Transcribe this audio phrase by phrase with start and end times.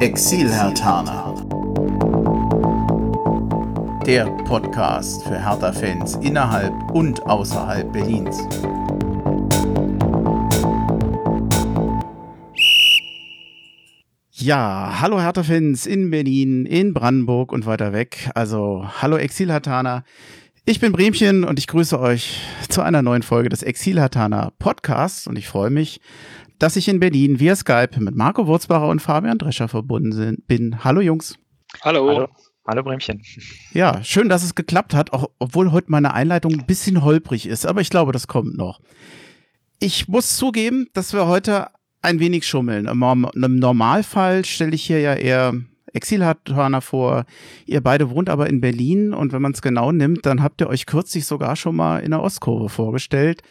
[0.00, 1.34] Exil-Hertaner.
[4.06, 8.38] Der Podcast für Hertha-Fans innerhalb und außerhalb Berlins.
[14.30, 18.30] Ja, hallo Hertha-Fans in Berlin, in Brandenburg und weiter weg.
[18.34, 20.04] Also, hallo Exil-Hertaner.
[20.64, 22.40] Ich bin Bremchen und ich grüße euch
[22.70, 26.00] zu einer neuen Folge des Exil-Hertaner Podcasts und ich freue mich,
[26.60, 30.84] dass ich in Berlin via Skype mit Marco Wurzbacher und Fabian Drescher verbunden bin.
[30.84, 31.36] Hallo Jungs.
[31.82, 32.08] Hallo.
[32.08, 32.28] Hallo.
[32.68, 33.22] Hallo Bremchen.
[33.72, 37.66] Ja, schön, dass es geklappt hat, auch, obwohl heute meine Einleitung ein bisschen holprig ist,
[37.66, 38.80] aber ich glaube, das kommt noch.
[39.80, 41.68] Ich muss zugeben, dass wir heute
[42.02, 42.86] ein wenig schummeln.
[42.86, 45.54] Im Normalfall stelle ich hier ja eher
[45.92, 47.24] Exilhartaner vor.
[47.64, 50.68] Ihr beide wohnt aber in Berlin und wenn man es genau nimmt, dann habt ihr
[50.68, 53.42] euch kürzlich sogar schon mal in der Ostkurve vorgestellt.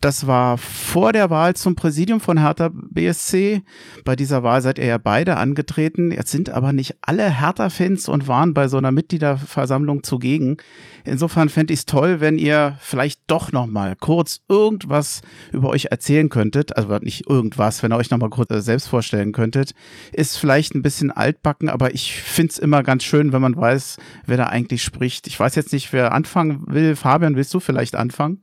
[0.00, 3.62] Das war vor der Wahl zum Präsidium von Hertha BSC.
[4.04, 6.10] Bei dieser Wahl seid ihr ja beide angetreten.
[6.10, 10.58] Jetzt sind aber nicht alle Hertha-Fans und waren bei so einer Mitgliederversammlung zugegen.
[11.04, 15.22] Insofern fände ich es toll, wenn ihr vielleicht doch noch mal kurz irgendwas
[15.52, 16.76] über euch erzählen könntet.
[16.76, 19.72] Also nicht irgendwas, wenn ihr euch noch mal kurz äh, selbst vorstellen könntet.
[20.12, 23.98] Ist vielleicht ein bisschen altbacken, aber ich finde es immer ganz schön, wenn man weiß,
[24.26, 25.26] wer da eigentlich spricht.
[25.26, 26.96] Ich weiß jetzt nicht, wer anfangen will.
[26.96, 28.40] Fabian, willst du vielleicht anfangen?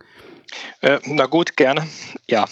[0.81, 1.88] Äh, na gut, gerne.
[2.27, 2.45] Ja,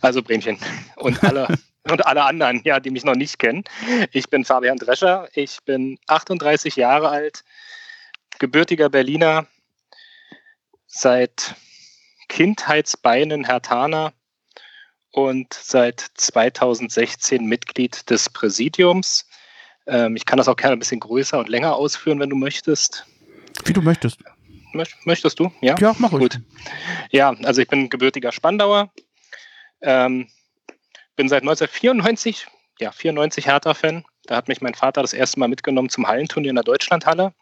[0.00, 0.58] also Bremchen
[0.96, 1.48] und alle
[1.84, 3.64] und alle anderen, ja, die mich noch nicht kennen.
[4.12, 7.44] Ich bin Fabian Drescher, ich bin 38 Jahre alt,
[8.38, 9.46] gebürtiger Berliner,
[10.86, 11.54] seit
[12.28, 14.12] Kindheitsbeinen Hertaner
[15.10, 19.28] und seit 2016 Mitglied des Präsidiums.
[19.86, 23.04] Ähm, ich kann das auch gerne ein bisschen größer und länger ausführen, wenn du möchtest.
[23.64, 24.18] Wie du möchtest.
[24.72, 25.52] Möchtest du?
[25.60, 26.40] Ja, ja mach Gut.
[27.10, 28.92] Ja, also ich bin gebürtiger Spandauer.
[29.80, 30.28] Ähm,
[31.16, 32.46] bin seit 1994,
[32.78, 34.04] ja, 94 Hertha-Fan.
[34.24, 37.34] Da hat mich mein Vater das erste Mal mitgenommen zum Hallenturnier in der Deutschlandhalle.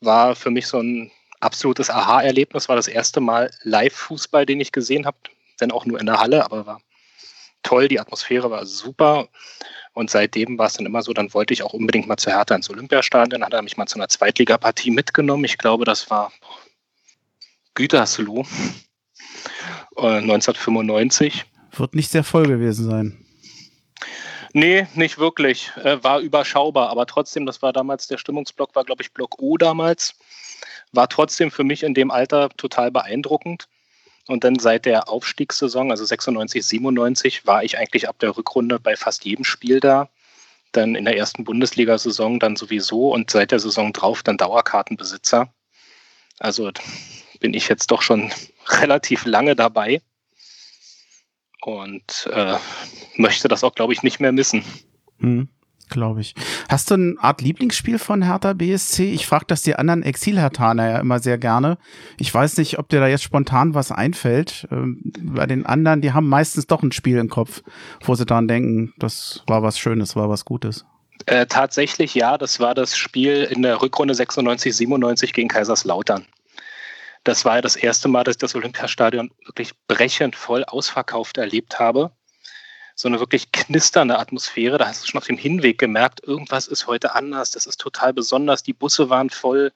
[0.00, 2.68] War für mich so ein absolutes Aha-Erlebnis.
[2.68, 5.16] War das erste Mal Live-Fußball, den ich gesehen habe.
[5.58, 6.80] Wenn auch nur in der Halle, aber war
[7.62, 7.88] toll.
[7.88, 9.28] Die Atmosphäre war super.
[9.94, 12.54] Und seitdem war es dann immer so, dann wollte ich auch unbedingt mal zu Hertha
[12.54, 13.30] ins Olympiastadion.
[13.30, 15.44] Dann hat er mich mal zu einer Zweitligapartie mitgenommen.
[15.44, 16.32] Ich glaube, das war
[17.74, 18.46] Gütersloh
[19.96, 21.44] äh, 1995.
[21.72, 23.18] Wird nicht sehr voll gewesen sein.
[24.54, 25.72] Nee, nicht wirklich.
[25.82, 29.56] Äh, war überschaubar, aber trotzdem, das war damals, der Stimmungsblock war, glaube ich, Block O
[29.56, 30.14] damals.
[30.92, 33.68] War trotzdem für mich in dem Alter total beeindruckend.
[34.28, 38.96] Und dann seit der Aufstiegssaison, also 96, 97, war ich eigentlich ab der Rückrunde bei
[38.96, 40.08] fast jedem Spiel da.
[40.70, 45.52] Dann in der ersten Bundesliga-Saison dann sowieso und seit der Saison drauf dann Dauerkartenbesitzer.
[46.38, 46.70] Also
[47.40, 48.32] bin ich jetzt doch schon
[48.68, 50.00] relativ lange dabei
[51.60, 52.56] und äh,
[53.16, 54.64] möchte das auch, glaube ich, nicht mehr missen.
[55.18, 55.48] Hm
[55.92, 56.34] glaube ich.
[56.68, 59.12] Hast du eine Art Lieblingsspiel von Hertha BSC?
[59.12, 61.78] Ich frage das die anderen Exil-Hertaner ja immer sehr gerne.
[62.18, 64.66] Ich weiß nicht, ob dir da jetzt spontan was einfällt.
[64.70, 67.62] Ähm, bei den anderen, die haben meistens doch ein Spiel im Kopf,
[68.04, 70.84] wo sie dann denken, das war was Schönes, war was Gutes.
[71.26, 76.26] Äh, tatsächlich ja, das war das Spiel in der Rückrunde 96, 97 gegen Kaiserslautern.
[77.24, 81.78] Das war ja das erste Mal, dass ich das Olympiastadion wirklich brechend voll ausverkauft erlebt
[81.78, 82.10] habe
[82.94, 84.78] so eine wirklich knisternde Atmosphäre.
[84.78, 88.12] Da hast du schon auf dem Hinweg gemerkt, irgendwas ist heute anders, das ist total
[88.12, 88.62] besonders.
[88.62, 89.72] Die Busse waren voll.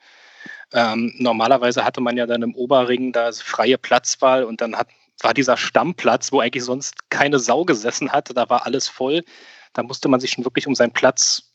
[0.72, 4.88] Ähm, normalerweise hatte man ja dann im Oberring da freie Platzwahl und dann hat,
[5.20, 9.22] war dieser Stammplatz, wo eigentlich sonst keine Sau gesessen hatte, da war alles voll.
[9.72, 11.52] Da musste man sich schon wirklich um seinen Platz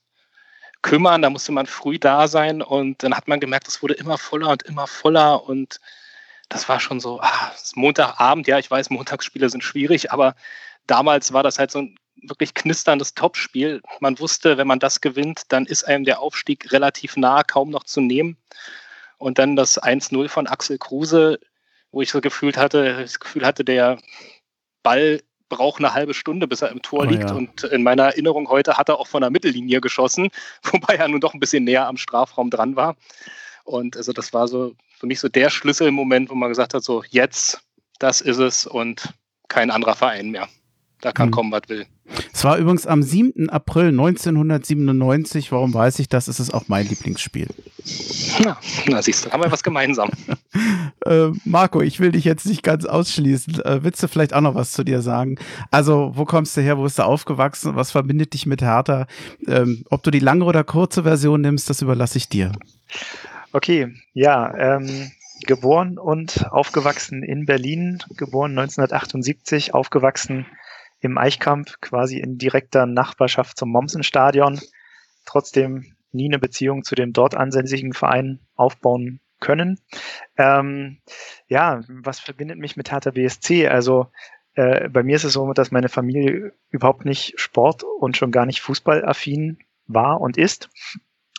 [0.82, 4.18] kümmern, da musste man früh da sein und dann hat man gemerkt, es wurde immer
[4.18, 5.80] voller und immer voller und
[6.50, 10.36] das war schon so, ah, Montagabend, ja, ich weiß, Montagsspiele sind schwierig, aber
[10.92, 13.82] damals war das halt so ein wirklich knisterndes Topspiel.
[14.02, 17.86] Man wusste, wenn man das gewinnt, dann ist einem der Aufstieg relativ nah, kaum noch
[17.86, 18.38] zu nehmen.
[19.18, 21.40] Und dann das 1-0 von Axel Kruse,
[21.92, 24.00] wo ich so gefühlt hatte, das Gefühl hatte, der
[24.84, 27.30] Ball braucht eine halbe Stunde, bis er im Tor oh, liegt.
[27.30, 27.36] Ja.
[27.36, 30.30] Und in meiner Erinnerung heute hat er auch von der Mittellinie geschossen,
[30.64, 32.98] wobei er nun doch ein bisschen näher am Strafraum dran war.
[33.64, 37.04] Und also das war so für mich so der Schlüsselmoment, wo man gesagt hat, so
[37.10, 37.62] jetzt,
[38.00, 39.14] das ist es und
[39.48, 40.50] kein anderer Verein mehr.
[41.02, 41.32] Da kann mhm.
[41.32, 41.86] kommen, was will.
[42.32, 43.50] Es war übrigens am 7.
[43.50, 45.52] April 1997.
[45.52, 46.28] Warum weiß ich das?
[46.28, 47.48] Es ist auch mein Lieblingsspiel.
[48.44, 48.58] Na,
[48.88, 50.12] na siehst du, haben wir was gemeinsam.
[51.06, 53.62] äh, Marco, ich will dich jetzt nicht ganz ausschließen.
[53.62, 55.38] Äh, willst du vielleicht auch noch was zu dir sagen?
[55.72, 56.78] Also, wo kommst du her?
[56.78, 57.76] Wo bist du aufgewachsen?
[57.76, 59.08] Was verbindet dich mit Hertha?
[59.48, 62.52] Ähm, ob du die lange oder kurze Version nimmst, das überlasse ich dir.
[63.54, 65.12] Okay, ja, ähm,
[65.46, 70.46] geboren und aufgewachsen in Berlin, geboren 1978, aufgewachsen
[71.02, 74.62] im Eichkamp, quasi in direkter Nachbarschaft zum Mommsen-Stadion.
[75.26, 79.80] Trotzdem nie eine Beziehung zu dem dort ansässigen Verein aufbauen können.
[80.38, 81.00] Ähm,
[81.48, 83.68] ja, was verbindet mich mit Hertha BSC?
[83.68, 84.08] Also
[84.54, 88.46] äh, bei mir ist es so, dass meine Familie überhaupt nicht Sport und schon gar
[88.46, 90.70] nicht Fußballaffin war und ist.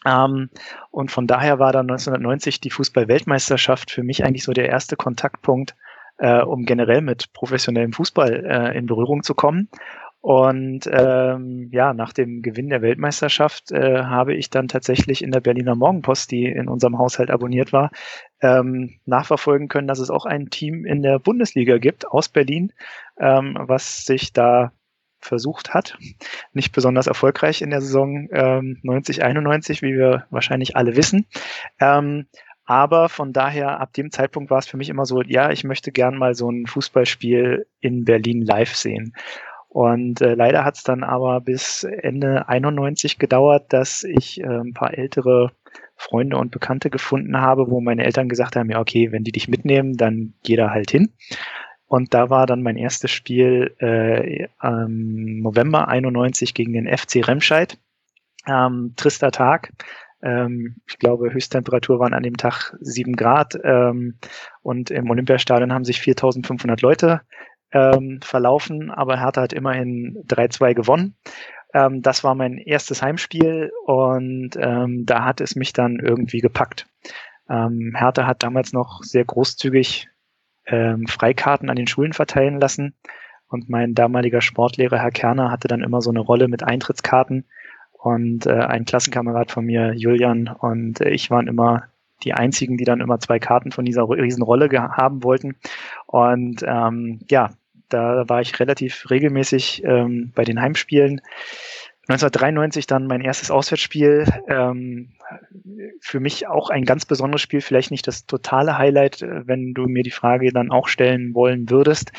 [0.05, 0.50] Ähm,
[0.91, 5.76] und von daher war dann 1990 die Fußball-Weltmeisterschaft für mich eigentlich so der erste Kontaktpunkt,
[6.22, 9.69] äh, um generell mit professionellem Fußball äh, in Berührung zu kommen.
[10.20, 15.40] Und ähm, ja, nach dem Gewinn der Weltmeisterschaft äh, habe ich dann tatsächlich in der
[15.40, 17.90] Berliner Morgenpost, die in unserem Haushalt abonniert war,
[18.40, 22.72] ähm, nachverfolgen können, dass es auch ein Team in der Bundesliga gibt aus Berlin,
[23.19, 24.70] ähm, was sich da
[25.19, 25.98] versucht hat.
[26.52, 31.26] Nicht besonders erfolgreich in der Saison ähm, 90, 91, wie wir wahrscheinlich alle wissen.
[31.80, 32.26] Ähm,
[32.64, 35.93] aber von daher, ab dem Zeitpunkt war es für mich immer so, ja, ich möchte
[35.93, 39.14] gern mal so ein Fußballspiel in Berlin live sehen.
[39.69, 44.75] Und äh, leider hat es dann aber bis Ende 91 gedauert, dass ich äh, ein
[44.75, 45.53] paar ältere
[45.97, 49.49] Freunde und Bekannte gefunden habe, wo meine Eltern gesagt haben, ja, okay, wenn die dich
[49.49, 51.12] mitnehmen, dann geh da halt hin.
[51.87, 57.79] Und da war dann mein erstes Spiel äh, am November 91 gegen den FC Remscheid.
[58.47, 59.73] Ähm, trister Tag.
[60.22, 63.58] Ähm, ich glaube, Höchsttemperatur waren an dem Tag sieben Grad.
[63.62, 64.19] Ähm,
[64.62, 67.22] und im Olympiastadion haben sich 4500 Leute
[67.72, 71.16] ähm, verlaufen, aber Hertha hat immerhin 3-2 gewonnen.
[71.74, 76.86] Ähm, das war mein erstes Heimspiel und ähm, da hat es mich dann irgendwie gepackt.
[77.48, 80.08] Ähm, Hertha hat damals noch sehr großzügig
[80.66, 82.94] ähm, Freikarten an den Schulen verteilen lassen
[83.48, 87.46] und mein damaliger Sportlehrer Herr Kerner hatte dann immer so eine Rolle mit Eintrittskarten
[88.02, 91.84] und äh, ein Klassenkamerad von mir, Julian und äh, ich waren immer
[92.25, 95.54] die einzigen, die dann immer zwei Karten von dieser Riesenrolle haben wollten.
[96.06, 97.50] Und ähm, ja,
[97.88, 101.20] da war ich relativ regelmäßig ähm, bei den Heimspielen.
[102.08, 104.26] 1993 dann mein erstes Auswärtsspiel.
[104.48, 105.12] Ähm,
[106.00, 109.87] für mich auch ein ganz besonderes Spiel, vielleicht nicht das totale Highlight, äh, wenn du
[109.87, 112.10] mir die Frage dann auch stellen wollen würdest.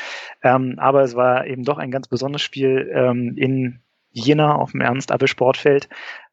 [0.42, 3.80] Ähm, aber es war eben doch ein ganz besonderes Spiel ähm, in
[4.14, 5.88] Jena auf dem Ernst-Abbe-Sportfeld,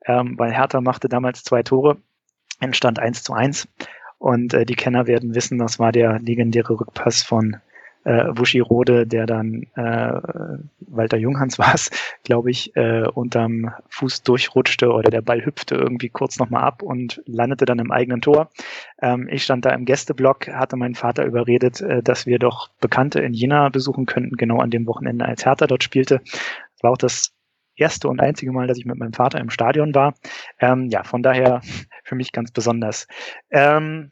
[0.05, 1.97] ähm, weil Hertha machte damals zwei Tore,
[2.59, 3.67] entstand 1 zu 1.
[4.19, 7.57] Und äh, die Kenner werden wissen, das war der legendäre Rückpass von
[8.03, 10.13] äh, Wuschirode, der dann äh,
[10.79, 11.89] Walter Junghans war es,
[12.23, 17.21] glaube ich, äh, unterm Fuß durchrutschte oder der Ball hüpfte irgendwie kurz nochmal ab und
[17.25, 18.49] landete dann im eigenen Tor.
[19.01, 23.19] Ähm, ich stand da im Gästeblock, hatte meinen Vater überredet, äh, dass wir doch Bekannte
[23.21, 26.21] in Jena besuchen könnten, genau an dem Wochenende, als Hertha dort spielte.
[26.81, 27.33] War auch das
[27.75, 30.13] erste und einzige Mal, dass ich mit meinem Vater im Stadion war.
[30.59, 31.61] Ähm, ja, von daher
[32.03, 33.07] für mich ganz besonders.
[33.49, 34.09] Ähm,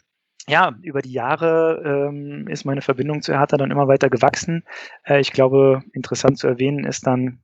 [0.47, 4.63] ja, über die Jahre ähm, ist meine Verbindung zu Hertha dann immer weiter gewachsen.
[5.03, 7.39] Äh, ich glaube, interessant zu erwähnen ist dann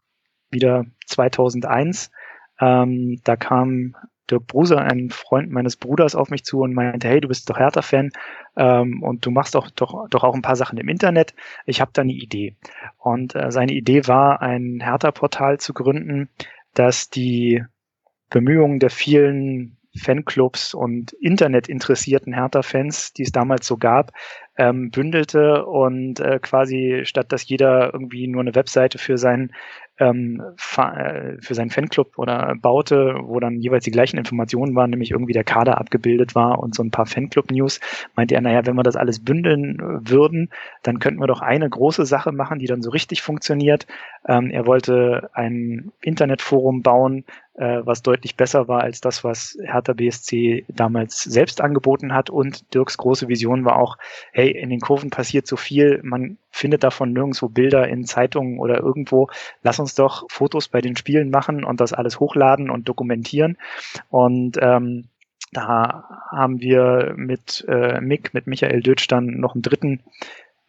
[0.50, 2.09] wieder 2001.
[2.59, 3.95] Ähm, da kam
[4.30, 7.57] Dirk Bruser, ein Freund meines Bruders, auf mich zu und meinte, hey, du bist doch
[7.57, 8.12] Hertha-Fan
[8.57, 11.33] ähm, und du machst doch, doch, doch auch ein paar Sachen im Internet.
[11.66, 12.56] Ich habe da eine Idee.
[12.98, 16.30] Und äh, seine Idee war, ein Hertha-Portal zu gründen,
[16.74, 17.63] das die
[18.30, 24.12] Bemühungen der vielen Fanclubs und internetinteressierten Hertha-Fans, die es damals so gab,
[24.57, 29.54] ähm, bündelte und äh, quasi statt dass jeder irgendwie nur eine Webseite für seinen
[30.00, 30.42] ähm,
[30.77, 35.34] äh, für seinen Fanclub oder baute, wo dann jeweils die gleichen Informationen waren, nämlich irgendwie
[35.34, 37.79] der Kader abgebildet war und so ein paar Fanclub-News,
[38.15, 40.50] meinte er, naja, wenn wir das alles bündeln würden,
[40.84, 43.88] dann könnten wir doch eine große Sache machen, die dann so richtig funktioniert.
[44.27, 49.93] Ähm, er wollte ein Internetforum bauen, äh, was deutlich besser war als das, was Hertha
[49.93, 52.29] BSC damals selbst angeboten hat.
[52.29, 53.97] Und Dirks große Vision war auch,
[54.33, 58.79] hey, in den Kurven passiert so viel, man findet davon nirgendwo Bilder in Zeitungen oder
[58.79, 59.29] irgendwo.
[59.63, 63.57] Lass uns doch Fotos bei den Spielen machen und das alles hochladen und dokumentieren.
[64.09, 65.09] Und ähm,
[65.51, 70.01] da haben wir mit äh, Mick, mit Michael Dötsch dann noch einen dritten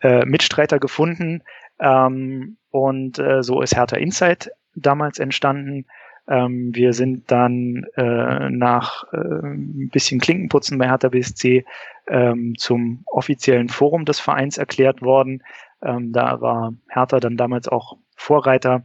[0.00, 1.42] äh, Mitstreiter gefunden.
[1.80, 5.86] Ähm, und äh, so ist Hertha Insight damals entstanden.
[6.28, 11.64] Ähm, wir sind dann äh, nach äh, ein bisschen Klinkenputzen bei Hertha BSC
[12.08, 15.42] ähm, zum offiziellen Forum des Vereins erklärt worden.
[15.82, 18.84] Ähm, da war Hertha dann damals auch Vorreiter,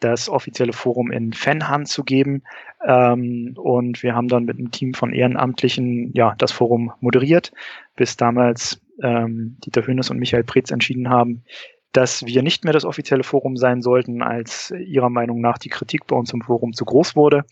[0.00, 2.42] das offizielle Forum in Fanhand zu geben.
[2.86, 7.52] Ähm, und wir haben dann mit einem Team von Ehrenamtlichen ja das Forum moderiert,
[7.96, 11.44] bis damals ähm, Dieter Hönes und Michael Pretz entschieden haben,
[11.92, 16.06] dass wir nicht mehr das offizielle Forum sein sollten, als ihrer Meinung nach die Kritik
[16.06, 17.44] bei uns im Forum zu groß wurde.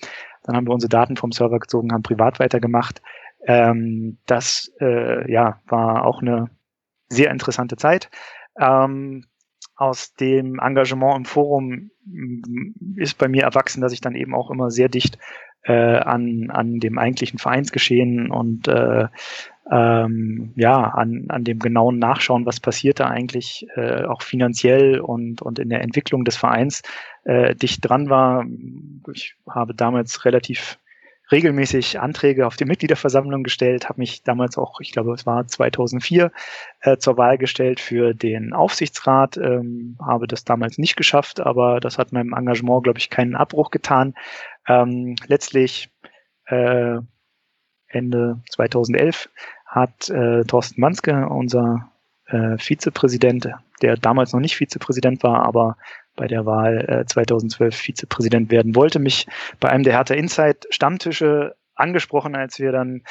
[0.45, 3.03] Dann haben wir unsere Daten vom Server gezogen, haben privat weitergemacht.
[3.47, 6.51] Ähm, das äh, ja, war auch eine
[7.09, 8.11] sehr interessante Zeit.
[8.59, 9.25] Ähm,
[9.75, 11.91] aus dem Engagement im Forum
[12.97, 15.19] ist bei mir erwachsen, dass ich dann eben auch immer sehr dicht
[15.69, 19.07] äh, an, an dem eigentlichen Vereinsgeschehen und äh,
[19.71, 25.43] ähm, ja, an, an dem genauen Nachschauen, was passiert da eigentlich, äh, auch finanziell und,
[25.43, 26.83] und in der Entwicklung des Vereins
[27.25, 28.47] äh, dicht dran war.
[29.13, 30.79] Ich habe damals relativ
[31.31, 36.33] regelmäßig Anträge auf die Mitgliederversammlung gestellt, habe mich damals auch, ich glaube, es war 2004,
[36.81, 41.99] äh, zur Wahl gestellt für den Aufsichtsrat, ähm, habe das damals nicht geschafft, aber das
[41.99, 44.15] hat meinem Engagement, glaube ich, keinen Abbruch getan.
[44.69, 45.91] Ähm, letztlich
[46.47, 46.99] äh,
[47.89, 49.29] Ende 2011
[49.67, 51.91] hat äh, Thorsten Manske, unser
[52.27, 53.49] äh, Vizepräsident,
[53.83, 55.77] der damals noch nicht Vizepräsident war, aber
[56.17, 59.27] bei der Wahl äh, 2012 Vizepräsident werden wollte, mich
[59.61, 63.03] bei einem der Hertha Insight Stammtische angesprochen, als wir dann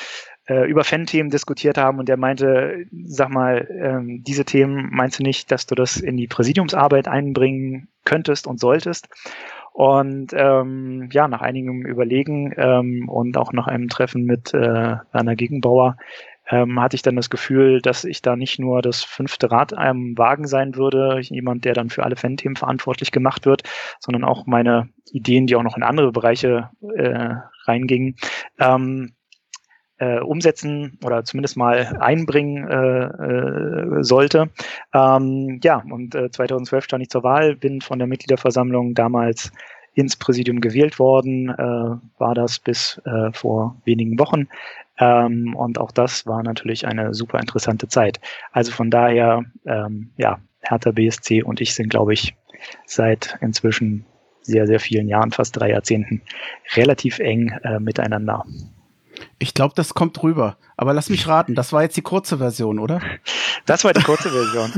[0.45, 5.23] äh, über Fan-Themen diskutiert haben und der meinte, sag mal, ähm, diese Themen meinst du
[5.23, 9.07] nicht, dass du das in die Präsidiumsarbeit einbringen könntest und solltest?
[9.77, 14.57] Und ähm, ja, nach einigem Überlegen ähm, und auch nach einem Treffen mit äh,
[15.11, 15.97] Werner Gegenbauer
[16.49, 20.17] ähm, hatte ich dann das Gefühl, dass ich da nicht nur das fünfte Rad am
[20.17, 23.61] Wagen sein würde, jemand, der dann für alle Fan-Themen verantwortlich gemacht wird,
[23.99, 27.35] sondern auch meine Ideen, die auch noch in andere Bereiche äh,
[27.67, 28.15] reingingen,
[28.57, 29.13] ähm,
[29.99, 34.49] äh, umsetzen oder zumindest mal einbringen äh, äh, sollte.
[34.93, 39.51] Ähm, ja, und äh, 2012 stand ich zur Wahl, bin von der Mitgliederversammlung damals
[39.93, 44.47] ins Präsidium gewählt worden, äh, war das bis äh, vor wenigen Wochen.
[44.99, 48.19] Ähm, und auch das war natürlich eine super interessante Zeit.
[48.51, 52.35] Also von daher, ähm, ja, Hertha BSC und ich sind, glaube ich,
[52.85, 54.05] seit inzwischen
[54.41, 56.21] sehr, sehr vielen Jahren, fast drei Jahrzehnten,
[56.75, 58.45] relativ eng äh, miteinander.
[59.39, 60.57] Ich glaube, das kommt rüber.
[60.75, 63.01] Aber lass mich raten, das war jetzt die kurze Version, oder?
[63.65, 64.73] Das war die kurze Version.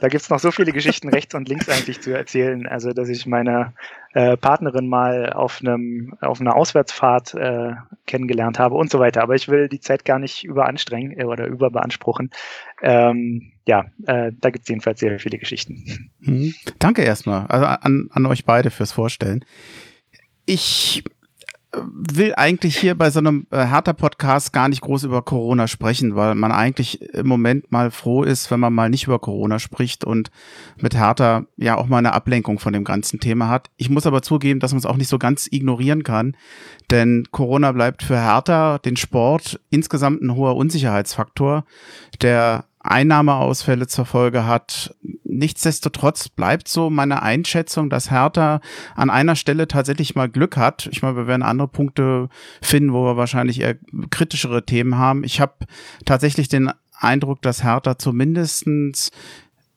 [0.00, 2.66] da gibt's noch so viele Geschichten rechts und links eigentlich zu erzählen.
[2.66, 3.72] Also, dass ich meine
[4.12, 7.72] äh, Partnerin mal auf einem auf einer Auswärtsfahrt äh,
[8.06, 9.22] kennengelernt habe und so weiter.
[9.22, 12.30] Aber ich will die Zeit gar nicht überanstrengen äh, oder überbeanspruchen.
[12.82, 16.10] Ähm, ja, äh, da gibt's jedenfalls sehr viele Geschichten.
[16.20, 16.54] Mhm.
[16.78, 19.44] Danke erstmal also an, an euch beide fürs Vorstellen.
[20.46, 21.04] Ich
[21.82, 26.34] will eigentlich hier bei so einem äh, Hertha-Podcast gar nicht groß über Corona sprechen, weil
[26.34, 30.30] man eigentlich im Moment mal froh ist, wenn man mal nicht über Corona spricht und
[30.80, 33.70] mit Hertha ja auch mal eine Ablenkung von dem ganzen Thema hat.
[33.76, 36.36] Ich muss aber zugeben, dass man es auch nicht so ganz ignorieren kann,
[36.90, 41.64] denn Corona bleibt für Hertha, den Sport, insgesamt ein hoher Unsicherheitsfaktor,
[42.22, 44.94] der Einnahmeausfälle zur Folge hat.
[45.24, 48.60] Nichtsdestotrotz bleibt so meine Einschätzung, dass Hertha
[48.94, 50.88] an einer Stelle tatsächlich mal Glück hat.
[50.92, 52.28] Ich meine, wir werden andere Punkte
[52.62, 53.76] finden, wo wir wahrscheinlich eher
[54.10, 55.24] kritischere Themen haben.
[55.24, 55.54] Ich habe
[56.04, 59.10] tatsächlich den Eindruck, dass Hertha zumindestens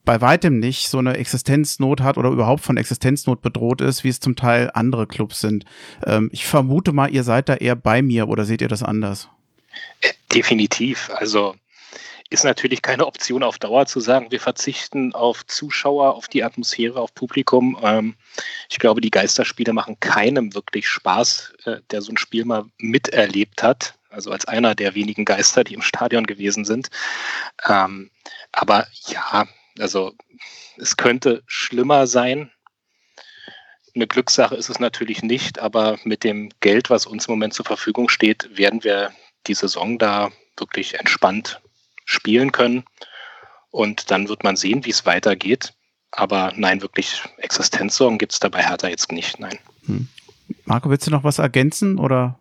[0.04, 4.20] bei weitem nicht so eine Existenznot hat oder überhaupt von Existenznot bedroht ist, wie es
[4.20, 5.66] zum Teil andere Clubs sind.
[6.06, 9.28] Ähm, ich vermute mal, ihr seid da eher bei mir oder seht ihr das anders?
[10.32, 11.10] Definitiv.
[11.14, 11.56] Also
[12.30, 17.00] ist natürlich keine Option auf Dauer zu sagen, wir verzichten auf Zuschauer, auf die Atmosphäre,
[17.00, 17.78] auf Publikum.
[17.82, 18.16] Ähm,
[18.68, 23.62] ich glaube, die Geisterspiele machen keinem wirklich Spaß, äh, der so ein Spiel mal miterlebt
[23.62, 23.94] hat.
[24.10, 26.90] Also als einer der wenigen Geister, die im Stadion gewesen sind.
[27.66, 28.10] Ähm,
[28.52, 29.46] aber ja,
[29.78, 30.14] also
[30.76, 32.50] es könnte schlimmer sein.
[33.94, 37.64] Eine Glückssache ist es natürlich nicht, aber mit dem Geld, was uns im Moment zur
[37.64, 39.12] Verfügung steht, werden wir
[39.46, 41.60] die Saison da wirklich entspannt
[42.08, 42.84] spielen können.
[43.70, 45.74] Und dann wird man sehen, wie es weitergeht.
[46.10, 49.58] Aber nein, wirklich Existenzsorgen gibt es dabei Hertha jetzt nicht, nein.
[49.86, 50.08] Hm.
[50.64, 52.38] Marco, willst du noch was ergänzen oder?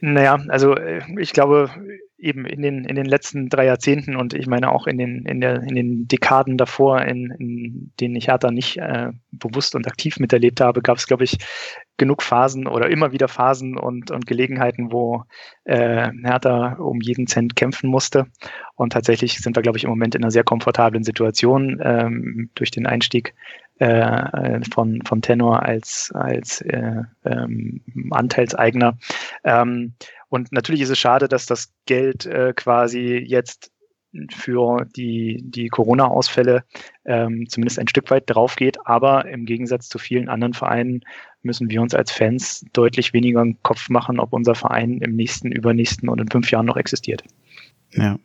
[0.00, 1.70] Naja, also äh, ich glaube,
[2.18, 5.40] eben in den, in den letzten drei Jahrzehnten und ich meine auch in den, in
[5.40, 10.18] der, in den Dekaden davor, in, in denen ich Hertha nicht äh, bewusst und aktiv
[10.18, 11.38] miterlebt habe, gab es, glaube ich,
[11.96, 15.24] genug Phasen oder immer wieder Phasen und, und Gelegenheiten, wo
[15.64, 18.26] äh, Hertha um jeden Cent kämpfen musste.
[18.74, 22.70] Und tatsächlich sind wir, glaube ich, im Moment in einer sehr komfortablen Situation ähm, durch
[22.70, 23.34] den Einstieg
[23.80, 28.98] äh, von, von Tenor als, als äh, ähm, Anteilseigner.
[29.42, 29.94] Ähm,
[30.28, 33.72] und natürlich ist es schade, dass das Geld äh, quasi jetzt
[34.32, 36.64] für die, die Corona-Ausfälle
[37.04, 38.78] ähm, zumindest ein Stück weit drauf geht.
[38.86, 41.00] Aber im Gegensatz zu vielen anderen Vereinen
[41.42, 45.52] müssen wir uns als Fans deutlich weniger einen Kopf machen, ob unser Verein im nächsten,
[45.52, 47.22] übernächsten und in fünf Jahren noch existiert.
[47.92, 48.18] Ja.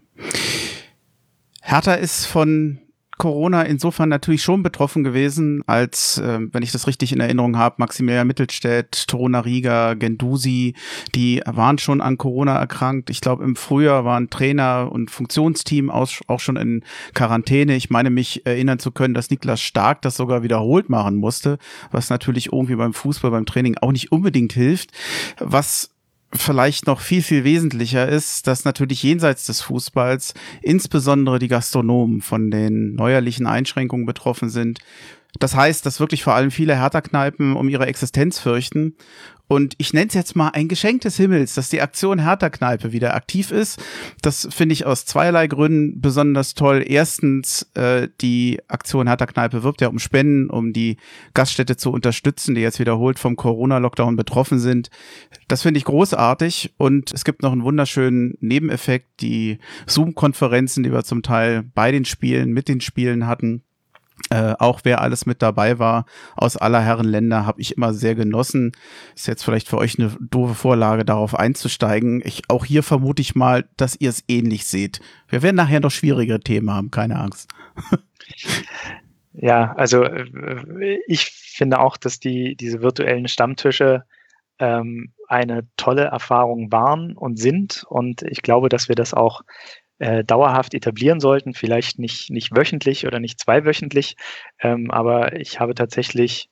[1.61, 2.79] Hertha ist von
[3.17, 7.75] Corona insofern natürlich schon betroffen gewesen, als, äh, wenn ich das richtig in Erinnerung habe,
[7.77, 10.75] Maximilian Mittelstädt, Toruna Riga, Gendusi,
[11.13, 13.09] die waren schon an Corona erkrankt.
[13.09, 17.75] Ich glaube, im Frühjahr waren Trainer und Funktionsteam auch, auch schon in Quarantäne.
[17.75, 21.57] Ich meine mich erinnern zu können, dass Niklas Stark das sogar wiederholt machen musste,
[21.91, 24.91] was natürlich irgendwie beim Fußball, beim Training auch nicht unbedingt hilft.
[25.39, 25.94] Was
[26.37, 32.51] vielleicht noch viel, viel wesentlicher ist, dass natürlich jenseits des Fußballs insbesondere die Gastronomen von
[32.51, 34.79] den neuerlichen Einschränkungen betroffen sind.
[35.39, 38.95] Das heißt, dass wirklich vor allem viele Hertha-Kneipen um ihre Existenz fürchten
[39.47, 43.13] und ich nenne es jetzt mal ein Geschenk des Himmels, dass die Aktion Hertha-Kneipe wieder
[43.13, 43.81] aktiv ist.
[44.21, 46.83] Das finde ich aus zweierlei Gründen besonders toll.
[46.85, 50.97] Erstens, äh, die Aktion Hertha-Kneipe wirbt ja um Spenden, um die
[51.35, 54.89] Gaststätte zu unterstützen, die jetzt wiederholt vom Corona-Lockdown betroffen sind.
[55.47, 56.73] Das finde ich großartig.
[56.77, 62.05] Und es gibt noch einen wunderschönen Nebeneffekt, die Zoom-Konferenzen, die wir zum Teil bei den
[62.05, 63.61] Spielen, mit den Spielen hatten
[64.29, 66.05] äh, auch wer alles mit dabei war
[66.35, 68.71] aus aller Herren Länder, habe ich immer sehr genossen.
[69.15, 72.21] Ist jetzt vielleicht für euch eine doofe Vorlage, darauf einzusteigen.
[72.25, 74.99] Ich, auch hier vermute ich mal, dass ihr es ähnlich seht.
[75.27, 77.49] Wir werden nachher noch schwierigere Themen haben, keine Angst.
[79.33, 84.05] ja, also äh, ich finde auch, dass die diese virtuellen Stammtische
[84.59, 87.85] ähm, eine tolle Erfahrung waren und sind.
[87.89, 89.41] Und ich glaube, dass wir das auch
[89.99, 94.15] äh, dauerhaft etablieren sollten, vielleicht nicht, nicht wöchentlich oder nicht zweiwöchentlich,
[94.59, 96.49] ähm, aber ich habe tatsächlich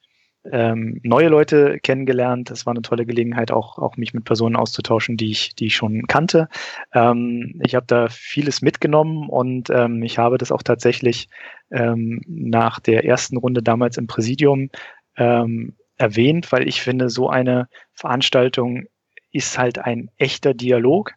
[0.51, 2.51] ähm, neue Leute kennengelernt.
[2.51, 5.75] Es war eine tolle Gelegenheit, auch, auch mich mit Personen auszutauschen, die ich, die ich
[5.75, 6.49] schon kannte.
[6.93, 11.29] Ähm, ich habe da vieles mitgenommen und ähm, ich habe das auch tatsächlich
[11.71, 14.69] ähm, nach der ersten Runde damals im Präsidium
[15.15, 18.83] ähm, erwähnt, weil ich finde, so eine Veranstaltung
[19.31, 21.13] ist halt ein echter Dialog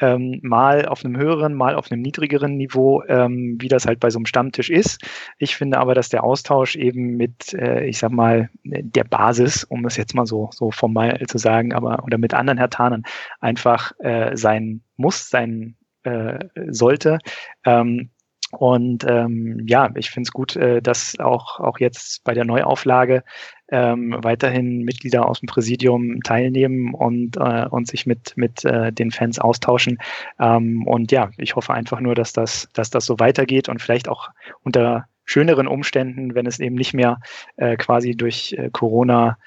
[0.00, 4.10] ähm, mal auf einem höheren, mal auf einem niedrigeren Niveau, ähm, wie das halt bei
[4.10, 5.00] so einem Stammtisch ist.
[5.38, 9.84] Ich finde aber, dass der Austausch eben mit, äh, ich sag mal, der Basis, um
[9.86, 13.02] es jetzt mal so, so formal zu sagen, aber oder mit anderen Hertanern
[13.40, 17.18] einfach äh, sein muss, sein äh, sollte.
[17.64, 18.10] Ähm,
[18.50, 23.22] und ähm, ja, ich finde es gut, äh, dass auch, auch jetzt bei der Neuauflage
[23.70, 29.10] ähm, weiterhin Mitglieder aus dem Präsidium teilnehmen und, äh, und sich mit, mit äh, den
[29.10, 29.98] Fans austauschen.
[30.40, 34.08] Ähm, und ja, ich hoffe einfach nur, dass das, dass das so weitergeht und vielleicht
[34.08, 34.30] auch
[34.62, 37.20] unter schöneren Umständen, wenn es eben nicht mehr
[37.56, 39.38] äh, quasi durch äh, Corona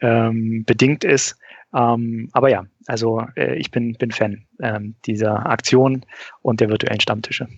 [0.00, 1.38] ähm, bedingt ist.
[1.74, 6.04] Ähm, aber ja, also äh, ich bin, bin Fan ähm, dieser Aktion
[6.42, 7.48] und der virtuellen Stammtische.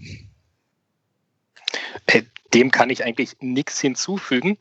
[2.07, 2.23] Äh,
[2.55, 4.59] dem kann ich eigentlich nichts hinzufügen.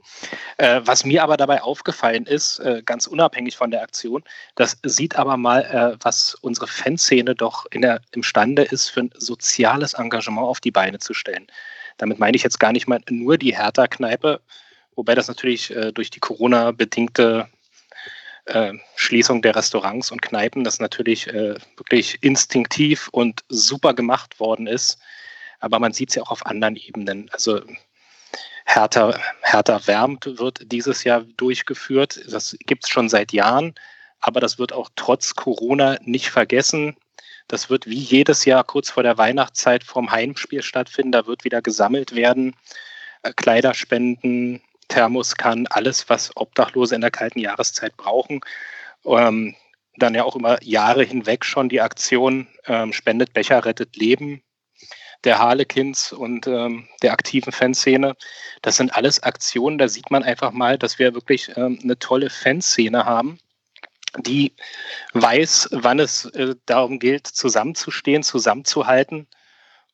[0.58, 4.24] Äh, was mir aber dabei aufgefallen ist, äh, ganz unabhängig von der Aktion,
[4.56, 9.12] das sieht aber mal, äh, was unsere Fanszene doch in der, imstande ist, für ein
[9.18, 11.48] soziales Engagement auf die Beine zu stellen.
[11.98, 14.42] Damit meine ich jetzt gar nicht mal nur die Hertha-Kneipe,
[14.96, 17.48] wobei das natürlich äh, durch die Corona-bedingte
[18.46, 24.68] äh, Schließung der Restaurants und Kneipen, das natürlich äh, wirklich instinktiv und super gemacht worden
[24.68, 25.00] ist
[25.62, 27.30] aber man sieht es ja auch auf anderen Ebenen.
[27.32, 27.62] Also
[28.66, 32.22] Hertha, Hertha wärmt wird dieses Jahr durchgeführt.
[32.30, 33.76] Das gibt es schon seit Jahren,
[34.20, 36.98] aber das wird auch trotz Corona nicht vergessen.
[37.48, 41.12] Das wird wie jedes Jahr kurz vor der Weihnachtszeit vorm Heimspiel stattfinden.
[41.12, 42.56] Da wird wieder gesammelt werden.
[43.24, 48.42] Äh, Kleiderspenden, Thermoskannen, alles, was Obdachlose in der kalten Jahreszeit brauchen.
[49.06, 49.56] Ähm,
[49.98, 54.42] dann ja auch immer Jahre hinweg schon die Aktion ähm, Spendet Becher, rettet Leben
[55.24, 58.16] der Harlequins und ähm, der aktiven Fanszene.
[58.62, 62.30] Das sind alles Aktionen, da sieht man einfach mal, dass wir wirklich ähm, eine tolle
[62.30, 63.38] Fanszene haben,
[64.18, 64.54] die
[65.14, 69.28] weiß, wann es äh, darum gilt, zusammenzustehen, zusammenzuhalten.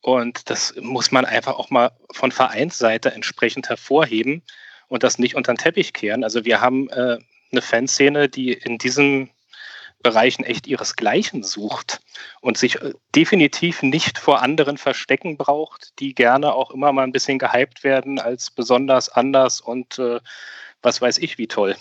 [0.01, 4.43] Und das muss man einfach auch mal von Vereinsseite entsprechend hervorheben
[4.87, 6.23] und das nicht unter den Teppich kehren.
[6.23, 7.17] Also wir haben äh,
[7.51, 9.29] eine Fanszene, die in diesem
[10.03, 11.99] Bereichen echt ihresgleichen sucht
[12.41, 17.11] und sich äh, definitiv nicht vor anderen verstecken braucht, die gerne auch immer mal ein
[17.11, 20.19] bisschen gehypt werden als besonders anders und äh,
[20.81, 21.75] was weiß ich wie toll.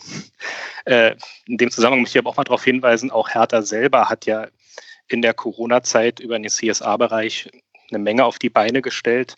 [0.84, 4.24] Äh, in dem Zusammenhang möchte ich aber auch mal darauf hinweisen, auch Hertha selber hat
[4.24, 4.46] ja
[5.08, 7.50] in der Corona-Zeit über den CSA-Bereich
[7.90, 9.36] eine Menge auf die Beine gestellt.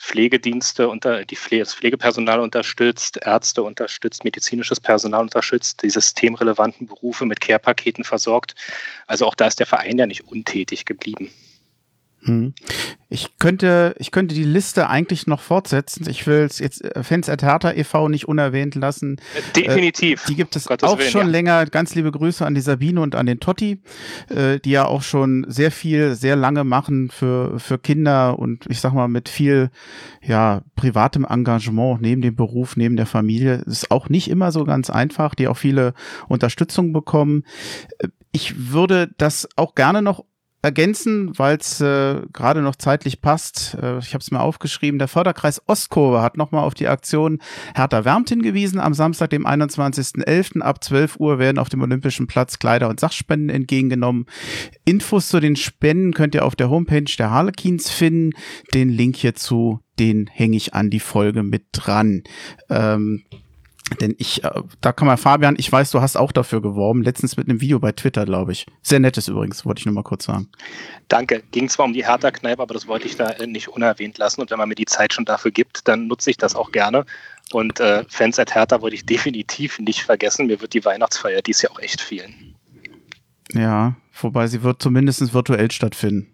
[0.00, 7.26] Pflegedienste unter die Pflege, das Pflegepersonal unterstützt, Ärzte unterstützt, medizinisches Personal unterstützt, die systemrelevanten Berufe
[7.26, 8.54] mit Care-Paketen versorgt.
[9.06, 11.30] Also auch da ist der Verein ja nicht untätig geblieben.
[12.22, 12.54] Hm.
[13.12, 16.08] Ich könnte, ich könnte die Liste eigentlich noch fortsetzen.
[16.08, 18.08] Ich will es jetzt äh, Fans at Hertha e.V.
[18.08, 19.20] nicht unerwähnt lassen.
[19.56, 20.22] Definitiv.
[20.22, 21.32] Äh, die gibt es Gottes auch Willen, schon ja.
[21.32, 21.66] länger.
[21.66, 23.82] Ganz liebe Grüße an die Sabine und an den Totti,
[24.28, 28.80] äh, die ja auch schon sehr viel, sehr lange machen für, für Kinder und ich
[28.80, 29.70] sag mal mit viel,
[30.22, 33.62] ja, privatem Engagement neben dem Beruf, neben der Familie.
[33.66, 35.94] Ist auch nicht immer so ganz einfach, die auch viele
[36.28, 37.44] Unterstützung bekommen.
[37.98, 40.24] Äh, ich würde das auch gerne noch
[40.62, 43.76] ergänzen, weil es äh, gerade noch zeitlich passt.
[43.80, 44.98] Äh, ich habe es mir aufgeschrieben.
[44.98, 47.38] Der Förderkreis Ostkurve hat nochmal auf die Aktion
[47.74, 48.78] Hertha wärmt hingewiesen.
[48.78, 50.60] Am Samstag, dem 21.11.
[50.60, 54.26] ab 12 Uhr werden auf dem Olympischen Platz Kleider und Sachspenden entgegengenommen.
[54.84, 58.32] Infos zu den Spenden könnt ihr auf der Homepage der Harlequins finden.
[58.74, 62.22] Den Link hierzu, den hänge ich an die Folge mit dran.
[62.68, 63.24] Ähm,
[64.00, 64.50] denn ich, äh,
[64.80, 67.78] da kann man, Fabian, ich weiß, du hast auch dafür geworben, letztens mit einem Video
[67.78, 68.66] bei Twitter, glaube ich.
[68.82, 70.48] Sehr nettes übrigens, wollte ich nur mal kurz sagen.
[71.08, 71.42] Danke.
[71.50, 74.40] Ging zwar um die Hertha-Kneipe, aber das wollte ich da äh, nicht unerwähnt lassen.
[74.40, 77.04] Und wenn man mir die Zeit schon dafür gibt, dann nutze ich das auch gerne.
[77.52, 80.46] Und äh, Fans at Hertha wollte ich definitiv nicht vergessen.
[80.46, 82.54] Mir wird die Weihnachtsfeier dies Jahr auch echt fehlen.
[83.52, 86.32] Ja, wobei sie wird zumindest virtuell stattfinden.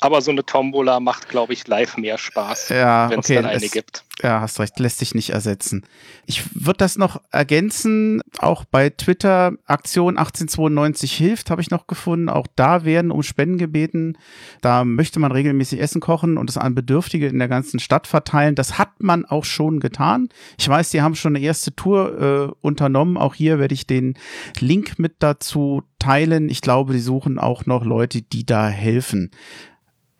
[0.00, 3.68] Aber so eine Tombola macht, glaube ich, live mehr Spaß, ja, wenn es dann eine
[3.68, 4.04] gibt.
[4.22, 5.84] Ja, hast recht, lässt sich nicht ersetzen.
[6.24, 12.30] Ich würde das noch ergänzen, auch bei Twitter Aktion 1892 hilft, habe ich noch gefunden.
[12.30, 14.16] Auch da werden um Spenden gebeten.
[14.62, 18.54] Da möchte man regelmäßig Essen kochen und es an Bedürftige in der ganzen Stadt verteilen.
[18.54, 20.30] Das hat man auch schon getan.
[20.58, 22.20] Ich weiß, die haben schon eine erste Tour
[22.52, 23.18] äh, unternommen.
[23.18, 24.14] Auch hier werde ich den
[24.60, 26.48] Link mit dazu teilen.
[26.48, 29.30] Ich glaube, die suchen auch noch Leute, die da helfen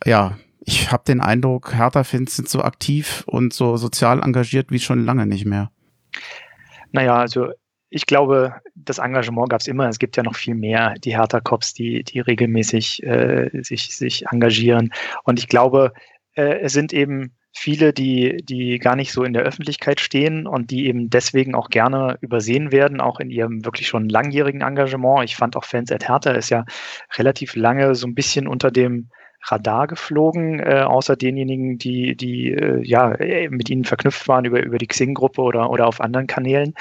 [0.04, 5.04] ja, ich habe den Eindruck, Hertha-Fans sind so aktiv und so sozial engagiert wie schon
[5.04, 5.70] lange nicht mehr.
[6.92, 7.50] Naja, also
[7.88, 9.88] ich glaube, das Engagement gab es immer.
[9.88, 14.92] Es gibt ja noch viel mehr, die Hertha-Cops, die, die regelmäßig äh, sich, sich engagieren.
[15.22, 15.92] Und ich glaube,
[16.34, 20.70] äh, es sind eben viele, die, die gar nicht so in der Öffentlichkeit stehen und
[20.70, 25.24] die eben deswegen auch gerne übersehen werden, auch in ihrem wirklich schon langjährigen Engagement.
[25.24, 26.64] Ich fand auch Fans at Hertha ist ja
[27.16, 29.08] relativ lange so ein bisschen unter dem
[29.42, 34.62] Radar geflogen, äh, außer denjenigen, die, die äh, ja äh, mit ihnen verknüpft waren über,
[34.62, 36.74] über die Xing-Gruppe oder, oder auf anderen Kanälen.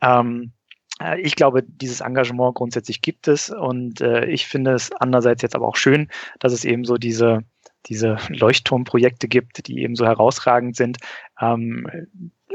[0.00, 0.52] Ähm,
[1.00, 5.56] äh, ich glaube, dieses Engagement grundsätzlich gibt es und äh, ich finde es andererseits jetzt
[5.56, 6.08] aber auch schön,
[6.40, 7.40] dass es eben so diese,
[7.86, 10.98] diese Leuchtturmprojekte gibt, die eben so herausragend sind.
[11.40, 11.86] Ähm,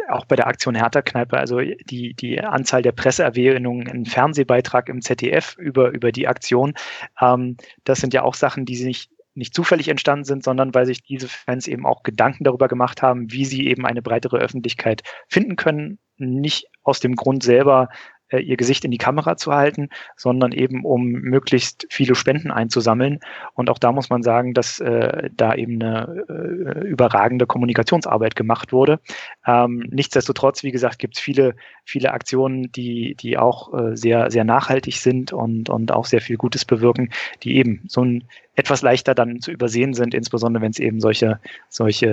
[0.09, 5.57] auch bei der Aktion Hertha-Kneipe, also die, die Anzahl der Presseerwähnungen, ein Fernsehbeitrag im ZDF
[5.57, 6.75] über, über die Aktion,
[7.19, 11.03] ähm, das sind ja auch Sachen, die sich nicht zufällig entstanden sind, sondern weil sich
[11.03, 15.55] diese Fans eben auch Gedanken darüber gemacht haben, wie sie eben eine breitere Öffentlichkeit finden
[15.55, 15.99] können.
[16.17, 17.89] Nicht aus dem Grund selber,
[18.29, 23.19] äh, ihr Gesicht in die Kamera zu halten, sondern eben um möglichst viele Spenden einzusammeln.
[23.53, 28.71] Und auch da muss man sagen, dass äh, da eben eine äh, überragende Kommunikationsarbeit gemacht
[28.71, 28.99] wurde.
[29.45, 34.43] Ähm, nichtsdestotrotz, wie gesagt, gibt es viele, viele Aktionen, die, die auch äh, sehr, sehr
[34.43, 37.09] nachhaltig sind und, und auch sehr viel Gutes bewirken,
[37.43, 38.23] die eben so ein
[38.55, 42.07] etwas leichter dann zu übersehen sind, insbesondere wenn es eben solche, solche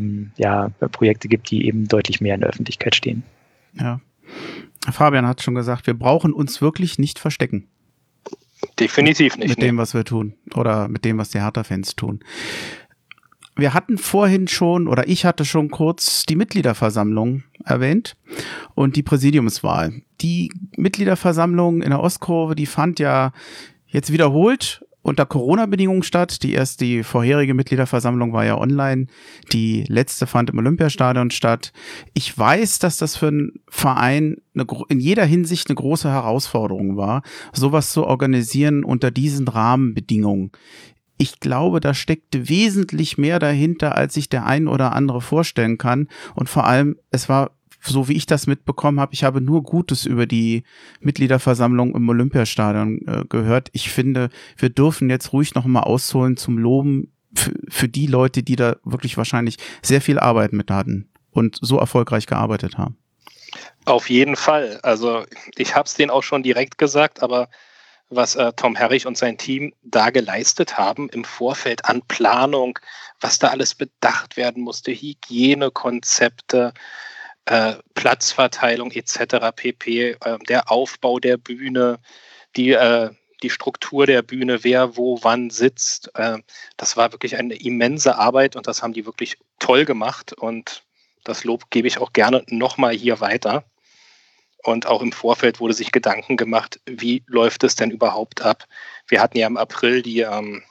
[0.00, 3.22] ähm, ja, Projekte gibt, die eben deutlich mehr in der Öffentlichkeit stehen.
[3.74, 4.00] Ja,
[4.88, 7.68] Fabian hat schon gesagt, wir brauchen uns wirklich nicht verstecken.
[8.78, 9.50] Definitiv nicht.
[9.50, 10.34] Mit dem, was wir tun.
[10.54, 12.20] Oder mit dem, was die Hertha-Fans tun.
[13.56, 18.16] Wir hatten vorhin schon, oder ich hatte schon kurz die Mitgliederversammlung erwähnt
[18.74, 20.02] und die Präsidiumswahl.
[20.20, 23.32] Die Mitgliederversammlung in der Ostkurve, die fand ja
[23.86, 26.42] jetzt wiederholt unter Corona-Bedingungen statt.
[26.42, 29.06] Die erst die vorherige Mitgliederversammlung war ja online.
[29.52, 31.72] Die letzte fand im Olympiastadion statt.
[32.14, 37.22] Ich weiß, dass das für einen Verein eine, in jeder Hinsicht eine große Herausforderung war,
[37.52, 40.50] sowas zu organisieren unter diesen Rahmenbedingungen.
[41.16, 46.08] Ich glaube, da steckte wesentlich mehr dahinter, als sich der ein oder andere vorstellen kann.
[46.34, 50.06] Und vor allem, es war so wie ich das mitbekommen habe, ich habe nur Gutes
[50.06, 50.64] über die
[51.00, 53.68] Mitgliederversammlung im Olympiastadion äh, gehört.
[53.72, 58.42] Ich finde, wir dürfen jetzt ruhig noch mal ausholen zum Loben für, für die Leute,
[58.42, 62.96] die da wirklich wahrscheinlich sehr viel Arbeit mit hatten und so erfolgreich gearbeitet haben.
[63.84, 64.78] Auf jeden Fall.
[64.82, 65.24] Also
[65.56, 67.48] ich habe es denen auch schon direkt gesagt, aber
[68.10, 72.78] was äh, Tom Herrich und sein Team da geleistet haben im Vorfeld an Planung,
[73.20, 76.74] was da alles bedacht werden musste, Hygienekonzepte,
[77.50, 79.50] äh, Platzverteilung etc.
[79.56, 81.98] pp, äh, der Aufbau der Bühne,
[82.54, 83.10] die, äh,
[83.42, 86.12] die Struktur der Bühne, wer wo wann sitzt.
[86.14, 86.38] Äh,
[86.76, 90.84] das war wirklich eine immense Arbeit und das haben die wirklich toll gemacht und
[91.24, 93.64] das Lob gebe ich auch gerne nochmal hier weiter.
[94.62, 98.66] Und auch im Vorfeld wurde sich Gedanken gemacht, wie läuft es denn überhaupt ab?
[99.08, 100.62] Wir hatten ja im April die, ähm,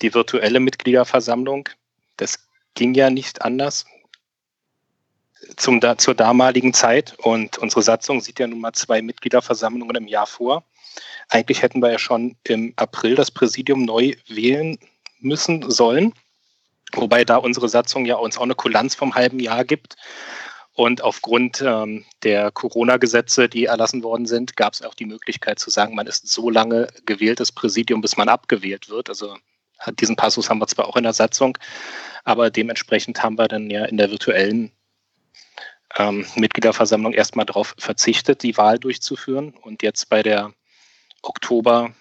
[0.00, 1.68] die virtuelle Mitgliederversammlung.
[2.16, 2.38] Das
[2.74, 3.84] ging ja nicht anders
[5.56, 7.14] zum, zur damaligen Zeit.
[7.18, 10.64] Und unsere Satzung sieht ja nun mal zwei Mitgliederversammlungen im Jahr vor.
[11.28, 14.78] Eigentlich hätten wir ja schon im April das Präsidium neu wählen
[15.20, 16.12] müssen sollen.
[16.92, 19.96] Wobei da unsere Satzung ja uns auch eine Kulanz vom halben Jahr gibt.
[20.72, 25.70] Und aufgrund ähm, der Corona-Gesetze, die erlassen worden sind, gab es auch die Möglichkeit zu
[25.70, 29.08] sagen, man ist so lange gewähltes Präsidium, bis man abgewählt wird.
[29.08, 29.36] Also
[29.98, 31.56] diesen Passus haben wir zwar auch in der Satzung,
[32.24, 34.70] aber dementsprechend haben wir dann ja in der virtuellen
[35.96, 39.54] ähm, Mitgliederversammlung erstmal darauf verzichtet, die Wahl durchzuführen.
[39.62, 40.52] Und jetzt bei der
[41.22, 41.94] Oktober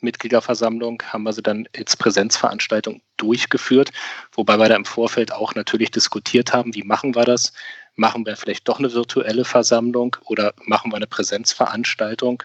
[0.00, 3.92] Mitgliederversammlung haben wir sie dann als Präsenzveranstaltung durchgeführt,
[4.32, 7.52] wobei wir da im Vorfeld auch natürlich diskutiert haben, wie machen wir das?
[7.94, 12.42] Machen wir vielleicht doch eine virtuelle Versammlung oder machen wir eine Präsenzveranstaltung?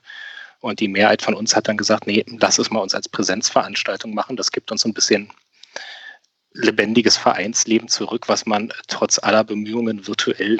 [0.61, 4.13] Und die Mehrheit von uns hat dann gesagt, nee, lass es mal uns als Präsenzveranstaltung
[4.13, 4.37] machen.
[4.37, 5.29] Das gibt uns ein bisschen
[6.53, 10.59] lebendiges Vereinsleben zurück, was man trotz aller Bemühungen virtuell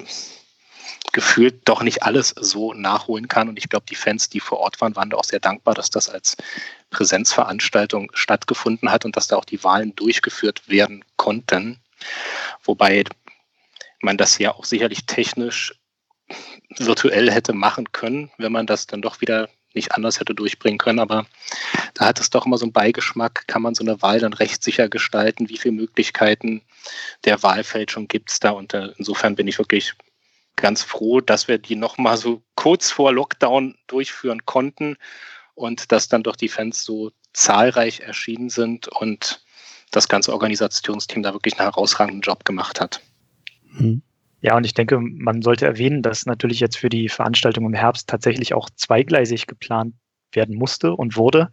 [1.14, 3.50] gefühlt doch nicht alles so nachholen kann.
[3.50, 5.90] Und ich glaube, die Fans, die vor Ort waren, waren da auch sehr dankbar, dass
[5.90, 6.38] das als
[6.90, 11.80] Präsenzveranstaltung stattgefunden hat und dass da auch die Wahlen durchgeführt werden konnten.
[12.64, 13.04] Wobei
[14.00, 15.76] man das ja auch sicherlich technisch
[16.78, 21.00] virtuell hätte machen können, wenn man das dann doch wieder nicht anders hätte durchbringen können.
[21.00, 21.26] Aber
[21.94, 24.90] da hat es doch immer so einen Beigeschmack, kann man so eine Wahl dann rechtssicher
[24.90, 26.62] gestalten, wie viele Möglichkeiten
[27.26, 28.52] der Wahlfälschung gibt es da.
[28.52, 29.94] Und äh, insofern bin ich wirklich
[30.56, 34.98] ganz froh, dass wir die nochmal so kurz vor Lockdown durchführen konnten
[35.56, 39.42] und dass dann doch die Fans so zahlreich erschienen sind und
[39.92, 43.02] das ganze Organisationsteam da wirklich einen herausragenden Job gemacht hat.
[43.72, 44.02] Mhm.
[44.42, 48.10] Ja, und ich denke, man sollte erwähnen, dass natürlich jetzt für die Veranstaltung im Herbst
[48.10, 49.94] tatsächlich auch zweigleisig geplant
[50.34, 51.52] werden musste und wurde,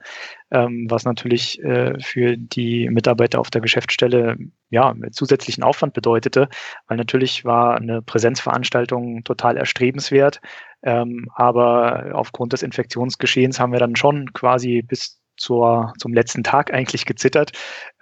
[0.51, 4.37] ähm, was natürlich äh, für die Mitarbeiter auf der Geschäftsstelle
[4.71, 6.49] ja zusätzlichen Aufwand bedeutete,
[6.87, 10.41] weil natürlich war eine Präsenzveranstaltung total erstrebenswert,
[10.83, 16.73] ähm, aber aufgrund des Infektionsgeschehens haben wir dann schon quasi bis zur, zum letzten Tag
[16.73, 17.53] eigentlich gezittert,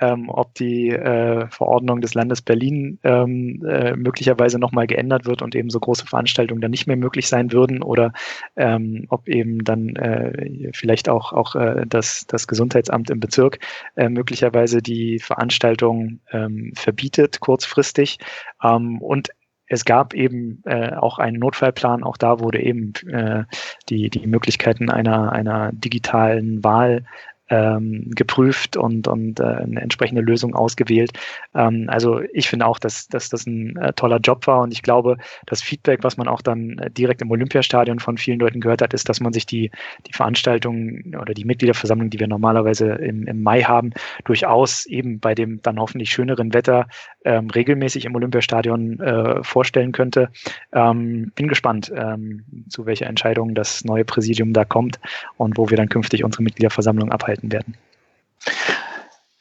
[0.00, 5.54] ähm, ob die äh, Verordnung des Landes Berlin ähm, äh, möglicherweise nochmal geändert wird und
[5.54, 8.12] eben so große Veranstaltungen dann nicht mehr möglich sein würden oder
[8.56, 13.58] ähm, ob eben dann äh, vielleicht auch, auch äh, das, das Gesundheitsamt im Bezirk
[13.96, 18.18] äh, möglicherweise die Veranstaltung ähm, verbietet kurzfristig.
[18.62, 19.30] Ähm, und
[19.68, 23.44] es gab eben äh, auch einen Notfallplan, auch da wurde eben äh,
[23.88, 27.04] die, die Möglichkeiten einer, einer digitalen Wahl
[27.48, 31.12] ähm, geprüft und, und äh, eine entsprechende Lösung ausgewählt.
[31.54, 34.82] Ähm, also ich finde auch, dass, dass das ein äh, toller Job war und ich
[34.82, 38.82] glaube, das Feedback, was man auch dann äh, direkt im Olympiastadion von vielen Leuten gehört
[38.82, 39.70] hat, ist, dass man sich die,
[40.06, 43.92] die Veranstaltung oder die Mitgliederversammlung, die wir normalerweise im, im Mai haben,
[44.24, 46.86] durchaus eben bei dem dann hoffentlich schöneren Wetter
[47.24, 50.30] ähm, regelmäßig im Olympiastadion äh, vorstellen könnte.
[50.72, 55.00] Ähm, bin gespannt, ähm, zu welcher Entscheidung das neue Präsidium da kommt
[55.36, 57.76] und wo wir dann künftig unsere Mitgliederversammlung abhalten werden.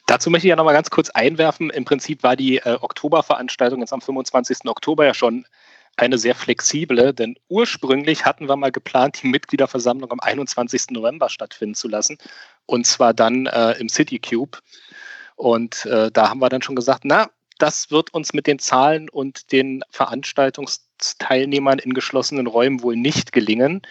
[0.06, 1.70] Dazu möchte ich ja noch mal ganz kurz einwerfen.
[1.70, 4.58] Im Prinzip war die äh, Oktoberveranstaltung jetzt am 25.
[4.66, 5.46] Oktober ja schon
[5.96, 10.90] eine sehr flexible, denn ursprünglich hatten wir mal geplant, die Mitgliederversammlung am 21.
[10.90, 12.18] November stattfinden zu lassen.
[12.66, 14.58] Und zwar dann äh, im City Cube.
[15.36, 19.08] Und äh, da haben wir dann schon gesagt, na, das wird uns mit den Zahlen
[19.08, 23.82] und den Veranstaltungsteilnehmern in geschlossenen Räumen wohl nicht gelingen.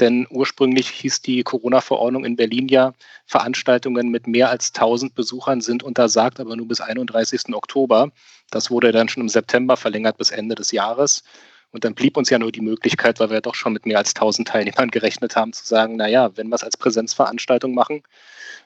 [0.00, 2.94] Denn ursprünglich hieß die Corona-Verordnung in Berlin ja,
[3.26, 7.54] Veranstaltungen mit mehr als 1000 Besuchern sind untersagt, aber nur bis 31.
[7.54, 8.10] Oktober.
[8.50, 11.22] Das wurde dann schon im September verlängert bis Ende des Jahres.
[11.70, 14.14] Und dann blieb uns ja nur die Möglichkeit, weil wir doch schon mit mehr als
[14.14, 18.02] 1000 Teilnehmern gerechnet haben, zu sagen, naja, wenn wir es als Präsenzveranstaltung machen,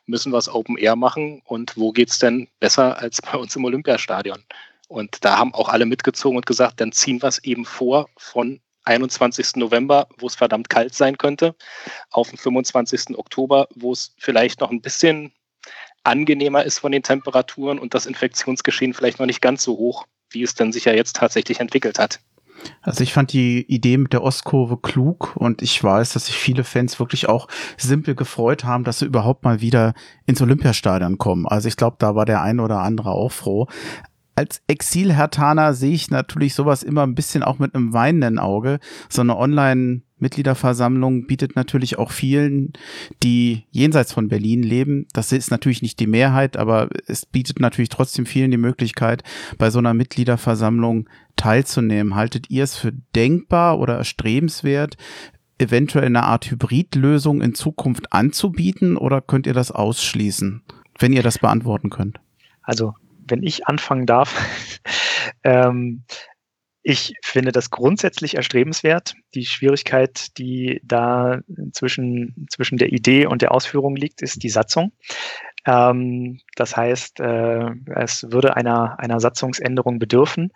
[0.04, 1.40] müssen wir es Open Air machen.
[1.44, 4.44] Und wo geht es denn besser als bei uns im Olympiastadion?
[4.88, 8.60] Und da haben auch alle mitgezogen und gesagt, dann ziehen wir es eben vor von
[8.88, 9.56] 21.
[9.56, 11.54] November, wo es verdammt kalt sein könnte,
[12.10, 13.16] auf den 25.
[13.16, 15.32] Oktober, wo es vielleicht noch ein bisschen
[16.04, 20.42] angenehmer ist von den Temperaturen und das Infektionsgeschehen vielleicht noch nicht ganz so hoch, wie
[20.42, 22.20] es denn sich ja jetzt tatsächlich entwickelt hat.
[22.82, 26.64] Also ich fand die Idee mit der Ostkurve klug und ich weiß, dass sich viele
[26.64, 29.94] Fans wirklich auch simpel gefreut haben, dass sie überhaupt mal wieder
[30.26, 31.46] ins Olympiastadion kommen.
[31.46, 33.68] Also ich glaube, da war der eine oder andere auch froh.
[34.38, 38.78] Als Exil-Hertaner sehe ich natürlich sowas immer ein bisschen auch mit einem weinenden Auge.
[39.08, 42.72] So eine Online- Mitgliederversammlung bietet natürlich auch vielen,
[43.22, 45.06] die jenseits von Berlin leben.
[45.12, 49.22] Das ist natürlich nicht die Mehrheit, aber es bietet natürlich trotzdem vielen die Möglichkeit,
[49.58, 52.14] bei so einer Mitgliederversammlung teilzunehmen.
[52.14, 54.96] Haltet ihr es für denkbar oder erstrebenswert,
[55.58, 60.62] eventuell eine Art Hybridlösung in Zukunft anzubieten oder könnt ihr das ausschließen?
[60.98, 62.20] Wenn ihr das beantworten könnt.
[62.62, 62.94] Also,
[63.28, 64.34] wenn ich anfangen darf,
[65.44, 66.04] ähm,
[66.82, 69.14] ich finde das grundsätzlich erstrebenswert.
[69.34, 71.40] Die Schwierigkeit, die da
[71.72, 74.92] zwischen, zwischen der Idee und der Ausführung liegt, ist die Satzung.
[75.66, 80.52] Ähm, das heißt, äh, es würde einer, einer Satzungsänderung bedürfen.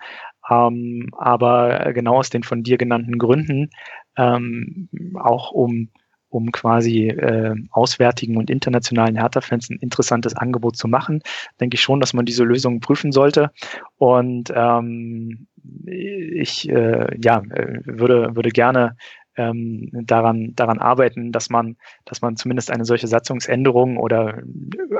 [0.48, 3.70] Ähm, aber genau aus den von dir genannten Gründen,
[4.16, 4.88] ähm,
[5.20, 5.90] auch um
[6.32, 11.22] um quasi äh, auswärtigen und internationalen Hertha-Fans ein interessantes Angebot zu machen,
[11.60, 13.50] denke ich schon, dass man diese Lösung prüfen sollte.
[13.98, 15.46] Und ähm,
[15.84, 18.96] ich äh, ja, äh, würde, würde gerne
[19.36, 24.42] ähm, daran, daran arbeiten, dass man, dass man zumindest eine solche Satzungsänderung oder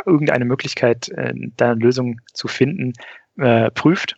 [0.07, 2.93] irgendeine Möglichkeit, äh, da eine Lösung zu finden,
[3.39, 4.17] äh, prüft.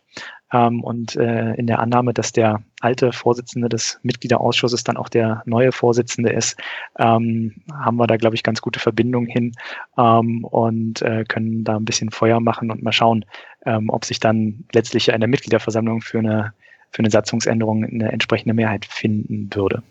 [0.53, 5.41] Ähm, und äh, in der Annahme, dass der alte Vorsitzende des Mitgliederausschusses dann auch der
[5.45, 6.57] neue Vorsitzende ist,
[6.99, 9.53] ähm, haben wir da, glaube ich, ganz gute Verbindungen hin
[9.97, 13.25] ähm, und äh, können da ein bisschen Feuer machen und mal schauen,
[13.65, 16.53] ähm, ob sich dann letztlich in der Mitgliederversammlung für eine,
[16.91, 19.81] für eine Satzungsänderung eine entsprechende Mehrheit finden würde.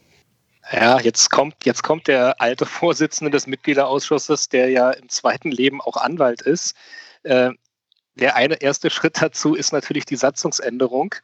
[0.73, 5.81] Ja, jetzt kommt, jetzt kommt der alte Vorsitzende des Mitgliederausschusses, der ja im zweiten Leben
[5.81, 6.75] auch Anwalt ist.
[7.23, 7.51] Äh,
[8.17, 11.15] der eine erste Schritt dazu ist natürlich die Satzungsänderung,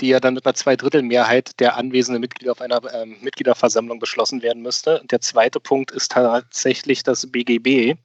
[0.00, 4.62] die ja dann mit einer Zweidrittelmehrheit der anwesenden Mitglieder auf einer äh, Mitgliederversammlung beschlossen werden
[4.62, 5.00] müsste.
[5.00, 7.96] Und der zweite Punkt ist tatsächlich das BGB.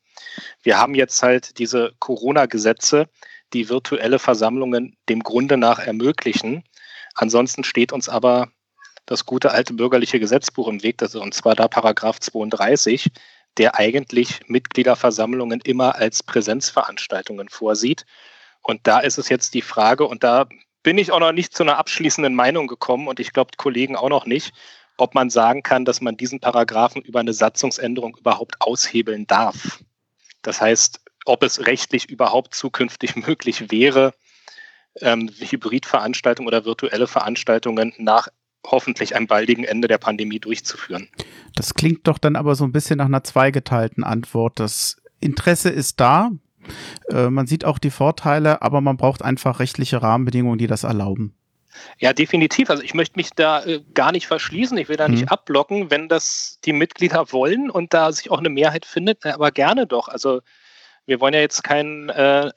[0.64, 3.08] Wir haben jetzt halt diese Corona-Gesetze,
[3.54, 6.64] die virtuelle Versammlungen dem Grunde nach ermöglichen.
[7.14, 8.50] Ansonsten steht uns aber
[9.06, 13.12] das gute alte bürgerliche Gesetzbuch im Weg, das, und zwar da Paragraph 32,
[13.58, 18.06] der eigentlich Mitgliederversammlungen immer als Präsenzveranstaltungen vorsieht.
[18.62, 20.48] Und da ist es jetzt die Frage, und da
[20.84, 24.10] bin ich auch noch nicht zu einer abschließenden Meinung gekommen und ich glaube, Kollegen auch
[24.10, 24.54] noch nicht,
[24.98, 29.84] ob man sagen kann, dass man diesen Paragraphen über eine Satzungsänderung überhaupt aushebeln darf.
[30.42, 34.14] Das heißt, ob es rechtlich überhaupt zukünftig möglich wäre,
[35.02, 38.30] ähm, Hybridveranstaltungen oder virtuelle Veranstaltungen nach
[38.72, 41.10] hoffentlich einem baldigen Ende der Pandemie durchzuführen.
[41.56, 44.60] Das klingt doch dann aber so ein bisschen nach einer zweigeteilten Antwort.
[44.60, 46.32] Das Interesse ist da.
[47.10, 51.36] Äh, man sieht auch die Vorteile, aber man braucht einfach rechtliche Rahmenbedingungen, die das erlauben.
[52.00, 52.70] Ja, definitiv.
[52.70, 54.78] Also ich möchte mich da äh, gar nicht verschließen.
[54.78, 55.16] Ich will da mhm.
[55.16, 59.52] nicht abblocken, wenn das die Mitglieder wollen und da sich auch eine Mehrheit findet, aber
[59.52, 60.08] gerne doch.
[60.08, 60.42] Also
[61.06, 62.52] wir wollen ja jetzt keinen äh,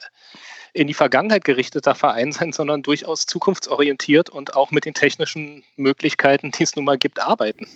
[0.72, 6.50] in die Vergangenheit gerichteter Verein sein, sondern durchaus zukunftsorientiert und auch mit den technischen Möglichkeiten,
[6.50, 7.66] die es nun mal gibt, arbeiten.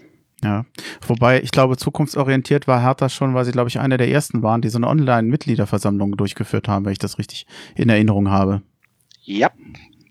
[0.42, 0.64] Ja,
[1.06, 4.60] wobei ich glaube, zukunftsorientiert war Hertha schon, weil sie, glaube ich, einer der ersten waren,
[4.60, 8.62] die so eine Online-Mitgliederversammlung durchgeführt haben, wenn ich das richtig in Erinnerung habe.
[9.22, 9.50] Ja,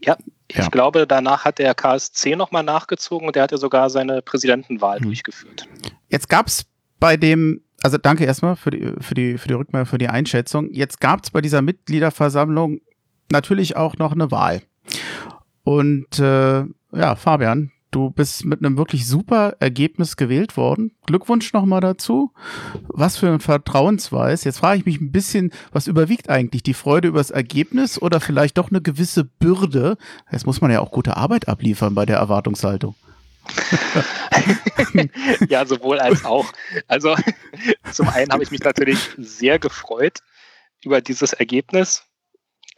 [0.01, 0.17] ja.
[0.47, 0.67] Ich ja.
[0.67, 5.05] glaube, danach hat der KSC nochmal nachgezogen und der hat ja sogar seine Präsidentenwahl hm.
[5.05, 5.67] durchgeführt.
[6.09, 6.65] Jetzt gab es
[6.99, 10.71] bei dem also danke erstmal für die, für die, für die Rückmeldung, für die Einschätzung.
[10.71, 12.79] Jetzt gab es bei dieser Mitgliederversammlung
[13.31, 14.61] natürlich auch noch eine Wahl.
[15.63, 16.63] Und äh,
[16.93, 20.91] ja, Fabian, du bist mit einem wirklich super Ergebnis gewählt worden.
[21.05, 22.31] Glückwunsch nochmal dazu.
[22.87, 24.43] Was für ein Vertrauensweis.
[24.43, 26.63] Jetzt frage ich mich ein bisschen, was überwiegt eigentlich?
[26.63, 29.97] Die Freude über das Ergebnis oder vielleicht doch eine gewisse Bürde?
[30.31, 32.95] Jetzt muss man ja auch gute Arbeit abliefern bei der Erwartungshaltung.
[35.49, 36.51] ja, sowohl als auch.
[36.87, 37.15] Also
[37.91, 40.19] zum einen habe ich mich natürlich sehr gefreut
[40.83, 42.03] über dieses Ergebnis.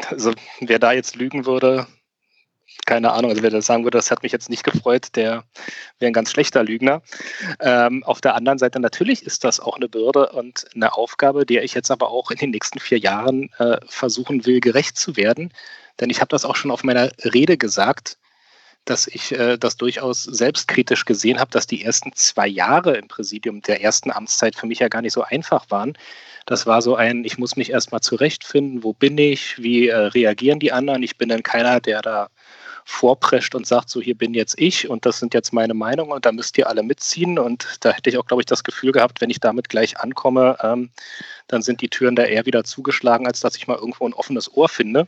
[0.08, 1.88] Also wer da jetzt lügen würde,
[2.86, 5.44] keine Ahnung, also wer das sagen würde, das hat mich jetzt nicht gefreut, der
[6.00, 7.02] wäre ein ganz schlechter Lügner.
[7.60, 11.64] Ähm, auf der anderen Seite natürlich ist das auch eine Bürde und eine Aufgabe, der
[11.64, 15.54] ich jetzt aber auch in den nächsten vier Jahren äh, versuchen will, gerecht zu werden.
[16.00, 18.18] Denn ich habe das auch schon auf meiner Rede gesagt
[18.86, 23.62] dass ich äh, das durchaus selbstkritisch gesehen habe, dass die ersten zwei Jahre im Präsidium
[23.62, 25.98] der ersten Amtszeit für mich ja gar nicht so einfach waren.
[26.46, 30.60] Das war so ein, ich muss mich erstmal zurechtfinden, wo bin ich, wie äh, reagieren
[30.60, 31.04] die anderen.
[31.04, 32.30] Ich bin dann keiner, der da
[32.86, 36.26] vorprescht und sagt, so hier bin jetzt ich und das sind jetzt meine Meinungen und
[36.26, 37.40] da müsst ihr alle mitziehen.
[37.40, 40.58] Und da hätte ich auch, glaube ich, das Gefühl gehabt, wenn ich damit gleich ankomme,
[40.62, 40.90] ähm,
[41.48, 44.52] dann sind die Türen da eher wieder zugeschlagen, als dass ich mal irgendwo ein offenes
[44.56, 45.08] Ohr finde.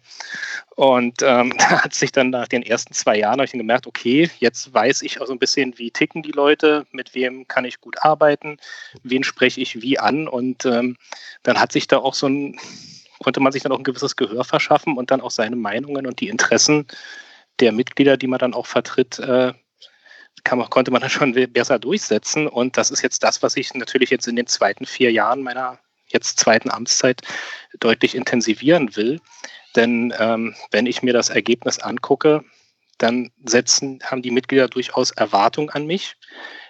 [0.76, 4.74] Und ähm, da hat sich dann nach den ersten zwei Jahren ich gemerkt, okay, jetzt
[4.74, 8.04] weiß ich auch so ein bisschen, wie ticken die Leute, mit wem kann ich gut
[8.04, 8.58] arbeiten,
[9.04, 10.28] wen spreche ich wie an.
[10.28, 10.98] Und ähm,
[11.44, 12.60] dann hat sich da auch so ein
[13.20, 16.20] konnte man sich dann auch ein gewisses Gehör verschaffen und dann auch seine Meinungen und
[16.20, 16.86] die Interessen
[17.60, 19.54] der Mitglieder, die man dann auch vertritt, äh,
[20.44, 22.48] kann konnte man dann schon besser durchsetzen.
[22.48, 25.80] Und das ist jetzt das, was ich natürlich jetzt in den zweiten vier Jahren meiner
[26.08, 27.22] jetzt zweiten Amtszeit
[27.80, 29.20] deutlich intensivieren will.
[29.76, 32.46] Denn ähm, wenn ich mir das Ergebnis angucke,
[32.98, 36.16] dann setzen, haben die Mitglieder durchaus Erwartungen an mich,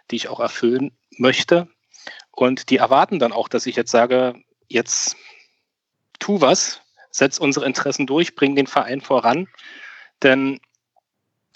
[0.10, 1.68] die ich auch erfüllen möchte.
[2.32, 4.36] Und die erwarten dann auch, dass ich jetzt sage,
[4.68, 5.16] jetzt
[6.20, 6.82] tu was,
[7.12, 9.48] setz unsere Interessen durch, bring den Verein voran,
[10.24, 10.60] denn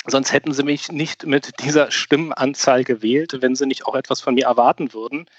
[0.05, 4.35] sonst hätten sie mich nicht mit dieser Stimmenanzahl gewählt, wenn sie nicht auch etwas von
[4.35, 5.29] mir erwarten würden.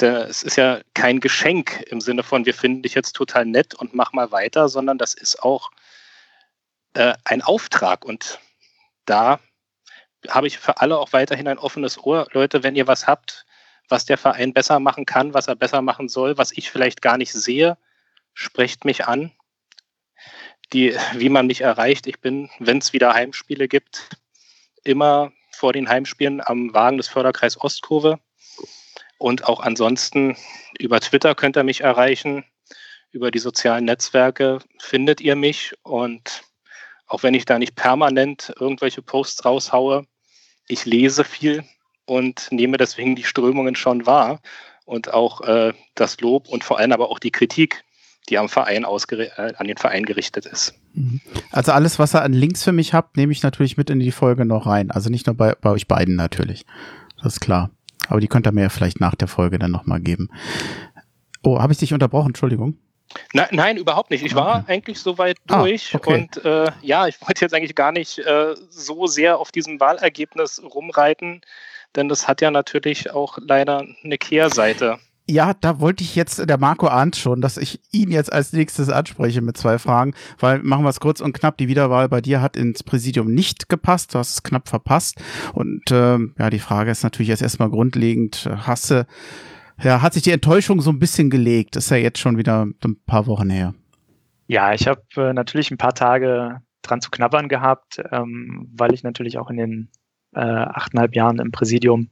[0.00, 3.94] Es ist ja kein Geschenk im Sinne von, wir finden dich jetzt total nett und
[3.94, 5.70] mach mal weiter, sondern das ist auch
[6.94, 8.04] äh, ein Auftrag.
[8.04, 8.40] Und
[9.04, 9.38] da
[10.28, 12.26] habe ich für alle auch weiterhin ein offenes Ohr.
[12.32, 13.46] Leute, wenn ihr was habt,
[13.88, 17.18] was der Verein besser machen kann, was er besser machen soll, was ich vielleicht gar
[17.18, 17.76] nicht sehe,
[18.32, 19.30] sprecht mich an.
[20.72, 24.08] Die, wie man mich erreicht, ich bin, wenn es wieder Heimspiele gibt,
[24.82, 28.18] immer vor den Heimspielen am Wagen des Förderkreis Ostkurve.
[29.18, 30.36] Und auch ansonsten
[30.78, 32.44] über Twitter könnt ihr mich erreichen.
[33.12, 35.74] Über die sozialen Netzwerke findet ihr mich.
[35.82, 36.42] Und
[37.06, 40.06] auch wenn ich da nicht permanent irgendwelche Posts raushaue,
[40.66, 41.64] ich lese viel
[42.06, 44.40] und nehme deswegen die Strömungen schon wahr
[44.84, 47.84] und auch äh, das Lob und vor allem aber auch die Kritik,
[48.28, 50.74] die am Verein äh, an den Verein gerichtet ist.
[50.94, 51.20] Mhm.
[51.50, 54.12] Also alles, was ihr an Links für mich habt, nehme ich natürlich mit in die
[54.12, 54.90] Folge noch rein.
[54.90, 56.64] Also nicht nur bei, bei euch beiden natürlich.
[57.22, 57.70] Das ist klar.
[58.08, 60.28] Aber die könnt ihr mir ja vielleicht nach der Folge dann nochmal geben.
[61.42, 62.28] Oh, habe ich dich unterbrochen?
[62.28, 62.78] Entschuldigung.
[63.32, 64.24] Na, nein, überhaupt nicht.
[64.24, 64.72] Ich war okay.
[64.72, 66.14] eigentlich soweit ah, durch ah, okay.
[66.14, 70.62] und äh, ja, ich wollte jetzt eigentlich gar nicht äh, so sehr auf diesem Wahlergebnis
[70.62, 71.42] rumreiten,
[71.96, 74.98] denn das hat ja natürlich auch leider eine Kehrseite.
[75.26, 78.90] Ja, da wollte ich jetzt, der Marco ahnt schon, dass ich ihn jetzt als nächstes
[78.90, 82.42] anspreche mit zwei Fragen, weil machen wir es kurz und knapp, die Wiederwahl bei dir
[82.42, 85.22] hat ins Präsidium nicht gepasst, du hast es knapp verpasst
[85.54, 89.06] und ähm, ja, die Frage ist natürlich jetzt erstmal grundlegend, hast du
[89.82, 91.76] ja, hat sich die Enttäuschung so ein bisschen gelegt.
[91.76, 93.74] Ist ja jetzt schon wieder ein paar Wochen her.
[94.46, 99.02] Ja, ich habe äh, natürlich ein paar Tage dran zu knabbern gehabt, ähm, weil ich
[99.02, 99.88] natürlich auch in den
[100.34, 102.10] äh, achteinhalb Jahren im Präsidium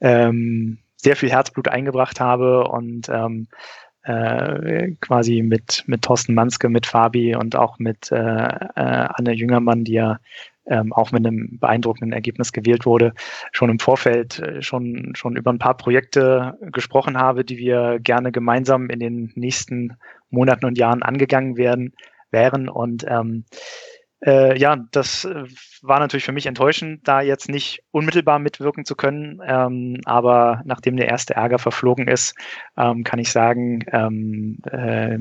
[0.00, 3.48] ähm, sehr viel Herzblut eingebracht habe und ähm,
[4.02, 9.84] äh, quasi mit, mit Thorsten Manske, mit Fabi und auch mit äh, äh, Anne Jüngermann,
[9.84, 10.18] die ja
[10.66, 13.14] ähm, auch mit einem beeindruckenden Ergebnis gewählt wurde,
[13.52, 18.32] schon im Vorfeld äh, schon, schon über ein paar Projekte gesprochen habe, die wir gerne
[18.32, 19.96] gemeinsam in den nächsten
[20.30, 21.94] Monaten und Jahren angegangen werden,
[22.30, 22.68] wären.
[22.68, 23.44] Und ähm,
[24.24, 25.44] äh, ja, das äh,
[25.82, 29.40] war natürlich für mich enttäuschend, da jetzt nicht unmittelbar mitwirken zu können.
[29.46, 32.34] Ähm, aber nachdem der erste Ärger verflogen ist,
[32.76, 35.18] ähm, kann ich sagen, ähm, äh,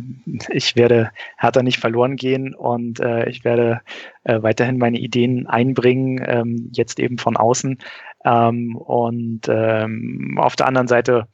[0.49, 3.81] ich werde härter nicht verloren gehen und äh, ich werde
[4.23, 7.77] äh, weiterhin meine Ideen einbringen, ähm, jetzt eben von außen.
[8.25, 11.27] Ähm, und ähm, auf der anderen Seite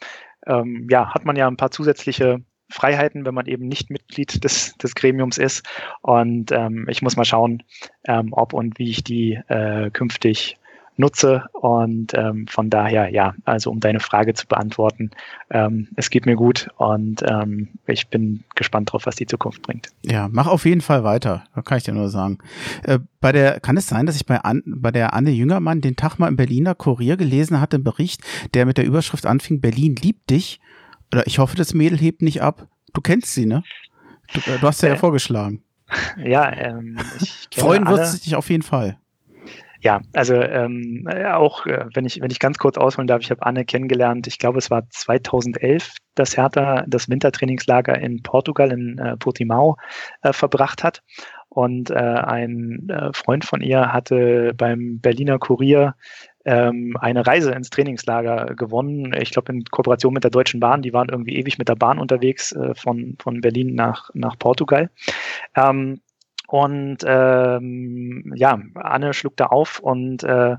[0.46, 2.44] ja, hat man ja ein paar zusätzliche
[2.74, 5.66] Freiheiten, wenn man eben nicht Mitglied des, des Gremiums ist.
[6.02, 7.64] Und ähm, ich muss mal schauen,
[8.06, 10.58] ähm, ob und wie ich die äh, künftig
[10.98, 11.46] nutze.
[11.54, 15.12] Und ähm, von daher, ja, also um deine Frage zu beantworten,
[15.50, 19.90] ähm, es geht mir gut und ähm, ich bin gespannt drauf, was die Zukunft bringt.
[20.04, 22.38] Ja, mach auf jeden Fall weiter, da kann ich dir nur sagen.
[22.84, 25.96] Äh, bei der, kann es sein, dass ich bei, An, bei der Anne Jüngermann den
[25.96, 28.22] Tag mal im Berliner Kurier gelesen hatte, einen Bericht,
[28.54, 30.60] der mit der Überschrift anfing, Berlin liebt dich
[31.14, 32.68] oder ich hoffe, das Mädel hebt nicht ab.
[32.94, 33.64] Du kennst sie, ne?
[34.34, 35.64] Du, äh, du hast sie äh, ja vorgeschlagen.
[36.18, 36.98] Ja, ähm,
[37.56, 38.98] Freuen wird sie dich auf jeden Fall.
[39.82, 43.46] Ja, also ähm, auch äh, wenn ich wenn ich ganz kurz ausholen darf, ich habe
[43.46, 44.28] Anne kennengelernt.
[44.28, 49.76] Ich glaube, es war 2011, dass Hertha das Wintertrainingslager in Portugal in äh, Portimao
[50.22, 51.04] äh, verbracht hat
[51.54, 55.96] und äh, ein äh, Freund von ihr hatte beim Berliner Kurier
[56.46, 59.14] ähm, eine Reise ins Trainingslager gewonnen.
[59.20, 60.82] Ich glaube in Kooperation mit der Deutschen Bahn.
[60.82, 64.90] Die waren irgendwie ewig mit der Bahn unterwegs äh, von, von Berlin nach, nach Portugal.
[65.56, 66.02] Ähm,
[66.48, 70.58] und ähm, ja, Anne schlug da auf und äh,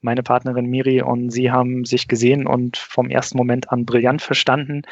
[0.00, 4.82] meine Partnerin Miri und sie haben sich gesehen und vom ersten Moment an brillant verstanden.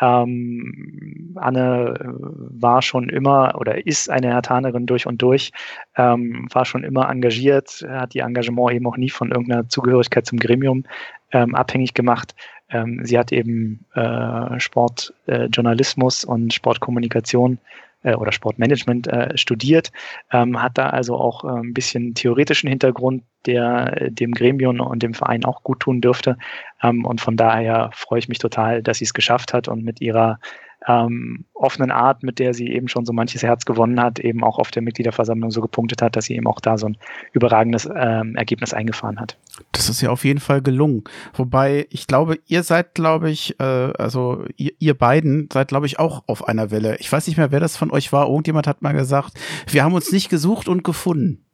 [0.00, 5.52] Ähm, Anne äh, war schon immer oder ist eine Hertanerin durch und durch,
[5.96, 10.38] ähm, war schon immer engagiert, hat ihr Engagement eben auch nie von irgendeiner Zugehörigkeit zum
[10.38, 10.84] Gremium
[11.32, 12.34] ähm, abhängig gemacht.
[12.70, 17.58] Ähm, sie hat eben äh, Sportjournalismus äh, und Sportkommunikation
[18.04, 19.90] äh, oder Sportmanagement äh, studiert,
[20.32, 25.02] ähm, hat da also auch äh, ein bisschen theoretischen Hintergrund, der äh, dem Gremium und
[25.02, 26.38] dem Verein auch gut tun dürfte.
[26.82, 30.00] Ähm, und von daher freue ich mich total, dass sie es geschafft hat und mit
[30.00, 30.38] ihrer
[30.86, 34.58] ähm, offenen Art, mit der sie eben schon so manches Herz gewonnen hat, eben auch
[34.58, 36.98] auf der Mitgliederversammlung so gepunktet hat, dass sie eben auch da so ein
[37.32, 39.38] überragendes ähm, Ergebnis eingefahren hat.
[39.72, 41.04] Das ist ja auf jeden Fall gelungen.
[41.34, 45.98] Wobei ich glaube, ihr seid, glaube ich, äh, also ihr, ihr beiden seid, glaube ich,
[45.98, 46.96] auch auf einer Welle.
[46.98, 48.26] Ich weiß nicht mehr, wer das von euch war.
[48.28, 49.32] Irgendjemand hat mal gesagt,
[49.68, 51.44] wir haben uns nicht gesucht und gefunden.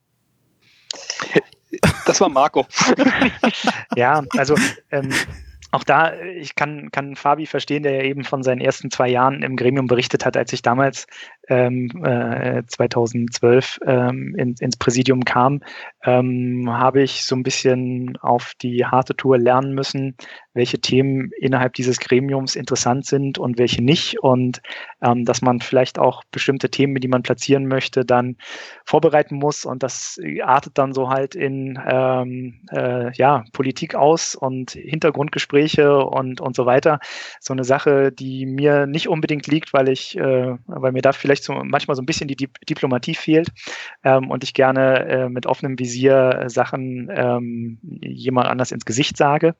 [2.04, 2.66] Das war Marco.
[3.96, 4.56] ja, also
[4.90, 5.10] ähm,
[5.72, 9.42] auch da, ich kann, kann Fabi verstehen, der ja eben von seinen ersten zwei Jahren
[9.42, 11.06] im Gremium berichtet hat, als ich damals
[11.48, 15.60] ähm, äh, 2012 ähm, in, ins Präsidium kam,
[16.04, 20.16] ähm, habe ich so ein bisschen auf die harte Tour lernen müssen,
[20.54, 24.18] welche Themen innerhalb dieses Gremiums interessant sind und welche nicht.
[24.20, 24.60] Und
[25.02, 28.36] ähm, dass man vielleicht auch bestimmte Themen, die man platzieren möchte, dann
[28.84, 29.64] vorbereiten muss.
[29.64, 36.40] Und das artet dann so halt in ähm, äh, ja, Politik aus und Hintergrundgespräche und,
[36.40, 36.98] und so weiter.
[37.40, 41.44] So eine Sache, die mir nicht unbedingt liegt, weil ich, äh, weil mir da vielleicht
[41.44, 42.36] so, manchmal so ein bisschen die
[42.68, 43.48] Diplomatie fehlt
[44.04, 49.54] ähm, und ich gerne äh, mit offenem Visier Sachen ähm, jemand anders ins Gesicht sage.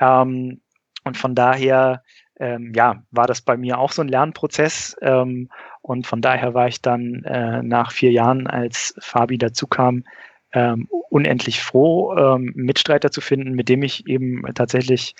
[0.00, 0.60] Ähm,
[1.04, 2.02] und von daher,
[2.38, 4.96] ähm, ja, war das bei mir auch so ein Lernprozess.
[5.00, 5.48] Ähm,
[5.80, 10.04] und von daher war ich dann äh, nach vier Jahren, als Fabi dazu kam,
[10.52, 15.14] ähm, unendlich froh, ähm, Mitstreiter zu finden, mit dem ich eben tatsächlich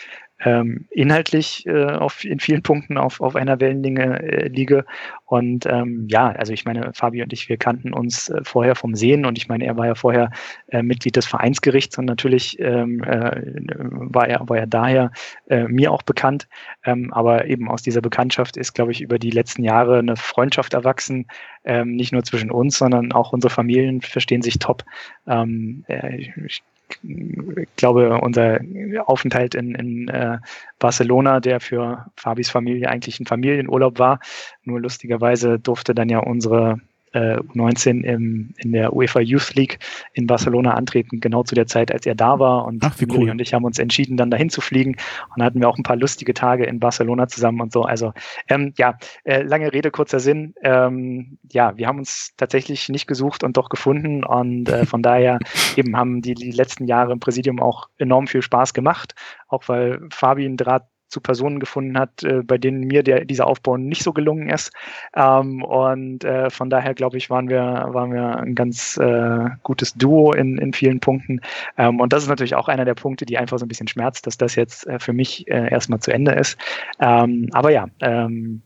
[0.45, 4.85] ähm, inhaltlich äh, auf, in vielen Punkten auf, auf einer Wellenlänge äh, liege.
[5.25, 8.95] Und ähm, ja, also ich meine, Fabi und ich, wir kannten uns äh, vorher vom
[8.95, 10.31] Sehen und ich meine, er war ja vorher
[10.69, 13.43] äh, Mitglied des Vereinsgerichts und natürlich ähm, äh,
[13.75, 15.11] war, er, war er daher
[15.49, 16.49] äh, mir auch bekannt.
[16.85, 20.73] Ähm, aber eben aus dieser Bekanntschaft ist, glaube ich, über die letzten Jahre eine Freundschaft
[20.73, 21.27] erwachsen,
[21.65, 24.85] ähm, nicht nur zwischen uns, sondern auch unsere Familien verstehen sich top.
[25.27, 26.63] Ähm, äh, ich
[27.03, 28.61] ich glaube, unser
[29.07, 30.39] Aufenthalt in, in äh,
[30.79, 34.21] Barcelona, der für Fabis Familie eigentlich ein Familienurlaub war,
[34.63, 36.81] nur lustigerweise durfte dann ja unsere
[37.13, 39.79] äh, 19 im, in der UEFA Youth League
[40.13, 42.65] in Barcelona antreten, genau zu der Zeit, als er da war.
[42.65, 43.31] Und Ach, cool.
[43.31, 44.97] und ich haben uns entschieden, dann dahin zu fliegen.
[45.35, 47.83] Und hatten wir auch ein paar lustige Tage in Barcelona zusammen und so.
[47.83, 48.13] Also
[48.49, 50.55] ähm, ja, äh, lange Rede, kurzer Sinn.
[50.63, 54.25] Ähm, ja, wir haben uns tatsächlich nicht gesucht und doch gefunden.
[54.25, 55.39] Und äh, von daher
[55.77, 59.15] eben haben die, die letzten Jahre im Präsidium auch enorm viel Spaß gemacht,
[59.49, 63.47] auch weil Fabi ein Draht zu Personen gefunden hat, äh, bei denen mir der, dieser
[63.47, 64.73] Aufbau nicht so gelungen ist.
[65.15, 69.95] Ähm, und äh, von daher, glaube ich, waren wir, waren wir ein ganz äh, gutes
[69.95, 71.41] Duo in, in vielen Punkten.
[71.77, 74.27] Ähm, und das ist natürlich auch einer der Punkte, die einfach so ein bisschen schmerzt,
[74.27, 76.59] dass das jetzt äh, für mich äh, erstmal zu Ende ist.
[77.01, 78.63] Ähm, aber ja, ähm,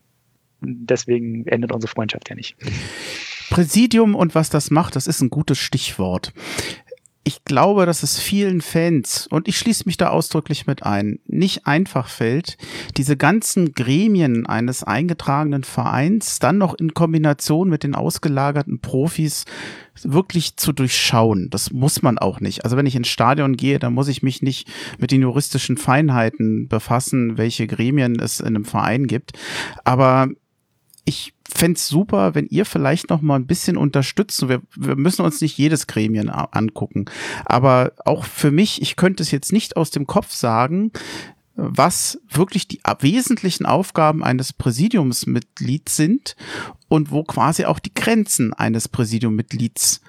[0.60, 2.56] deswegen endet unsere Freundschaft ja nicht.
[3.50, 6.32] Präsidium und was das macht, das ist ein gutes Stichwort
[7.24, 11.66] ich glaube, dass es vielen Fans, und ich schließe mich da ausdrücklich mit ein, nicht
[11.66, 12.56] einfach fällt,
[12.96, 19.44] diese ganzen Gremien eines eingetragenen Vereins dann noch in Kombination mit den ausgelagerten Profis
[20.02, 21.48] wirklich zu durchschauen.
[21.50, 22.64] Das muss man auch nicht.
[22.64, 24.68] Also wenn ich ins Stadion gehe, dann muss ich mich nicht
[24.98, 29.38] mit den juristischen Feinheiten befassen, welche Gremien es in einem Verein gibt.
[29.84, 30.28] Aber
[31.04, 34.48] ich fände super, wenn ihr vielleicht noch mal ein bisschen unterstützt.
[34.48, 37.06] Wir, wir müssen uns nicht jedes Gremien angucken.
[37.44, 40.92] Aber auch für mich, ich könnte es jetzt nicht aus dem Kopf sagen,
[41.54, 46.36] was wirklich die wesentlichen Aufgaben eines Präsidiumsmitglieds sind
[46.88, 50.00] und wo quasi auch die Grenzen eines Präsidiummitglieds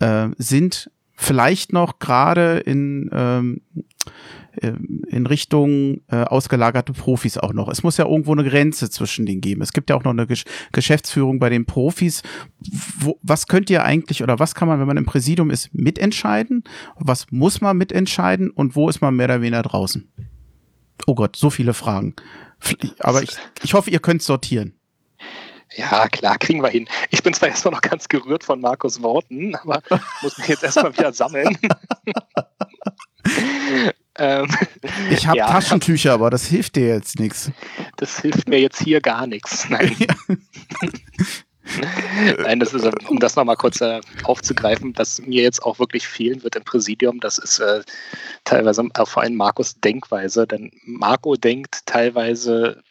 [0.00, 0.90] äh, sind.
[1.22, 3.60] Vielleicht noch gerade in ähm,
[4.62, 7.68] ähm, in Richtung äh, ausgelagerte Profis auch noch.
[7.68, 9.60] Es muss ja irgendwo eine Grenze zwischen denen geben.
[9.60, 12.22] Es gibt ja auch noch eine Gesch Geschäftsführung bei den Profis.
[12.98, 16.64] Wo, was könnt ihr eigentlich oder was kann man, wenn man im Präsidium ist, mitentscheiden?
[16.96, 20.08] Was muss man mitentscheiden und wo ist man mehr oder weniger draußen?
[21.06, 22.14] Oh Gott, so viele Fragen.
[22.98, 23.30] Aber ich,
[23.62, 24.74] ich hoffe, ihr könnt sortieren.
[25.76, 26.88] Ja, klar, kriegen wir hin.
[27.10, 29.82] Ich bin zwar erstmal noch ganz gerührt von Markus Worten, aber
[30.22, 31.56] muss mich jetzt erstmal wieder sammeln.
[34.18, 34.50] Ähm,
[35.10, 35.46] ich habe ja.
[35.46, 37.50] Taschentücher, aber das hilft dir jetzt nichts.
[37.96, 39.66] Das hilft mir jetzt hier gar nichts.
[39.70, 39.96] Nein.
[42.38, 46.42] Nein, das ist, um das nochmal kurz äh, aufzugreifen, was mir jetzt auch wirklich fehlen
[46.42, 47.82] wird im Präsidium, das ist äh,
[48.44, 52.82] teilweise auch vor allem Markus Denkweise, denn Marco denkt teilweise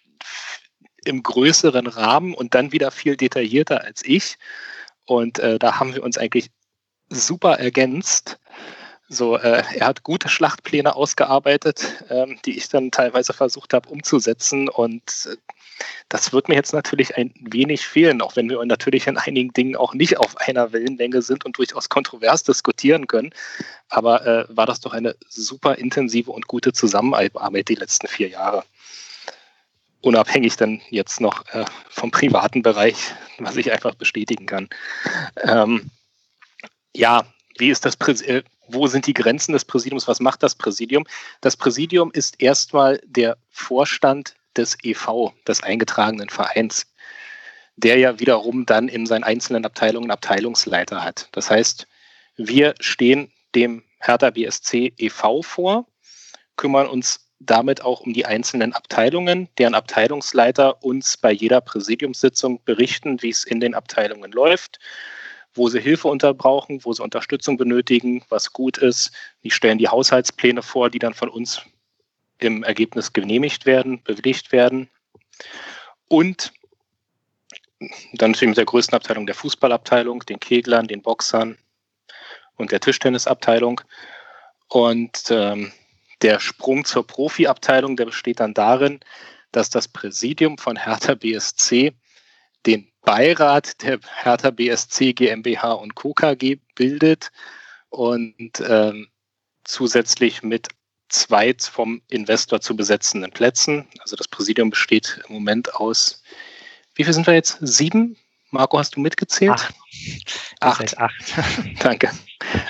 [1.06, 4.38] im größeren Rahmen und dann wieder viel detaillierter als ich.
[5.06, 6.50] Und äh, da haben wir uns eigentlich
[7.10, 8.40] super ergänzt.
[9.12, 14.70] So, äh, er hat gute Schlachtpläne ausgearbeitet, ähm, die ich dann teilweise versucht habe umzusetzen.
[14.70, 15.36] Und äh,
[16.10, 19.76] das wird mir jetzt natürlich ein wenig fehlen, auch wenn wir natürlich in einigen Dingen
[19.76, 23.32] auch nicht auf einer Wellenlänge sind und durchaus kontrovers diskutieren können.
[23.90, 28.64] Aber äh, war das doch eine super intensive und gute Zusammenarbeit die letzten vier Jahre.
[30.02, 34.70] Unabhängig dann jetzt noch äh, vom privaten Bereich, was ich einfach bestätigen kann.
[35.44, 35.92] Ähm,
[36.96, 37.26] ja,
[37.58, 38.38] wie ist das Präsidium?
[38.38, 41.06] Äh, wo sind die Grenzen des Präsidiums, was macht das Präsidium?
[41.42, 46.86] Das Präsidium ist erstmal der Vorstand des EV, des eingetragenen Vereins,
[47.76, 51.30] der ja wiederum dann in seinen einzelnen Abteilungen Abteilungsleiter hat.
[51.32, 51.88] Das heißt,
[52.38, 55.42] wir stehen dem Hertha BSC e.V.
[55.42, 55.88] vor,
[56.56, 63.22] kümmern uns damit auch um die einzelnen Abteilungen, deren Abteilungsleiter uns bei jeder Präsidiumssitzung berichten,
[63.22, 64.80] wie es in den Abteilungen läuft,
[65.54, 69.12] wo sie Hilfe unterbrauchen, wo sie Unterstützung benötigen, was gut ist.
[69.44, 71.62] Die stellen die Haushaltspläne vor, die dann von uns
[72.40, 74.90] im Ergebnis genehmigt werden, bewilligt werden.
[76.10, 76.52] Und
[78.14, 81.58] dann natürlich mit der größten Abteilung der Fußballabteilung, den Keglern, den Boxern
[82.56, 83.82] und der Tischtennisabteilung.
[84.68, 85.72] Und ähm,
[86.22, 89.00] der Sprung zur Profiabteilung, der besteht dann darin,
[89.52, 91.94] dass das Präsidium von Hertha BSC
[92.66, 96.14] den Beirat der Hertha BSC GmbH und Co.
[96.14, 97.32] KG bildet
[97.90, 99.08] und ähm,
[99.64, 100.68] zusätzlich mit
[101.08, 103.88] zwei vom Investor zu besetzenden Plätzen.
[104.00, 106.22] Also das Präsidium besteht im Moment aus,
[106.96, 107.58] wie viel sind wir jetzt?
[107.62, 108.18] Sieben?
[108.52, 109.52] Marco, hast du mitgezählt?
[109.52, 109.76] Acht.
[110.60, 110.98] Acht.
[110.98, 111.14] acht.
[111.84, 112.12] Danke.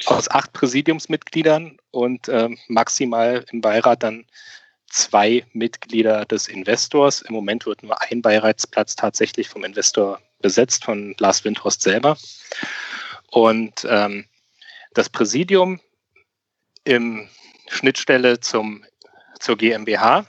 [0.06, 4.26] Aus acht Präsidiumsmitgliedern und äh, maximal im Beirat dann
[4.88, 7.22] zwei Mitglieder des Investors.
[7.22, 12.18] Im Moment wird nur ein Beiratsplatz tatsächlich vom Investor besetzt, von Lars Windhorst selber.
[13.32, 14.26] Und ähm,
[14.94, 15.80] das Präsidium
[16.84, 17.30] im
[17.68, 18.84] Schnittstelle zum,
[19.40, 20.26] zur GmbH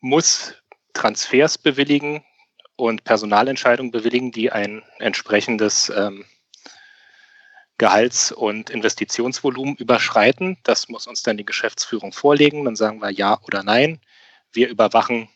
[0.00, 0.54] muss
[0.92, 2.24] Transfers bewilligen
[2.80, 6.24] und Personalentscheidungen bewilligen, die ein entsprechendes ähm,
[7.78, 10.58] Gehalts- und Investitionsvolumen überschreiten.
[10.64, 12.64] Das muss uns dann die Geschäftsführung vorlegen.
[12.64, 14.00] Dann sagen wir ja oder nein.
[14.52, 15.28] Wir überwachen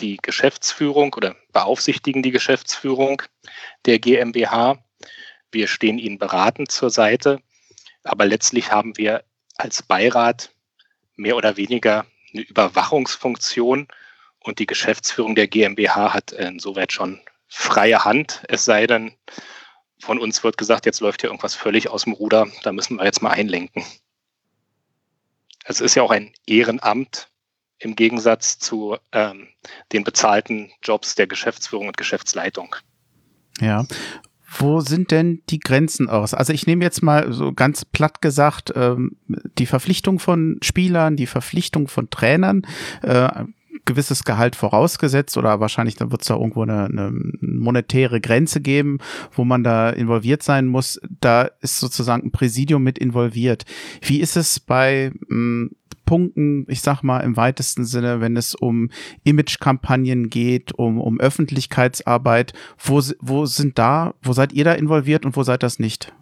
[0.00, 3.22] die Geschäftsführung oder beaufsichtigen die Geschäftsführung
[3.86, 4.78] der GmbH.
[5.50, 7.40] Wir stehen ihnen beratend zur Seite.
[8.02, 9.24] Aber letztlich haben wir
[9.56, 10.50] als Beirat
[11.16, 13.88] mehr oder weniger eine Überwachungsfunktion
[14.44, 19.12] und die Geschäftsführung der GmbH hat insoweit schon freie Hand, es sei denn,
[19.98, 23.04] von uns wird gesagt, jetzt läuft hier irgendwas völlig aus dem Ruder, da müssen wir
[23.04, 23.82] jetzt mal einlenken.
[25.64, 27.28] Es ist ja auch ein Ehrenamt
[27.78, 29.48] im Gegensatz zu ähm,
[29.92, 32.76] den bezahlten Jobs der Geschäftsführung und Geschäftsleitung.
[33.60, 33.86] Ja,
[34.58, 36.34] wo sind denn die Grenzen aus?
[36.34, 39.16] Also ich nehme jetzt mal so ganz platt gesagt ähm,
[39.58, 42.66] die Verpflichtung von Spielern, die Verpflichtung von Trainern,
[43.02, 43.44] äh,
[43.84, 48.98] gewisses Gehalt vorausgesetzt oder wahrscheinlich dann wird es da irgendwo eine, eine monetäre Grenze geben,
[49.32, 51.00] wo man da involviert sein muss.
[51.20, 53.64] Da ist sozusagen ein Präsidium mit involviert.
[54.02, 55.70] Wie ist es bei mh, hm,
[56.04, 58.90] Punkten, ich sag mal im weitesten Sinne, wenn es um
[59.24, 65.36] Imagekampagnen geht, um, um Öffentlichkeitsarbeit, wo, wo sind da, wo seid ihr da involviert und
[65.36, 66.12] wo seid das nicht?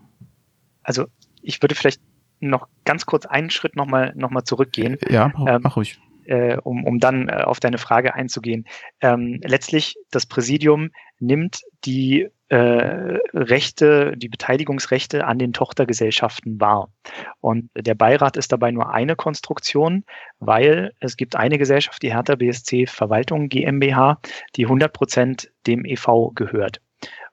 [0.82, 1.06] Also
[1.42, 2.00] ich würde vielleicht
[2.40, 4.98] noch ganz kurz einen Schritt nochmal noch mal zurückgehen.
[5.08, 6.00] Ja, ähm, mach ruhig.
[6.26, 8.66] Äh, um, um dann äh, auf deine Frage einzugehen.
[9.00, 16.92] Ähm, letztlich, das Präsidium nimmt die äh, Rechte, die Beteiligungsrechte an den Tochtergesellschaften wahr.
[17.40, 20.04] Und der Beirat ist dabei nur eine Konstruktion,
[20.38, 24.20] weil es gibt eine Gesellschaft, die Hertha BSC Verwaltung GmbH,
[24.56, 26.80] die 100 Prozent dem EV gehört.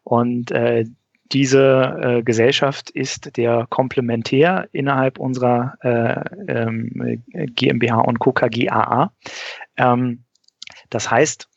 [0.04, 0.86] Und äh,
[1.32, 8.32] diese äh, Gesellschaft ist der Komplementär innerhalb unserer äh, ähm, GmbH und Co.
[8.32, 9.12] KGAA.
[9.78, 10.24] Ähm,
[10.90, 11.48] das heißt,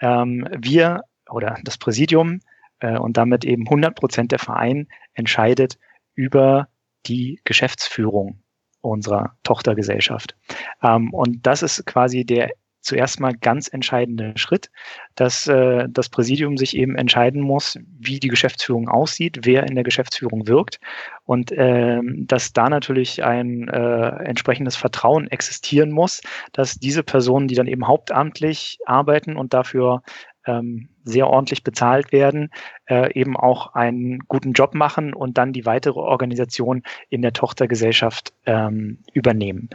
[0.00, 2.40] ähm, wir oder das Präsidium
[2.80, 5.78] äh, und damit eben 100 Prozent der Verein entscheidet
[6.14, 6.68] über
[7.06, 8.42] die Geschäftsführung
[8.80, 10.36] unserer Tochtergesellschaft.
[10.82, 12.50] Ähm, und das ist quasi der
[12.80, 14.70] zuerst mal ganz entscheidende Schritt,
[15.14, 19.84] dass äh, das Präsidium sich eben entscheiden muss, wie die Geschäftsführung aussieht, wer in der
[19.84, 20.80] Geschäftsführung wirkt
[21.24, 26.20] und äh, dass da natürlich ein äh, entsprechendes Vertrauen existieren muss,
[26.52, 30.02] dass diese Personen, die dann eben hauptamtlich arbeiten und dafür
[30.46, 32.50] ähm, sehr ordentlich bezahlt werden,
[32.86, 38.32] äh, eben auch einen guten Job machen und dann die weitere Organisation in der Tochtergesellschaft
[38.46, 39.68] ähm, übernehmen.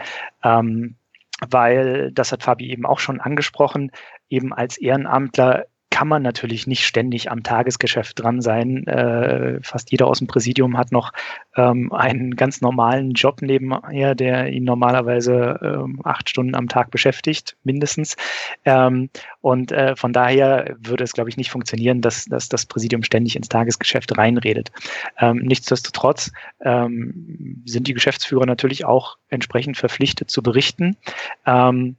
[0.43, 0.95] Ähm,
[1.49, 3.91] weil, das hat Fabi eben auch schon angesprochen,
[4.29, 8.87] eben als Ehrenamtler kann man natürlich nicht ständig am Tagesgeschäft dran sein.
[8.87, 11.13] Äh, fast jeder aus dem Präsidium hat noch
[11.55, 17.55] ähm, einen ganz normalen Job nebenher, der ihn normalerweise ähm, acht Stunden am Tag beschäftigt,
[17.63, 18.15] mindestens.
[18.65, 23.03] Ähm, und äh, von daher würde es, glaube ich, nicht funktionieren, dass, dass das Präsidium
[23.03, 24.71] ständig ins Tagesgeschäft reinredet.
[25.19, 26.31] Ähm, nichtsdestotrotz
[26.61, 30.97] ähm, sind die Geschäftsführer natürlich auch entsprechend verpflichtet zu berichten.
[31.45, 31.97] Ähm,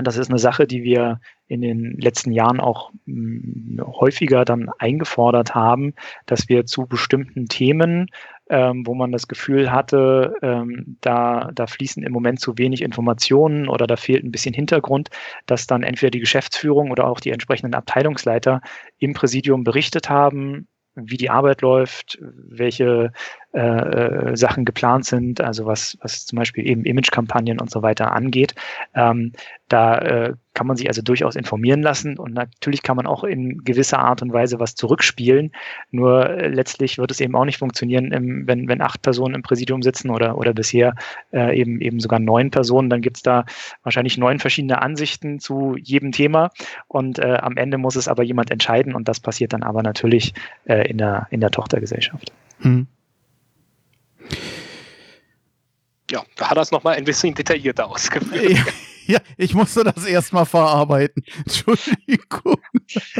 [0.00, 4.70] und das ist eine Sache, die wir in den letzten Jahren auch hm, häufiger dann
[4.78, 5.92] eingefordert haben,
[6.24, 8.06] dass wir zu bestimmten Themen,
[8.48, 13.68] ähm, wo man das Gefühl hatte, ähm, da, da fließen im Moment zu wenig Informationen
[13.68, 15.10] oder da fehlt ein bisschen Hintergrund,
[15.44, 18.62] dass dann entweder die Geschäftsführung oder auch die entsprechenden Abteilungsleiter
[18.96, 23.12] im Präsidium berichtet haben, wie die Arbeit läuft, welche
[23.52, 28.12] äh, äh, Sachen geplant sind, also was, was zum Beispiel eben Image-Kampagnen und so weiter
[28.12, 28.54] angeht.
[28.94, 29.32] Ähm,
[29.66, 33.64] da äh, kann man sich also durchaus informieren lassen und natürlich kann man auch in
[33.64, 35.50] gewisser Art und Weise was zurückspielen.
[35.90, 39.42] Nur äh, letztlich wird es eben auch nicht funktionieren, im, wenn, wenn acht Personen im
[39.42, 40.94] Präsidium sitzen oder, oder bisher
[41.32, 43.46] äh, eben, eben sogar neun Personen, dann gibt es da
[43.82, 46.50] wahrscheinlich neun verschiedene Ansichten zu jedem Thema
[46.86, 50.34] und äh, am Ende muss es aber jemand entscheiden und das passiert dann aber natürlich
[50.66, 52.32] äh, in, der, in der Tochtergesellschaft.
[52.60, 52.86] Hm.
[56.10, 58.58] Ja, da hat er es nochmal ein bisschen detaillierter ausgeführt.
[59.10, 61.24] Ja, ich musste das erstmal verarbeiten.
[61.38, 62.60] Entschuldigung.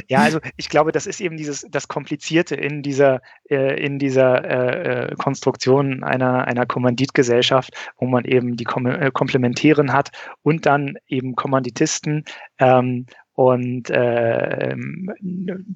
[0.08, 4.44] Ja, also ich glaube, das ist eben dieses das Komplizierte in dieser äh, in dieser
[4.44, 10.10] äh, äh Konstruktion einer einer Kommanditgesellschaft, wo man eben die Kom äh, Komplementären hat
[10.42, 12.24] und dann eben Kommanditisten
[12.58, 14.74] ähm, und äh,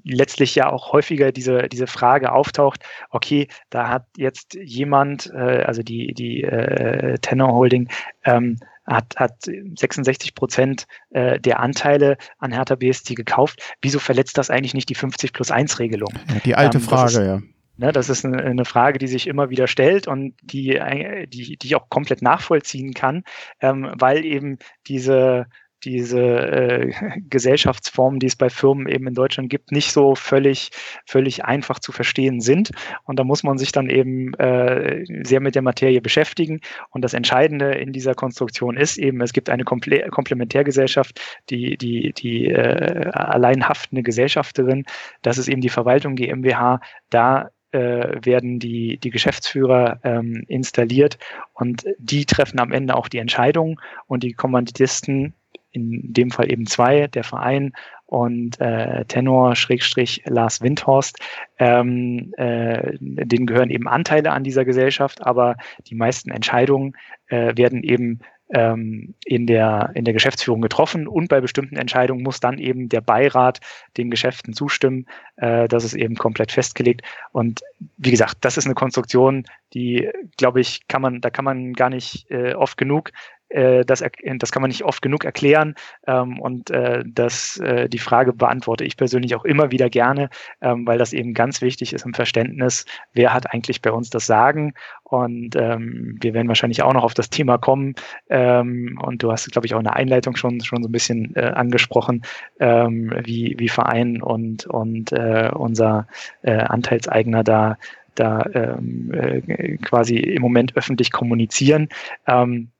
[0.05, 5.83] letztlich ja auch häufiger diese, diese Frage auftaucht, okay, da hat jetzt jemand, äh, also
[5.83, 7.89] die, die äh, Tenor Holding,
[8.25, 13.77] ähm, hat, hat 66 Prozent äh, der Anteile an Hertha BSC gekauft.
[13.81, 16.13] Wieso verletzt das eigentlich nicht die 50 plus 1 Regelung?
[16.29, 17.41] Ja, die alte ähm, Frage, ist, ja.
[17.77, 20.81] Ne, das ist eine, eine, Frage, die sich immer wieder stellt und die,
[21.29, 23.25] die, die ich auch komplett nachvollziehen kann,
[23.61, 25.47] ähm, weil eben diese
[25.85, 26.93] diese äh,
[27.29, 30.71] Gesellschaftsformen, die es bei Firmen eben in Deutschland gibt, nicht so völlig,
[31.07, 32.71] völlig einfach zu verstehen sind.
[33.05, 36.61] Und da muss man sich dann eben äh, sehr mit der Materie beschäftigen.
[36.91, 41.21] Und das Entscheidende in dieser Konstruktion ist eben, es gibt eine Komple Komplementärgesellschaft,
[41.51, 44.85] die, die, die äh, allein haftende Gesellschafterin.
[45.23, 46.81] Das ist eben die Verwaltung GmbH.
[47.11, 51.19] Da äh, werden die, die Geschäftsführer ähm, installiert
[51.55, 55.35] und die treffen am Ende auch die Entscheidung und die Kommanditisten
[55.75, 57.73] in dem Fall eben zwei, der Verein
[58.07, 61.19] und äh, Tenor Schrägstrich Lars Windhorst,
[61.59, 65.57] ähm, äh, denen gehören eben Anteile an dieser Gesellschaft, aber
[65.89, 66.95] die meisten Entscheidungen
[67.27, 68.21] äh, werden eben
[68.51, 73.01] ähm, in, der, in der Geschäftsführung getroffen und bei bestimmten Entscheidungen muss dann eben der
[73.01, 73.61] Beirat
[73.97, 75.07] den Geschäften zustimmen.
[75.37, 77.03] Äh, das ist eben komplett festgelegt.
[77.33, 77.63] Und
[77.97, 81.91] wie gesagt, das ist eine Konstruktion, die, glaube ich, kann man, da kann man gar
[81.91, 83.11] nicht äh, oft genug
[83.49, 85.75] das, das kann man nicht oft genug erklären
[86.07, 90.31] ähm, und äh, das, äh, die Frage beantworte ich persönlich auch immer wieder gerne,
[90.61, 94.27] ähm, weil das eben ganz wichtig ist im Verständnis, wer hat eigentlich bei uns das
[94.27, 94.75] Sagen
[95.05, 97.95] und ähm, wir werden wahrscheinlich auch noch auf das Thema kommen
[98.29, 101.35] ähm, und du hast, glaube ich, auch in der Einleitung schon, schon so ein bisschen
[101.37, 102.23] äh, angesprochen,
[102.61, 106.07] ähm, wie, wie Verein und, und äh, unser
[106.43, 107.77] äh, Anteilseigner da
[108.15, 111.89] da ähm, äh, quasi im Moment öffentlich kommunizieren.
[112.27, 112.71] Ähm,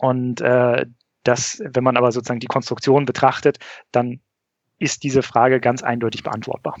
[0.00, 0.86] und äh,
[1.24, 3.58] das, wenn man aber sozusagen die Konstruktion betrachtet,
[3.92, 4.20] dann
[4.78, 6.76] ist diese Frage ganz eindeutig beantwortbar.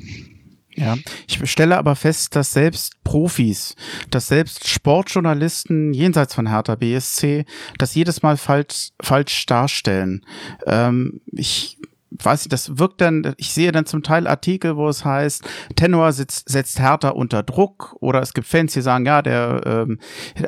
[0.74, 0.96] Ja,
[1.26, 3.74] ich stelle aber fest, dass selbst Profis,
[4.10, 7.44] dass selbst Sportjournalisten jenseits von Hertha BSC
[7.76, 10.24] das jedes Mal falsch, falsch darstellen.
[10.66, 11.76] Ähm, ich
[12.10, 16.12] weiß ich, das wirkt dann, ich sehe dann zum Teil Artikel, wo es heißt, Tenor
[16.12, 19.98] sitzt, setzt härter unter Druck oder es gibt Fans, die sagen, ja, der, ähm,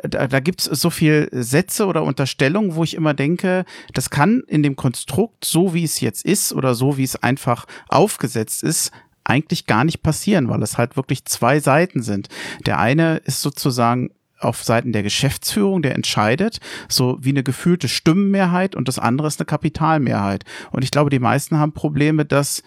[0.03, 4.43] da, da gibt es so viel Sätze oder Unterstellungen, wo ich immer denke, das kann
[4.47, 8.91] in dem Konstrukt, so wie es jetzt ist oder so wie es einfach aufgesetzt ist,
[9.23, 12.27] eigentlich gar nicht passieren, weil es halt wirklich zwei Seiten sind.
[12.65, 14.09] Der eine ist sozusagen
[14.43, 19.39] auf Seiten der Geschäftsführung, der entscheidet, so wie eine gefühlte Stimmenmehrheit und das andere ist
[19.39, 20.43] eine Kapitalmehrheit.
[20.71, 22.63] Und ich glaube, die meisten haben Probleme, das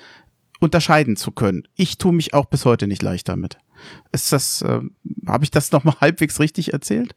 [0.60, 1.68] unterscheiden zu können.
[1.74, 3.58] Ich tue mich auch bis heute nicht leicht damit.
[4.12, 4.80] Ist das, äh,
[5.26, 7.14] habe ich das nochmal halbwegs richtig erzählt?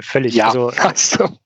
[0.00, 0.34] Völlig.
[0.34, 1.38] Ja, also, also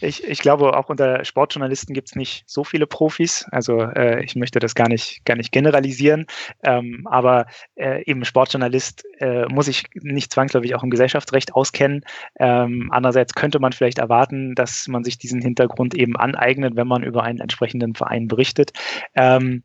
[0.00, 3.46] ich, ich glaube, auch unter Sportjournalisten gibt es nicht so viele Profis.
[3.50, 6.26] Also äh, ich möchte das gar nicht, gar nicht generalisieren.
[6.62, 7.46] Ähm, aber
[7.76, 12.04] äh, eben Sportjournalist äh, muss ich nicht zwangsläufig auch im Gesellschaftsrecht auskennen.
[12.38, 17.02] Ähm, andererseits könnte man vielleicht erwarten, dass man sich diesen Hintergrund eben aneignet, wenn man
[17.02, 18.72] über einen entsprechenden Verein berichtet.
[19.14, 19.64] Ähm,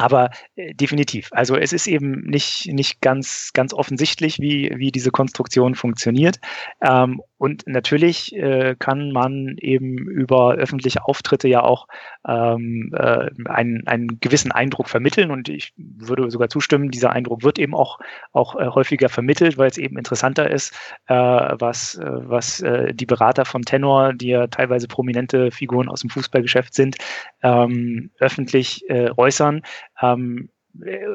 [0.00, 1.28] aber äh, definitiv.
[1.32, 6.40] Also es ist eben nicht, nicht ganz, ganz offensichtlich, wie, wie diese Konstruktion funktioniert.
[6.80, 11.88] Ähm, und natürlich äh, kann man eben über öffentliche Auftritte ja auch
[12.28, 15.30] ähm, äh, einen, einen gewissen Eindruck vermitteln.
[15.30, 17.98] Und ich würde sogar zustimmen, dieser Eindruck wird eben auch,
[18.32, 20.74] auch äh, häufiger vermittelt, weil es eben interessanter ist,
[21.06, 26.02] äh, was, äh, was äh, die Berater von Tenor, die ja teilweise prominente Figuren aus
[26.02, 26.96] dem Fußballgeschäft sind,
[27.42, 29.62] ähm, öffentlich äh, äußern.
[30.02, 30.50] Ähm,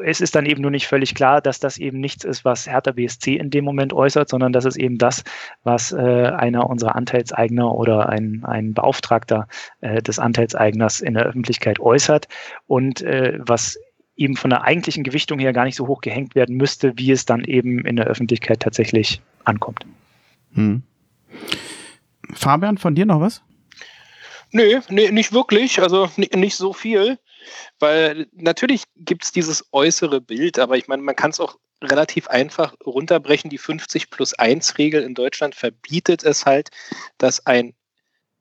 [0.03, 2.91] es ist dann eben nur nicht völlig klar, dass das eben nichts ist, was Hertha
[2.91, 5.24] BSC in dem Moment äußert, sondern das ist eben das,
[5.64, 9.47] was äh, einer unserer Anteilseigner oder ein, ein Beauftragter
[9.82, 12.28] äh, des Anteilseigners in der Öffentlichkeit äußert
[12.68, 13.80] und äh, was
[14.18, 17.26] eben von der eigentlichen Gewichtung her gar nicht so hoch gehängt werden müsste, wie es
[17.26, 19.86] dann eben in der Öffentlichkeit tatsächlich ankommt.
[20.53, 20.84] Hm.
[22.34, 23.41] Fabian, von dir noch was?
[24.51, 25.82] Nee, nee, nicht wirklich.
[25.82, 27.18] Also nicht so viel.
[27.80, 32.28] Weil natürlich gibt es dieses äußere Bild, aber ich meine, man kann es auch relativ
[32.28, 33.50] einfach runterbrechen.
[33.50, 36.70] Die 50 plus 1 Regel in Deutschland verbietet es halt,
[37.18, 37.74] dass ein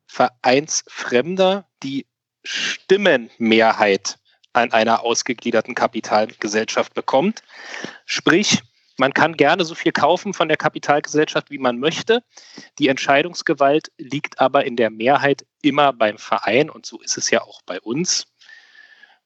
[0.06, 2.06] Vereinsfremder die
[2.44, 4.18] Stimmenmehrheit
[4.52, 7.42] an einer ausgegliederten Kapitalgesellschaft bekommt.
[8.06, 8.62] Sprich,
[8.96, 12.22] man kann gerne so viel kaufen von der Kapitalgesellschaft, wie man möchte.
[12.78, 17.42] Die Entscheidungsgewalt liegt aber in der Mehrheit immer beim Verein und so ist es ja
[17.42, 18.26] auch bei uns.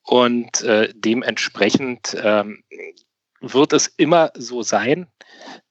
[0.08, 2.64] Und äh, dementsprechend ähm,
[3.42, 5.06] wird es immer so sein,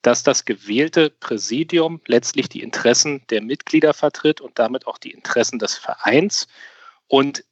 [0.03, 5.57] dass das gewählte Präsidium letztlich die Interessen der Mitglieder vertritt und damit auch die Interessen
[5.57, 6.47] des Vereins
[7.07, 7.45] und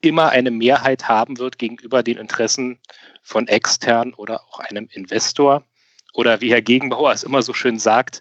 [0.00, 2.80] immer eine Mehrheit haben wird gegenüber den Interessen
[3.22, 5.64] von extern oder auch einem Investor.
[6.12, 8.20] Oder wie Herr Gegenbauer es immer so schön sagt,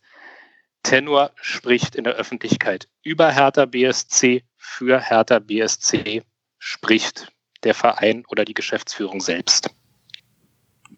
[0.84, 6.22] Tenor spricht in der Öffentlichkeit über Hertha BSC, für Hertha BSC
[6.59, 7.32] spricht
[7.64, 9.74] der Verein oder die Geschäftsführung selbst.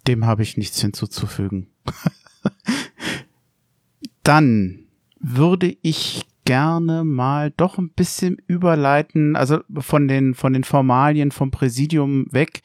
[0.08, 1.70] Dem habe ich nichts hinzuzufügen.
[4.24, 4.88] Dann
[5.20, 11.52] würde ich gerne mal doch ein bisschen überleiten, also von den, von den Formalien vom
[11.52, 12.62] Präsidium weg.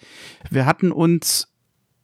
[0.51, 1.49] Wir hatten uns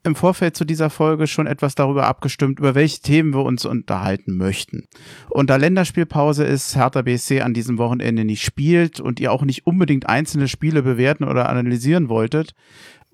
[0.05, 4.36] im Vorfeld zu dieser Folge schon etwas darüber abgestimmt, über welche Themen wir uns unterhalten
[4.36, 4.84] möchten.
[5.30, 9.66] Und da Länderspielpause ist, Hertha BSC an diesem Wochenende nicht spielt und ihr auch nicht
[9.66, 12.55] unbedingt einzelne Spiele bewerten oder analysieren wolltet,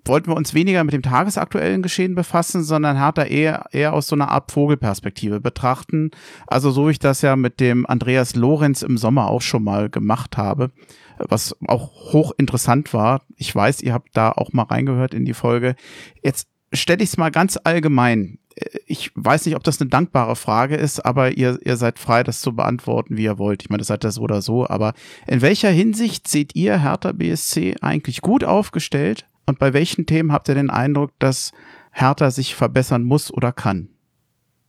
[0.05, 4.17] wollten wir uns weniger mit dem tagesaktuellen Geschehen befassen, sondern Hertha eher, eher aus so
[4.17, 6.11] einer Art Vogelperspektive betrachten.
[6.47, 9.91] Also so wie ich das ja mit dem Andreas Lorenz im Sommer auch schon mal
[9.91, 10.73] gemacht habe,
[11.19, 13.23] was auch hochinteressant war.
[13.37, 15.77] Ich weiß, ihr habt da auch mal reingehört in die Folge.
[16.23, 18.39] Jetzt stelle ich es mal ganz allgemein.
[18.87, 22.41] Ich weiß nicht, ob das eine dankbare Frage ist, aber ihr, ihr seid frei, das
[22.41, 23.63] zu beantworten, wie ihr wollt.
[23.63, 24.69] Ich meine, das seid das oder so.
[24.69, 24.93] Aber
[25.27, 29.27] in welcher Hinsicht seht ihr Hertha BSC eigentlich gut aufgestellt?
[29.47, 31.53] Und bei welchen Themen habt ihr den Eindruck, dass
[31.93, 33.89] Hertha sich verbessern muss oder kann?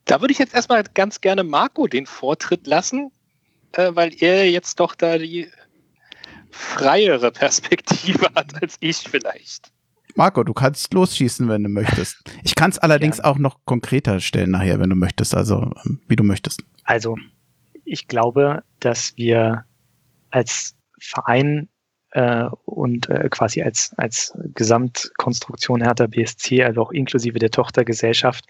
[0.05, 3.11] Da würde ich jetzt erstmal ganz gerne Marco den Vortritt lassen,
[3.73, 5.47] äh, weil er jetzt doch da die
[6.49, 9.70] freiere Perspektive hat als ich vielleicht.
[10.15, 12.23] Marco, du kannst losschießen, wenn du möchtest.
[12.43, 13.25] Ich kann es allerdings ja.
[13.25, 16.63] auch noch konkreter stellen nachher, wenn du möchtest, also ähm, wie du möchtest.
[16.83, 17.17] Also,
[17.85, 19.65] ich glaube, dass wir
[20.29, 21.69] als Verein
[22.11, 28.45] äh, und äh, quasi als, als Gesamtkonstruktion Hertha BSC, also auch inklusive der Tochtergesellschaft,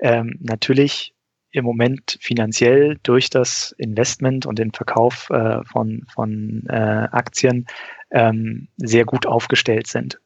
[0.00, 1.14] ähm, natürlich
[1.50, 7.66] im Moment finanziell durch das Investment und den Verkauf äh, von, von äh, Aktien
[8.10, 10.20] ähm, sehr gut aufgestellt sind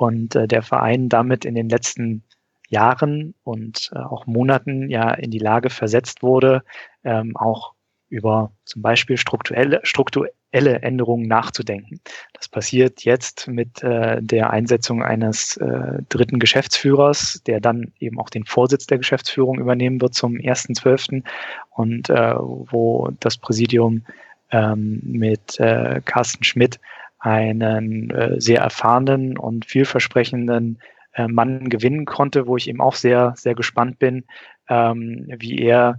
[0.00, 2.22] und äh, der Verein damit in den letzten
[2.68, 6.62] Jahren und äh, auch Monaten ja in die Lage versetzt wurde,
[7.04, 7.74] ähm, auch
[8.08, 12.00] über zum Beispiel strukturelle, strukturelle Änderungen nachzudenken.
[12.32, 18.30] Das passiert jetzt mit äh, der Einsetzung eines äh, dritten Geschäftsführers, der dann eben auch
[18.30, 21.22] den Vorsitz der Geschäftsführung übernehmen wird zum 1.12.
[21.68, 24.06] und äh, wo das Präsidium
[24.50, 26.80] ähm, mit äh, Carsten Schmidt
[27.20, 30.78] einen äh, sehr erfahrenen und vielversprechenden
[31.12, 34.24] äh, Mann gewinnen konnte, wo ich eben auch sehr, sehr gespannt bin,
[34.68, 35.98] ähm, wie er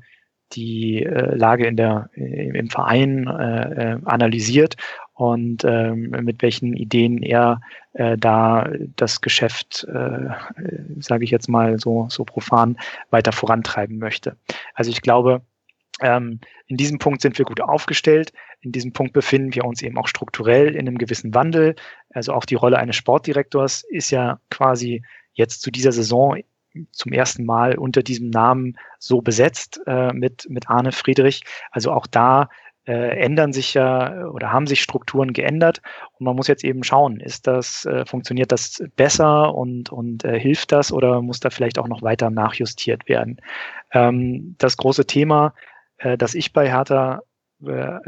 [0.53, 4.75] die äh, Lage in der, im Verein äh, äh, analysiert
[5.13, 7.61] und ähm, mit welchen Ideen er
[7.93, 10.29] äh, da das Geschäft, äh,
[10.99, 12.77] sage ich jetzt mal so, so profan,
[13.11, 14.35] weiter vorantreiben möchte.
[14.73, 15.41] Also ich glaube,
[16.01, 16.39] in
[16.77, 18.33] diesem Punkt sind wir gut aufgestellt.
[18.61, 21.75] In diesem Punkt befinden wir uns eben auch strukturell in einem gewissen Wandel.
[22.11, 26.37] Also auch die Rolle eines Sportdirektors ist ja quasi jetzt zu dieser Saison
[26.91, 31.43] zum ersten Mal unter diesem Namen so besetzt äh, mit, mit Arne Friedrich.
[31.71, 32.49] Also auch da
[32.85, 35.81] äh, ändern sich ja oder haben sich Strukturen geändert
[36.17, 40.39] und man muss jetzt eben schauen, ist das, äh, funktioniert das besser und, und äh,
[40.39, 43.39] hilft das oder muss da vielleicht auch noch weiter nachjustiert werden?
[43.91, 45.53] Ähm, das große Thema
[46.01, 47.21] äh, dass ich bei Hertha
[47.65, 47.99] äh,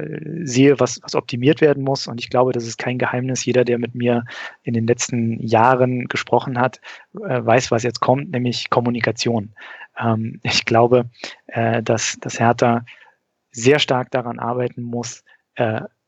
[0.43, 2.07] sehe, was, was optimiert werden muss.
[2.07, 3.45] Und ich glaube, das ist kein Geheimnis.
[3.45, 4.25] Jeder, der mit mir
[4.63, 6.81] in den letzten Jahren gesprochen hat,
[7.15, 9.53] äh, weiß, was jetzt kommt, nämlich Kommunikation.
[9.97, 11.09] Ähm, ich glaube,
[11.83, 12.83] dass, dass Hertha
[13.51, 15.23] sehr stark daran arbeiten muss,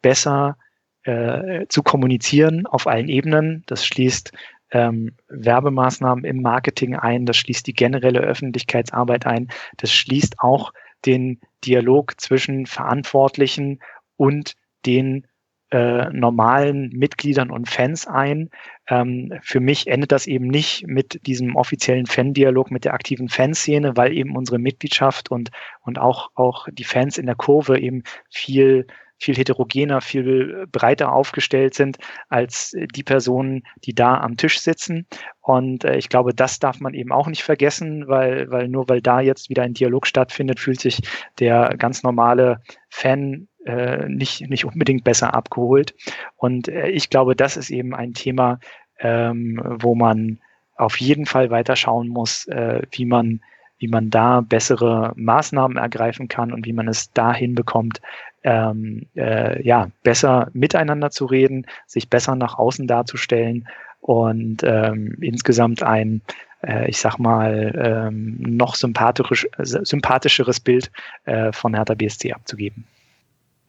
[0.02, 0.58] besser
[1.04, 3.64] zu kommunizieren auf allen Ebenen.
[3.68, 4.32] Das schließt
[4.72, 10.74] ähm, Werbemaßnahmen im Marketing ein, das schließt die generelle Öffentlichkeitsarbeit ein, das schließt auch
[11.06, 13.80] den Dialog zwischen Verantwortlichen
[14.18, 15.28] und den
[15.72, 18.50] äh, normalen Mitgliedern und Fans ein.
[18.88, 23.98] Ähm, für mich endet das eben nicht mit diesem offiziellen Fan-Dialog mit der aktiven Fanszene,
[23.98, 25.50] weil eben unsere Mitgliedschaft und,
[25.82, 28.86] und auch, auch die Fans in der Kurve eben viel
[29.18, 31.98] viel heterogener, viel breiter aufgestellt sind
[32.30, 35.08] als die Personen, die da am Tisch sitzen.
[35.42, 39.02] Und äh, ich glaube, das darf man eben auch nicht vergessen, weil, weil nur weil
[39.02, 41.02] da jetzt wieder ein Dialog stattfindet, fühlt sich
[41.40, 45.96] der ganz normale Fan äh, nicht, nicht unbedingt besser abgeholt.
[46.36, 48.60] Und äh, ich glaube, das ist eben ein Thema,
[49.00, 50.40] ähm, wo man
[50.76, 53.42] auf jeden Fall weiter schauen muss, äh, wie man
[53.78, 58.02] wie man da bessere Maßnahmen ergreifen kann und wie man es dahin bekommt,
[58.46, 63.68] ähm, äh, ja, besser miteinander zu reden, sich besser nach außen darzustellen
[64.02, 66.22] und ähm, insgesamt ein,
[66.62, 70.92] äh, ich sag mal, ähm, noch sympathisch, sympathischeres Bild
[71.26, 72.86] äh, von Hertha BSC abzugeben.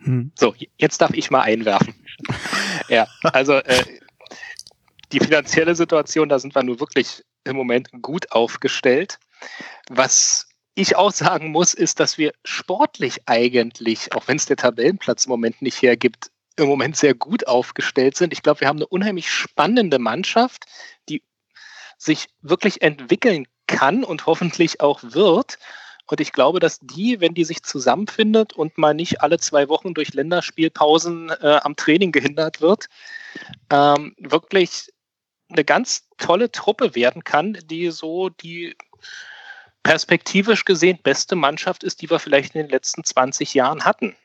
[0.00, 0.30] Hm.
[0.34, 1.94] So, jetzt darf ich mal einwerfen.
[2.88, 3.82] ja, also äh,
[5.12, 9.18] die finanzielle Situation, da sind wir nur wirklich im Moment gut aufgestellt.
[9.88, 10.45] Was
[10.76, 15.30] ich auch sagen muss, ist, dass wir sportlich eigentlich, auch wenn es der Tabellenplatz im
[15.30, 18.32] Moment nicht hergibt, im Moment sehr gut aufgestellt sind.
[18.32, 20.66] Ich glaube, wir haben eine unheimlich spannende Mannschaft,
[21.08, 21.22] die
[21.96, 25.58] sich wirklich entwickeln kann und hoffentlich auch wird.
[26.08, 29.94] Und ich glaube, dass die, wenn die sich zusammenfindet und mal nicht alle zwei Wochen
[29.94, 32.86] durch Länderspielpausen äh, am Training gehindert wird,
[33.70, 34.92] ähm, wirklich
[35.48, 38.76] eine ganz tolle Truppe werden kann, die so die
[39.86, 44.16] perspektivisch gesehen beste Mannschaft ist, die wir vielleicht in den letzten 20 Jahren hatten.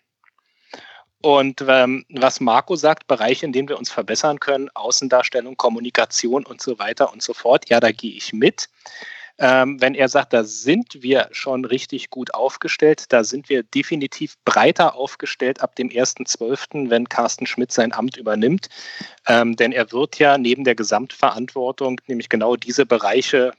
[1.22, 6.62] Und ähm, was Marco sagt, Bereiche, in denen wir uns verbessern können, Außendarstellung, Kommunikation und
[6.62, 8.70] so weiter und so fort, ja, da gehe ich mit.
[9.38, 14.38] Ähm, wenn er sagt, da sind wir schon richtig gut aufgestellt, da sind wir definitiv
[14.46, 18.70] breiter aufgestellt ab dem 1.12., wenn Carsten Schmidt sein Amt übernimmt.
[19.28, 23.54] Ähm, denn er wird ja neben der Gesamtverantwortung nämlich genau diese Bereiche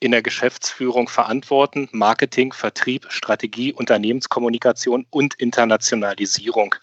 [0.00, 1.88] in der Geschäftsführung verantworten.
[1.92, 6.74] Marketing, Vertrieb, Strategie, Unternehmenskommunikation und Internationalisierung.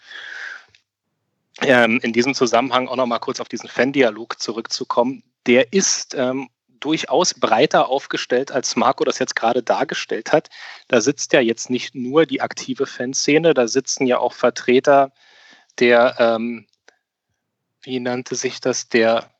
[1.60, 5.22] Ähm, in diesem Zusammenhang auch noch mal kurz auf diesen Fan-Dialog zurückzukommen.
[5.46, 6.48] Der ist ähm,
[6.80, 10.50] durchaus breiter aufgestellt, als Marco das jetzt gerade dargestellt hat.
[10.88, 15.12] Da sitzt ja jetzt nicht nur die aktive Fanszene, da sitzen ja auch Vertreter
[15.78, 16.66] der, ähm,
[17.82, 19.33] wie nannte sich das, der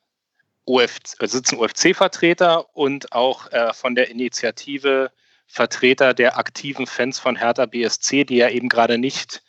[0.67, 5.11] UFC, äh, sitzen UFC-Vertreter und auch äh, von der Initiative
[5.47, 9.43] Vertreter der aktiven Fans von Hertha BSC, die ja eben gerade nicht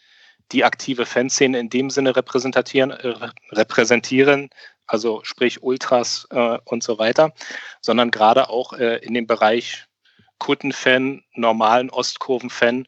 [0.51, 4.49] die aktive Fanszene in dem Sinne repräsentieren, äh, repräsentieren
[4.87, 7.33] also sprich Ultras äh, und so weiter,
[7.81, 9.85] sondern gerade auch äh, in dem Bereich
[10.37, 12.85] Kuttenfan, normalen Ostkurvenfan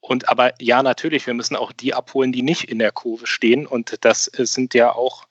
[0.00, 3.66] und aber ja, natürlich, wir müssen auch die abholen, die nicht in der Kurve stehen.
[3.66, 5.26] Und das äh, sind ja auch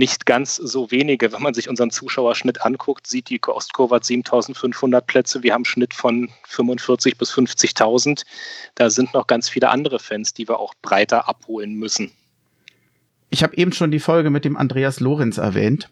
[0.00, 1.30] nicht ganz so wenige.
[1.30, 5.42] Wenn man sich unseren Zuschauerschnitt anguckt, sieht die Ostkurve hat 7500 Plätze.
[5.42, 8.24] Wir haben einen Schnitt von 45 bis 50.000.
[8.74, 12.10] Da sind noch ganz viele andere Fans, die wir auch breiter abholen müssen.
[13.28, 15.90] Ich habe eben schon die Folge mit dem Andreas Lorenz erwähnt.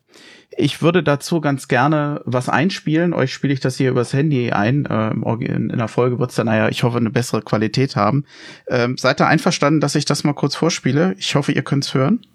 [0.56, 3.12] Ich würde dazu ganz gerne was einspielen.
[3.12, 4.88] Euch spiele ich das hier übers Handy ein.
[4.90, 8.24] Ähm, in der Folge wird es dann, naja, ich hoffe, eine bessere Qualität haben.
[8.68, 11.14] Ähm, seid ihr einverstanden, dass ich das mal kurz vorspiele?
[11.18, 12.26] Ich hoffe, ihr könnt's hören.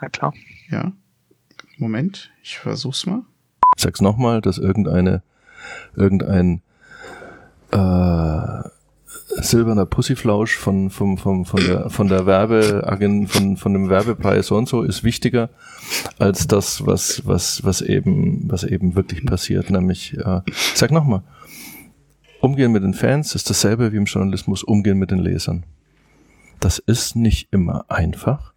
[0.00, 0.32] Na klar.
[0.70, 0.92] Ja.
[1.78, 3.22] Moment, ich versuch's mal.
[3.76, 5.22] Ich sag's nochmal, dass irgendeine,
[5.96, 6.62] irgendein
[7.70, 8.62] äh,
[9.40, 14.56] silberner Pussyflausch von, von, von, von der, von der Werbeagent, von, von dem Werbepreis so
[14.56, 15.48] und so ist wichtiger
[16.18, 19.70] als das, was, was, was eben, was eben wirklich passiert.
[19.70, 20.40] Nämlich, äh,
[20.74, 21.22] sag nochmal,
[22.40, 25.64] Umgehen mit den Fans ist dasselbe wie im Journalismus Umgehen mit den Lesern.
[26.58, 28.51] Das ist nicht immer einfach.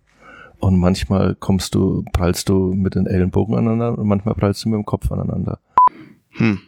[0.60, 4.78] Und manchmal kommst du, prallst du mit den Ellenbogen aneinander und manchmal prallst du mit
[4.78, 5.60] dem Kopf aneinander.
[6.32, 6.60] Hm.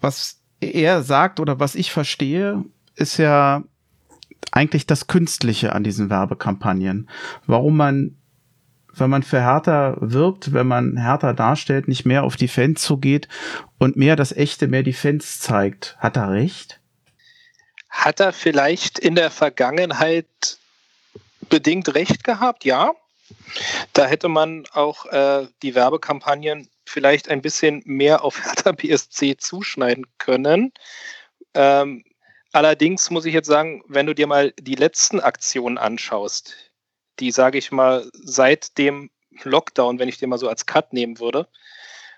[0.00, 3.64] Was er sagt oder was ich verstehe, ist ja
[4.50, 7.08] eigentlich das Künstliche an diesen Werbekampagnen.
[7.46, 8.16] Warum man,
[8.94, 13.28] wenn man für Hertha wirbt, wenn man Hertha darstellt, nicht mehr auf die Fans zugeht
[13.78, 15.96] und mehr das Echte, mehr die Fans zeigt.
[15.98, 16.80] Hat er recht?
[17.88, 20.58] Hat er vielleicht in der Vergangenheit
[21.48, 22.64] bedingt recht gehabt?
[22.64, 22.92] Ja.
[23.92, 30.06] Da hätte man auch äh, die Werbekampagnen vielleicht ein bisschen mehr auf Hertha BSC zuschneiden
[30.18, 30.72] können.
[31.54, 32.04] Ähm,
[32.52, 36.54] allerdings muss ich jetzt sagen, wenn du dir mal die letzten Aktionen anschaust,
[37.20, 39.10] die, sage ich mal, seit dem
[39.44, 41.48] Lockdown, wenn ich den mal so als Cut nehmen würde,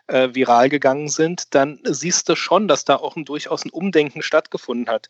[0.06, 4.22] äh, viral gegangen sind, dann siehst du schon, dass da auch ein, durchaus ein Umdenken
[4.22, 5.08] stattgefunden hat.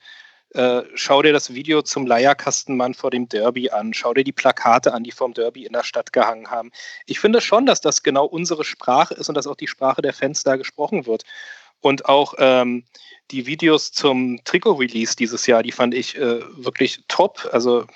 [0.55, 3.93] Äh, schau dir das Video zum Leierkastenmann vor dem Derby an.
[3.93, 6.71] Schau dir die Plakate an, die vom Derby in der Stadt gehangen haben.
[7.07, 10.13] Ich finde schon, dass das genau unsere Sprache ist und dass auch die Sprache der
[10.13, 11.25] Fans da gesprochen wird.
[11.81, 12.85] Und auch ähm,
[13.33, 17.49] die Videos zum Trikot-Release dieses Jahr, die fand ich äh, wirklich top.
[17.53, 17.87] Also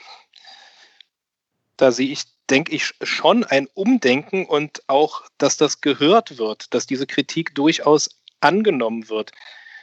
[1.76, 6.88] da sehe ich, denke ich, schon ein Umdenken und auch, dass das gehört wird, dass
[6.88, 9.30] diese Kritik durchaus angenommen wird,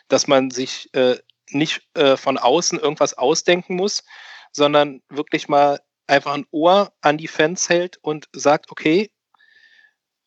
[0.09, 1.15] dass man sich äh,
[1.50, 4.04] nicht äh, von außen irgendwas ausdenken muss,
[4.52, 9.12] sondern wirklich mal einfach ein Ohr an die Fans hält und sagt, okay,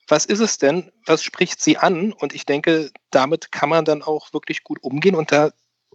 [0.07, 0.91] was ist es denn?
[1.05, 2.13] Was spricht sie an?
[2.13, 5.53] Und ich denke, damit kann man dann auch wirklich gut umgehen und da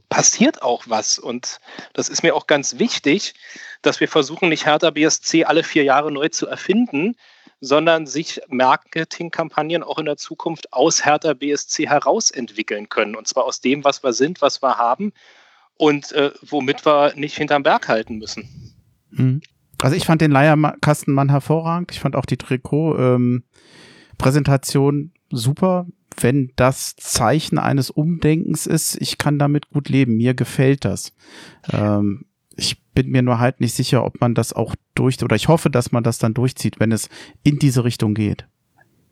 [0.09, 1.17] passiert auch was.
[1.17, 1.59] Und
[1.93, 3.33] das ist mir auch ganz wichtig,
[3.81, 7.15] dass wir versuchen, nicht Hertha BSC alle vier Jahre neu zu erfinden,
[7.63, 13.15] sondern sich Marketingkampagnen auch in der Zukunft aus Hertha BSC heraus entwickeln können.
[13.15, 15.13] Und zwar aus dem, was wir sind, was wir haben
[15.77, 18.75] und äh, womit wir nicht hinterm Berg halten müssen.
[19.11, 19.39] Mhm.
[19.81, 21.91] Also ich fand den Leierkastenmann hervorragend.
[21.91, 25.87] Ich fand auch die Trikot-Präsentation ähm, super.
[26.19, 30.17] Wenn das Zeichen eines Umdenkens ist, ich kann damit gut leben.
[30.17, 31.13] Mir gefällt das.
[31.71, 35.47] Ähm, ich bin mir nur halt nicht sicher, ob man das auch durch, oder ich
[35.47, 37.09] hoffe, dass man das dann durchzieht, wenn es
[37.43, 38.47] in diese Richtung geht.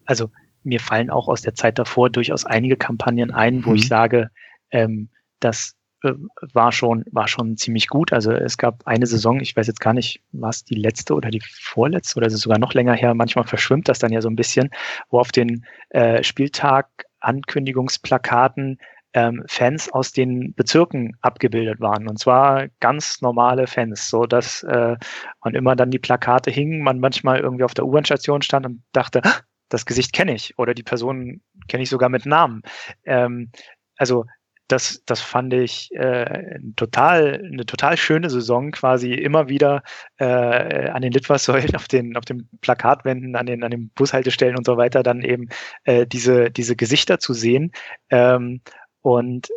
[0.06, 0.30] Also
[0.64, 3.78] mir fallen auch aus der Zeit davor durchaus einige Kampagnen ein, wo mhm.
[3.78, 4.30] ich sage,
[4.70, 6.14] ähm, das äh,
[6.54, 8.14] war schon, war schon ziemlich gut.
[8.14, 11.42] Also es gab eine Saison, ich weiß jetzt gar nicht, was die letzte oder die
[11.42, 14.36] vorletzte oder ist es sogar noch länger her, manchmal verschwimmt das dann ja so ein
[14.36, 14.70] bisschen,
[15.10, 16.88] wo auf den äh, Spieltag
[17.20, 18.80] Ankündigungsplakaten
[19.14, 22.08] ähm, Fans aus den Bezirken abgebildet waren.
[22.08, 24.96] Und zwar ganz normale Fans, so dass äh,
[25.44, 29.22] man immer dann die Plakate hing, man manchmal irgendwie auf der U-Bahn-Station stand und dachte,
[29.70, 32.62] das Gesicht kenne ich oder die Person kenne ich sogar mit Namen.
[33.06, 33.52] Ähm,
[33.98, 34.26] also
[34.72, 39.84] das, das fand ich äh, total, eine total schöne Saison, quasi immer wieder
[40.18, 44.66] äh, an den Litfaßsäulen, auf den, auf den Plakatwänden, an den, an den Bushaltestellen und
[44.66, 45.50] so weiter, dann eben
[45.84, 47.72] äh, diese, diese Gesichter zu sehen.
[48.10, 48.62] Ähm,
[49.02, 49.50] und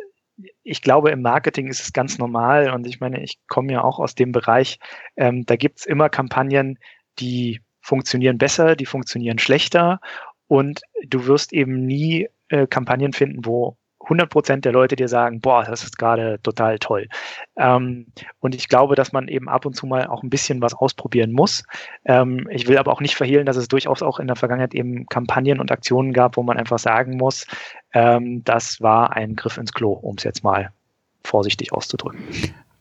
[0.63, 2.71] ich glaube, im Marketing ist es ganz normal.
[2.71, 4.79] Und ich meine, ich komme ja auch aus dem Bereich,
[5.15, 6.77] ähm, da gibt's immer Kampagnen,
[7.19, 9.99] die funktionieren besser, die funktionieren schlechter.
[10.47, 15.41] Und du wirst eben nie äh, Kampagnen finden, wo 100 Prozent der Leute dir sagen,
[15.41, 17.07] boah, das ist gerade total toll.
[17.57, 18.07] Ähm,
[18.39, 21.31] und ich glaube, dass man eben ab und zu mal auch ein bisschen was ausprobieren
[21.31, 21.63] muss.
[22.05, 25.05] Ähm, ich will aber auch nicht verhehlen, dass es durchaus auch in der Vergangenheit eben
[25.07, 27.45] Kampagnen und Aktionen gab, wo man einfach sagen muss,
[27.93, 30.71] ähm, das war ein Griff ins Klo, um es jetzt mal
[31.23, 32.23] vorsichtig auszudrücken.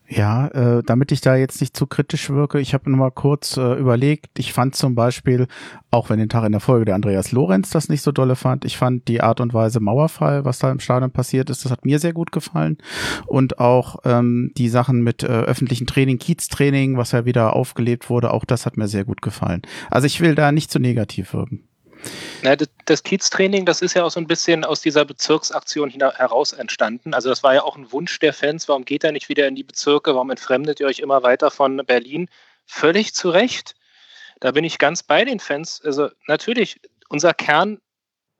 [0.06, 3.56] Ja, äh, damit ich da jetzt nicht zu kritisch wirke, ich habe nur mal kurz
[3.56, 4.38] äh, überlegt.
[4.38, 5.46] Ich fand zum Beispiel,
[5.90, 8.66] auch wenn den Tag in der Folge der Andreas Lorenz das nicht so dolle fand,
[8.66, 11.86] ich fand die Art und Weise Mauerfall, was da im Stadion passiert ist, das hat
[11.86, 12.76] mir sehr gut gefallen.
[13.26, 18.32] Und auch ähm, die Sachen mit äh, öffentlichen Training, Kieztraining, was ja wieder aufgelebt wurde,
[18.32, 19.62] auch das hat mir sehr gut gefallen.
[19.90, 21.62] Also ich will da nicht zu negativ wirken.
[22.42, 27.14] Na, das Kiez-Training, das ist ja auch so ein bisschen aus dieser Bezirksaktion heraus entstanden.
[27.14, 28.68] Also das war ja auch ein Wunsch der Fans.
[28.68, 30.14] Warum geht er nicht wieder in die Bezirke?
[30.14, 32.28] Warum entfremdet ihr euch immer weiter von Berlin?
[32.66, 33.74] Völlig zu Recht.
[34.40, 35.80] Da bin ich ganz bei den Fans.
[35.82, 37.80] Also natürlich, unser Kern,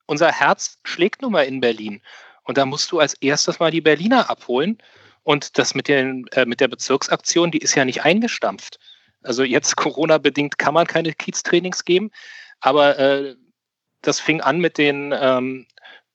[0.07, 2.03] unser Herz schlägt nun mal in Berlin.
[2.43, 4.79] Und da musst du als erstes mal die Berliner abholen.
[5.23, 8.79] Und das mit, den, äh, mit der Bezirksaktion, die ist ja nicht eingestampft.
[9.23, 12.11] Also jetzt Corona-bedingt kann man keine Kiez-Trainings geben.
[12.61, 13.37] Aber äh,
[14.07, 15.67] das fing an mit den, ähm,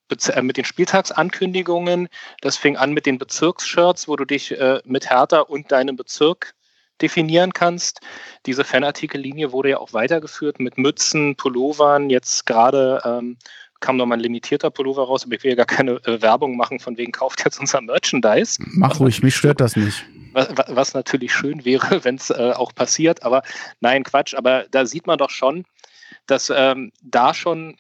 [0.09, 2.07] äh, mit den Spieltagsankündigungen.
[2.41, 6.53] Das fing an mit den Bezirksshirts, wo du dich äh, mit Hertha und deinem Bezirk
[7.01, 8.01] definieren kannst.
[8.45, 12.09] Diese Fanartikellinie wurde ja auch weitergeführt mit Mützen, Pullovern.
[12.09, 13.37] Jetzt gerade ähm,
[13.79, 16.57] kam noch mal ein limitierter Pullover raus, aber ich will ja gar keine äh, Werbung
[16.57, 18.57] machen, von wegen kauft jetzt unser Merchandise.
[18.59, 20.05] Mach ruhig, mich stört das nicht.
[20.33, 23.43] Was, was natürlich schön wäre, wenn es äh, auch passiert, aber
[23.79, 24.35] nein, Quatsch.
[24.35, 25.65] Aber da sieht man doch schon,
[26.29, 27.77] dass ähm, da schon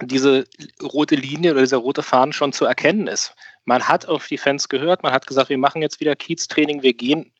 [0.00, 0.44] diese
[0.82, 3.34] rote Linie oder dieser rote Faden schon zu erkennen ist.
[3.64, 6.94] Man hat auf die Fans gehört, man hat gesagt, wir machen jetzt wieder Kiez-Training, wir
[6.94, 7.32] gehen,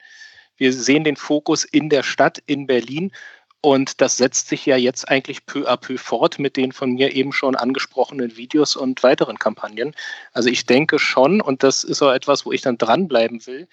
[0.56, 3.12] wir sehen den Fokus in der Stadt, in Berlin.
[3.60, 7.14] Und das setzt sich ja jetzt eigentlich peu à peu fort mit den von mir
[7.14, 9.94] eben schon angesprochenen Videos und weiteren Kampagnen.
[10.32, 13.68] Also ich denke schon, und das ist auch etwas, wo ich dann dranbleiben will,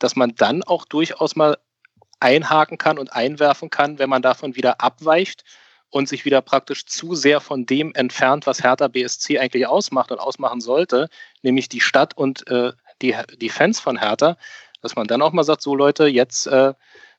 [0.00, 1.56] dass man dann auch durchaus mal
[2.20, 5.44] einhaken kann und einwerfen kann, wenn man davon wieder abweicht
[5.90, 10.18] und sich wieder praktisch zu sehr von dem entfernt, was Hertha BSC eigentlich ausmacht und
[10.18, 11.08] ausmachen sollte,
[11.42, 14.36] nämlich die Stadt und äh, die, die Fans von Hertha,
[14.82, 16.74] dass man dann auch mal sagt, so Leute, jetzt äh,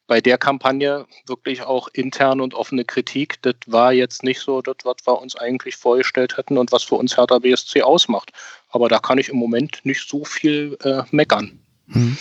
[0.08, 4.78] bei der Kampagne wirklich auch interne und offene Kritik, das war jetzt nicht so das,
[4.84, 8.32] was wir uns eigentlich vorgestellt hätten und was für uns Hertha BSC ausmacht.
[8.70, 11.60] Aber da kann ich im Moment nicht so viel äh, meckern.
[11.92, 12.18] Hm.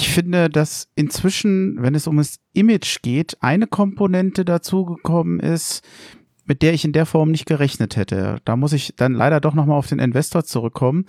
[0.00, 5.82] Ich finde, dass inzwischen, wenn es um das Image geht, eine Komponente dazugekommen ist,
[6.46, 8.38] mit der ich in der Form nicht gerechnet hätte.
[8.46, 11.04] Da muss ich dann leider doch nochmal auf den Investor zurückkommen.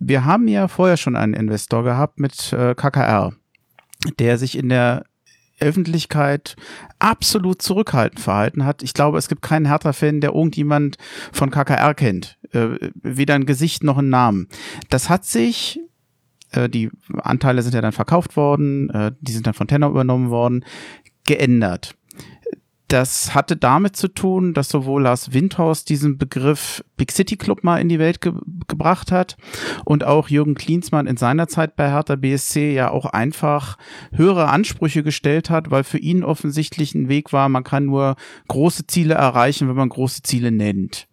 [0.00, 3.32] Wir haben ja vorher schon einen Investor gehabt mit äh, KKR,
[4.18, 5.04] der sich in der
[5.60, 6.56] Öffentlichkeit
[6.98, 8.82] absolut zurückhaltend verhalten hat.
[8.82, 10.96] Ich glaube, es gibt keinen Hertha-Fan, der irgendjemand
[11.30, 12.38] von KKR kennt.
[12.50, 14.48] Äh, weder ein Gesicht noch ein Namen.
[14.88, 15.78] Das hat sich
[16.52, 16.90] äh, die
[17.22, 20.64] Anteile sind ja dann verkauft worden, äh, die sind dann von Tenor übernommen worden,
[21.24, 21.94] geändert.
[22.90, 27.80] Das hatte damit zu tun, dass sowohl Lars Windhaus diesen Begriff Big City Club mal
[27.80, 28.32] in die Welt ge
[28.66, 29.36] gebracht hat
[29.84, 33.78] und auch Jürgen Klinsmann in seiner Zeit bei Hertha BSC ja auch einfach
[34.12, 38.16] höhere Ansprüche gestellt hat, weil für ihn offensichtlich ein Weg war, man kann nur
[38.48, 41.06] große Ziele erreichen, wenn man große Ziele nennt.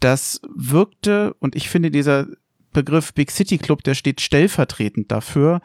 [0.00, 2.26] Das wirkte, und ich finde, dieser
[2.74, 5.62] Begriff Big City Club, der steht stellvertretend dafür,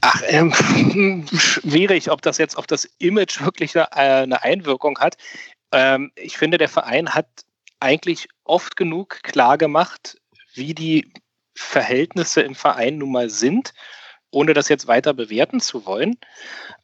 [0.00, 0.52] Ach, ähm,
[1.36, 5.16] schwierig, ob das jetzt auf das Image wirklich eine, äh, eine Einwirkung hat.
[5.72, 7.26] Ähm, ich finde, der Verein hat
[7.80, 10.18] eigentlich oft genug klar gemacht,
[10.54, 11.12] wie die
[11.54, 13.72] Verhältnisse im Verein nun mal sind,
[14.30, 16.18] ohne das jetzt weiter bewerten zu wollen.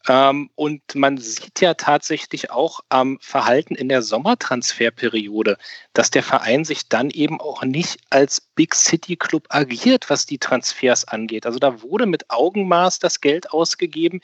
[0.08, 5.58] Ähm, und man sieht ja tatsächlich auch am Verhalten in der Sommertransferperiode,
[5.92, 10.38] dass der Verein sich dann eben auch nicht als Big City Club agiert, was die
[10.38, 11.46] Transfers angeht.
[11.46, 14.20] Also da wurde mit Augenmaß das Geld ausgegeben.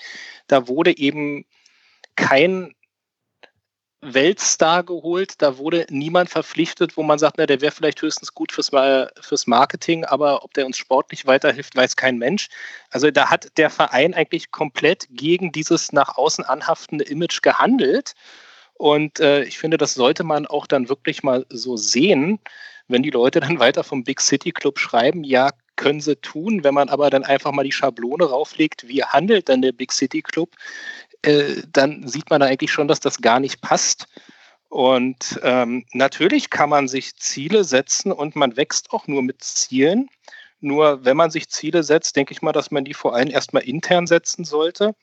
[0.46, 1.44] Da wurde eben
[2.16, 2.74] kein
[4.02, 5.35] Weltstar geholt.
[5.43, 8.70] Da wurde niemand verpflichtet, wo man sagt, na, der wäre vielleicht höchstens gut fürs,
[9.20, 12.48] fürs Marketing, aber ob der uns sportlich weiterhilft, weiß kein Mensch.
[12.90, 18.14] Also da hat der Verein eigentlich komplett gegen dieses nach außen anhaftende Image gehandelt.
[18.74, 22.40] Und äh, ich finde, das sollte man auch dann wirklich mal so sehen,
[22.89, 26.64] wenn die Leute dann weiter vom Big City Club schreiben, ja, können sie tun.
[26.64, 30.22] Wenn man aber dann einfach mal die Schablone rauflegt, wie handelt dann der Big City
[30.22, 30.51] Club,
[31.22, 34.06] äh, dann sieht man da eigentlich schon, dass das gar nicht passt.
[34.68, 40.09] Und ähm, natürlich kann man sich Ziele setzen und man wächst auch nur mit Zielen.
[40.60, 43.64] Nur wenn man sich Ziele setzt, denke ich mal, dass man die vor allem erstmal
[43.64, 44.94] intern setzen sollte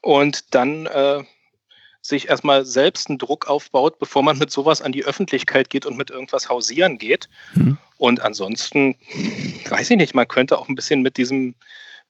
[0.00, 1.22] und dann äh,
[2.00, 5.96] sich erstmal selbst einen Druck aufbaut, bevor man mit sowas an die Öffentlichkeit geht und
[5.96, 7.28] mit irgendwas hausieren geht.
[7.54, 7.78] Mhm.
[7.98, 8.96] Und ansonsten,
[9.68, 11.54] weiß ich nicht, man könnte auch ein bisschen mit diesem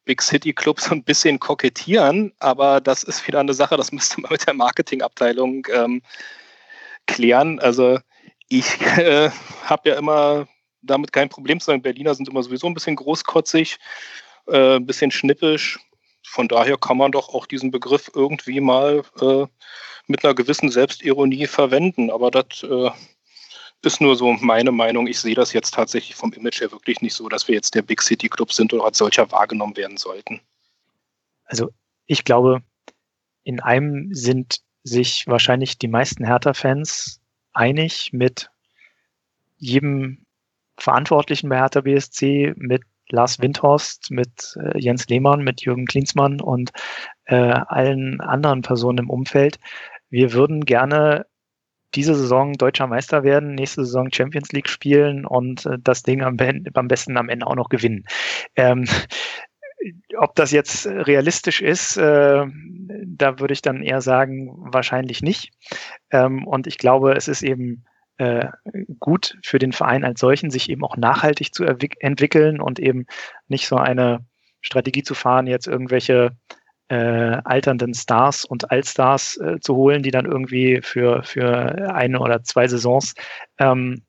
[0.04, 4.20] Big City Club so ein bisschen kokettieren, aber das ist wieder eine Sache, das müsste
[4.20, 6.02] man mit der Marketingabteilung ähm,
[7.06, 7.58] klären.
[7.60, 7.98] Also
[8.48, 9.30] ich äh,
[9.64, 10.48] habe ja immer
[10.82, 11.82] damit kein Problem zu sein.
[11.82, 13.78] Berliner sind immer sowieso ein bisschen großkotzig,
[14.46, 15.78] äh, ein bisschen schnippisch.
[16.24, 19.46] Von daher kann man doch auch diesen Begriff irgendwie mal äh,
[20.06, 22.10] mit einer gewissen Selbstironie verwenden.
[22.10, 22.90] Aber das äh,
[23.82, 25.06] ist nur so meine Meinung.
[25.06, 27.82] Ich sehe das jetzt tatsächlich vom Image her wirklich nicht so, dass wir jetzt der
[27.82, 30.40] Big City Club sind oder als solcher wahrgenommen werden sollten.
[31.44, 31.70] Also
[32.06, 32.62] ich glaube,
[33.44, 37.20] in einem sind sich wahrscheinlich die meisten Hertha-Fans
[37.52, 38.50] einig mit
[39.58, 40.26] jedem
[40.76, 46.70] Verantwortlichen bei Hertha BSC, mit Lars Windhorst, mit äh, Jens Lehmann, mit Jürgen Klinsmann und
[47.24, 49.58] äh, allen anderen Personen im Umfeld.
[50.10, 51.26] Wir würden gerne
[51.94, 56.36] diese Saison deutscher Meister werden, nächste Saison Champions League spielen und äh, das Ding am,
[56.74, 58.04] am, besten am Ende auch noch gewinnen.
[58.56, 58.84] Ähm,
[60.18, 62.44] ob das jetzt realistisch ist, äh,
[63.06, 65.52] da würde ich dann eher sagen, wahrscheinlich nicht.
[66.10, 67.84] Ähm, und ich glaube, es ist eben
[68.18, 68.48] äh,
[68.98, 73.06] gut für den Verein als solchen, sich eben auch nachhaltig zu entwickeln und eben
[73.46, 74.26] nicht so eine
[74.60, 76.32] Strategie zu fahren, jetzt irgendwelche
[76.88, 82.42] äh, alternden Stars und Allstars äh, zu holen, die dann irgendwie für, für eine oder
[82.42, 83.14] zwei Saisons
[83.58, 84.02] ähm,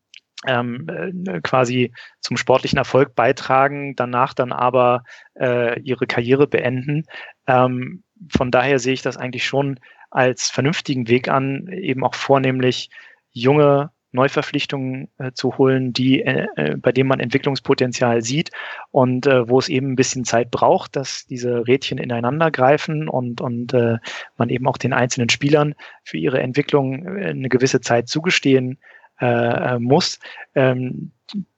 [0.47, 0.87] ähm,
[1.27, 1.91] äh, quasi
[2.21, 5.03] zum sportlichen Erfolg beitragen, danach dann aber
[5.37, 7.03] äh, ihre Karriere beenden.
[7.47, 8.03] Ähm,
[8.35, 9.79] von daher sehe ich das eigentlich schon
[10.09, 12.89] als vernünftigen Weg an, eben auch vornehmlich
[13.31, 18.51] junge Neuverpflichtungen äh, zu holen, die, äh, äh, bei denen man Entwicklungspotenzial sieht
[18.91, 23.41] und äh, wo es eben ein bisschen Zeit braucht, dass diese Rädchen ineinander greifen und,
[23.41, 23.97] und äh,
[24.37, 28.79] man eben auch den einzelnen Spielern für ihre Entwicklung äh, eine gewisse Zeit zugestehen
[29.19, 29.25] äh,
[29.75, 30.19] äh muss.
[30.55, 31.11] Ähm,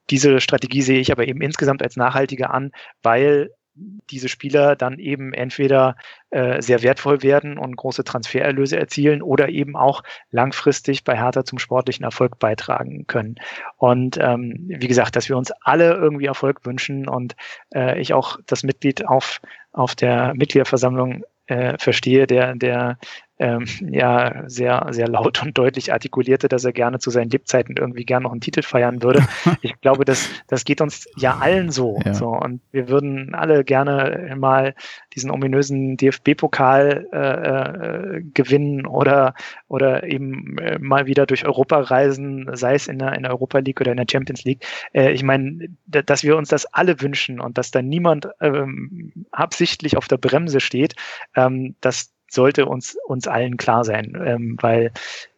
[0.09, 2.71] diese Strategie sehe ich aber eben insgesamt als nachhaltiger an,
[3.01, 5.95] weil diese Spieler dann eben entweder
[6.30, 11.60] äh, sehr wertvoll werden und große Transfererlöse erzielen oder eben auch langfristig bei Hertha zum
[11.60, 13.35] sportlichen Erfolg beitragen können.
[13.77, 17.35] Und ähm, wie gesagt, dass wir uns alle irgendwie Erfolg wünschen und
[17.73, 19.41] äh, ich auch das Mitglied auf,
[19.72, 22.98] auf der Mitgliederversammlung äh, verstehe, der, der
[23.41, 28.05] ähm, ja sehr, sehr laut und deutlich artikulierte, dass er gerne zu seinen Lebzeiten irgendwie
[28.05, 29.26] gerne noch einen Titel feiern würde.
[29.63, 31.99] Ich glaube, das, das geht uns ja allen so.
[32.05, 32.13] Ja.
[32.13, 32.30] so.
[32.30, 34.76] Und wir würden alle gerne mal
[35.13, 39.34] diesen ominösen DFB-Pokal äh, äh, gewinnen oder,
[39.68, 43.59] oder eben äh, mal wieder durch Europa reisen, sei es in der, in der Europa
[43.59, 44.65] League oder in der Champions League.
[44.93, 49.97] Äh, ich meine, dass wir uns das alle wünschen und dass da niemand ähm, absichtlich
[49.97, 50.95] auf der Bremse steht,
[51.35, 54.91] ähm, das sollte uns, uns allen klar sein, ähm, weil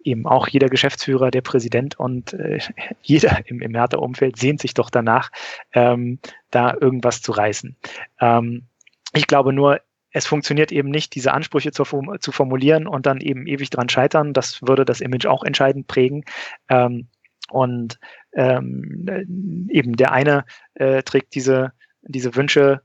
[0.03, 2.59] eben auch jeder Geschäftsführer, der Präsident und äh,
[3.01, 5.31] jeder im, im Hertha-Umfeld sehnt sich doch danach,
[5.73, 6.19] ähm,
[6.51, 7.75] da irgendwas zu reißen.
[8.19, 8.63] Ähm,
[9.13, 11.83] ich glaube nur, es funktioniert eben nicht, diese Ansprüche zu,
[12.19, 14.33] zu, formulieren und dann eben ewig dran scheitern.
[14.33, 16.23] Das würde das Image auch entscheidend prägen.
[16.69, 17.07] Ähm,
[17.49, 17.99] und
[18.33, 20.45] ähm, eben der eine
[20.75, 22.81] äh, trägt diese, diese Wünsche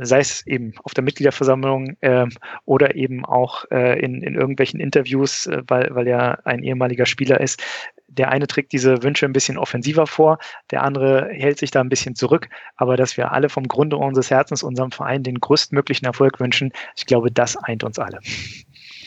[0.00, 2.26] sei es eben auf der Mitgliederversammlung äh,
[2.64, 7.40] oder eben auch äh, in, in irgendwelchen Interviews, äh, weil, weil er ein ehemaliger Spieler
[7.40, 7.62] ist.
[8.06, 10.38] Der eine trägt diese Wünsche ein bisschen offensiver vor,
[10.70, 12.48] der andere hält sich da ein bisschen zurück.
[12.76, 17.06] Aber dass wir alle vom Grunde unseres Herzens unserem Verein den größtmöglichen Erfolg wünschen, ich
[17.06, 18.20] glaube, das eint uns alle.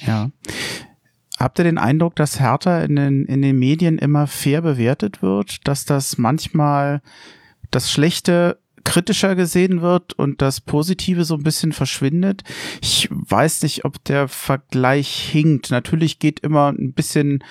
[0.05, 0.29] Ja.
[1.37, 5.65] Habt ihr den Eindruck, dass Hertha in den, in den Medien immer fair bewertet wird,
[5.67, 7.01] dass das manchmal
[7.71, 12.43] das Schlechte kritischer gesehen wird und das Positive so ein bisschen verschwindet.
[12.81, 15.71] Ich weiß nicht, ob der Vergleich hinkt.
[15.71, 17.43] Natürlich geht immer ein bisschen,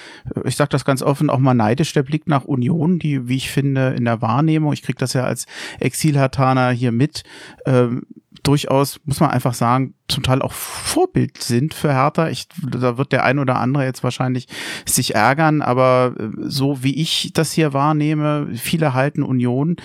[0.45, 3.51] ich sage das ganz offen, auch mal neidisch der Blick nach Union, die, wie ich
[3.51, 5.47] finde, in der Wahrnehmung, ich kriege das ja als
[5.81, 7.23] Exilhartaner hier mit,
[7.67, 8.03] ähm,
[8.43, 12.29] durchaus, muss man einfach sagen, zum Teil auch Vorbild sind für Hertha.
[12.29, 14.49] Ich, da wird der ein oder andere jetzt wahrscheinlich
[14.87, 19.77] sich ärgern, aber äh, so wie ich das hier wahrnehme, viele halten Union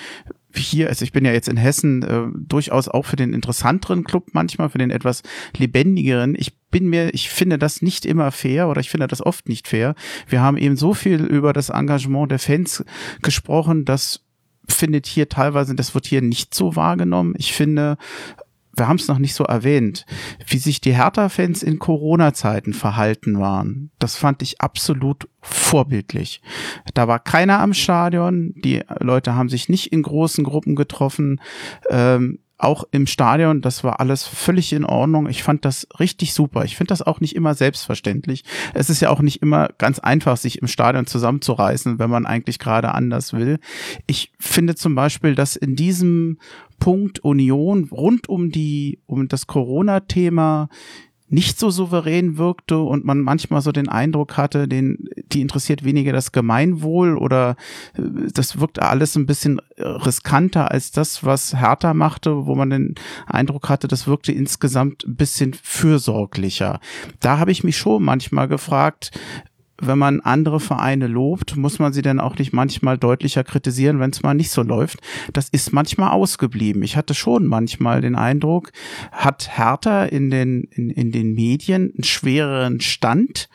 [0.55, 4.29] hier, also ich bin ja jetzt in Hessen äh, durchaus auch für den interessanteren Club
[4.33, 5.23] manchmal, für den etwas
[5.57, 6.35] lebendigeren.
[6.37, 9.67] Ich bin mir, ich finde das nicht immer fair oder ich finde das oft nicht
[9.67, 9.95] fair.
[10.27, 12.83] Wir haben eben so viel über das Engagement der Fans
[13.21, 14.21] gesprochen, das
[14.67, 17.35] findet hier teilweise, das wird hier nicht so wahrgenommen.
[17.37, 17.97] Ich finde,
[18.75, 20.05] wir haben es noch nicht so erwähnt,
[20.47, 23.91] wie sich die Hertha-Fans in Corona-Zeiten verhalten waren.
[23.99, 26.41] Das fand ich absolut vorbildlich.
[26.93, 31.39] Da war keiner am Stadion, die Leute haben sich nicht in großen Gruppen getroffen.
[31.89, 35.27] Ähm, auch im Stadion, das war alles völlig in Ordnung.
[35.29, 36.63] Ich fand das richtig super.
[36.65, 38.43] Ich finde das auch nicht immer selbstverständlich.
[38.73, 42.59] Es ist ja auch nicht immer ganz einfach, sich im Stadion zusammenzureißen, wenn man eigentlich
[42.59, 43.59] gerade anders will.
[44.07, 46.37] Ich finde zum Beispiel, dass in diesem
[46.79, 50.69] Punkt Union rund um die, um das Corona-Thema
[51.33, 56.13] nicht so souverän wirkte und man manchmal so den Eindruck hatte, den, die interessiert weniger
[56.13, 57.55] das Gemeinwohl oder
[57.95, 58.01] äh,
[58.33, 62.95] das wirkte alles ein bisschen riskanter als das, was Hertha machte, wo man den
[63.25, 66.79] Eindruck hatte, das wirkte insgesamt ein bisschen fürsorglicher.
[67.19, 69.11] Da habe ich mich schon manchmal gefragt,
[69.87, 74.11] wenn man andere Vereine lobt, muss man sie dann auch nicht manchmal deutlicher kritisieren, wenn
[74.11, 74.99] es mal nicht so läuft.
[75.33, 76.83] Das ist manchmal ausgeblieben.
[76.83, 78.71] Ich hatte schon manchmal den Eindruck,
[79.11, 83.49] hat Hertha in den, in, in den Medien einen schwereren Stand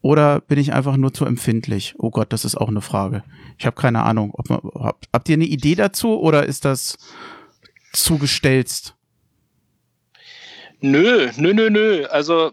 [0.00, 1.94] oder bin ich einfach nur zu empfindlich?
[1.98, 3.24] Oh Gott, das ist auch eine Frage.
[3.58, 4.30] Ich habe keine Ahnung.
[4.34, 4.60] Ob man,
[5.12, 6.98] habt, ihr eine Idee dazu oder ist das
[7.92, 8.94] zugestelzt?
[10.80, 12.06] Nö, nö, nö, nö.
[12.06, 12.52] Also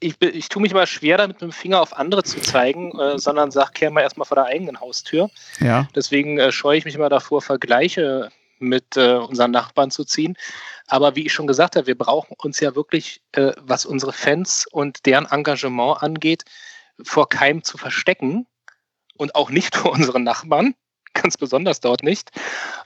[0.00, 3.18] ich, ich tue mich mal schwer damit, mit dem Finger auf andere zu zeigen, äh,
[3.18, 5.30] sondern sag, kehr mal erstmal vor der eigenen Haustür.
[5.60, 5.86] Ja.
[5.94, 10.36] Deswegen äh, scheue ich mich immer davor, Vergleiche mit äh, unseren Nachbarn zu ziehen.
[10.86, 14.66] Aber wie ich schon gesagt habe, wir brauchen uns ja wirklich, äh, was unsere Fans
[14.70, 16.44] und deren Engagement angeht,
[17.02, 18.46] vor keinem zu verstecken
[19.16, 20.74] und auch nicht vor unseren Nachbarn,
[21.14, 22.30] ganz besonders dort nicht.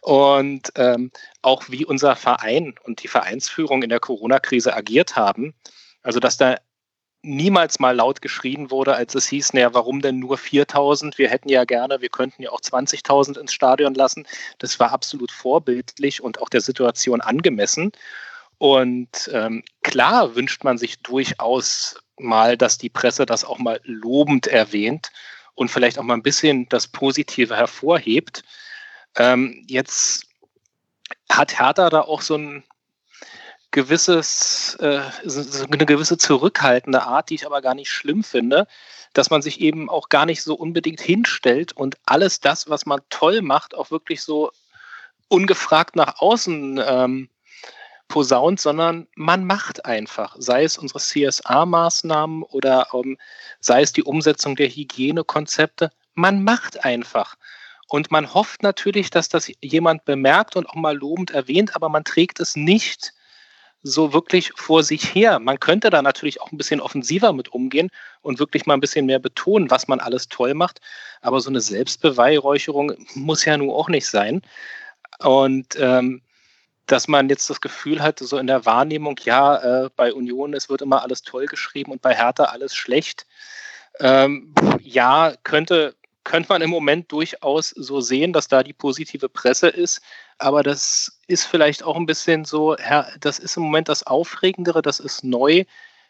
[0.01, 1.11] Und ähm,
[1.43, 5.55] auch wie unser Verein und die Vereinsführung in der Corona-Krise agiert haben.
[6.03, 6.57] Also, dass da
[7.25, 11.17] niemals mal laut geschrien wurde, als es hieß, naja, warum denn nur 4000?
[11.17, 14.27] Wir hätten ja gerne, wir könnten ja auch 20.000 ins Stadion lassen.
[14.59, 17.93] Das war absolut vorbildlich und auch der Situation angemessen.
[18.59, 24.47] Und ähm, klar wünscht man sich durchaus mal, dass die Presse das auch mal lobend
[24.47, 25.11] erwähnt
[25.55, 28.45] und vielleicht auch mal ein bisschen das Positive hervorhebt.
[29.17, 30.27] Ähm, jetzt
[31.31, 32.65] hat Hertha da auch so ein
[33.71, 38.67] gewisses, äh, so eine gewisse zurückhaltende Art, die ich aber gar nicht schlimm finde,
[39.15, 43.01] dass man sich eben auch gar nicht so unbedingt hinstellt und alles das, was man
[43.11, 44.53] toll macht, auch wirklich so
[45.29, 47.29] ungefragt nach außen ähm,
[48.09, 53.19] posaunt, sondern man macht einfach, sei es unsere CSA-Maßnahmen oder ähm,
[53.61, 57.37] sei es die Umsetzung der Hygienekonzepte, man macht einfach.
[57.89, 62.05] Und man hofft natürlich, dass das jemand bemerkt und auch mal lobend erwähnt, aber man
[62.05, 63.13] trägt es nicht
[63.83, 65.39] so wirklich vor sich her.
[65.39, 67.91] Man könnte da natürlich auch ein bisschen offensiver mit umgehen
[68.23, 70.81] und wirklich mal ein bisschen mehr betonen, was man alles toll macht.
[71.21, 74.41] Aber so eine Selbstbeweihräucherung muss ja nun auch nicht sein.
[75.19, 76.23] Und ähm,
[76.87, 80.69] dass man jetzt das Gefühl hat, so in der Wahrnehmung, ja, äh, bei Union, es
[80.69, 83.27] wird immer alles toll geschrieben und bei Hertha alles schlecht.
[84.01, 85.95] Ähm, ja, könnte,
[86.25, 90.03] könnte man im Moment durchaus so sehen, dass da die positive Presse ist.
[90.39, 92.77] Aber das ist vielleicht auch ein bisschen so,
[93.21, 95.65] das ist im Moment das Aufregendere, das ist neu.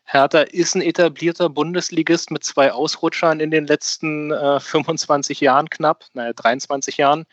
[0.06, 6.04] Hertha ist ein etablierter Bundesligist mit zwei Ausrutschern in den letzten äh, 25 Jahren knapp,
[6.14, 7.26] naja, 23 Jahren.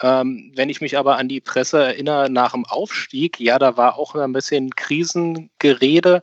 [0.00, 3.96] Ähm, wenn ich mich aber an die Presse erinnere nach dem Aufstieg, ja, da war
[3.98, 6.22] auch ein bisschen Krisengerede,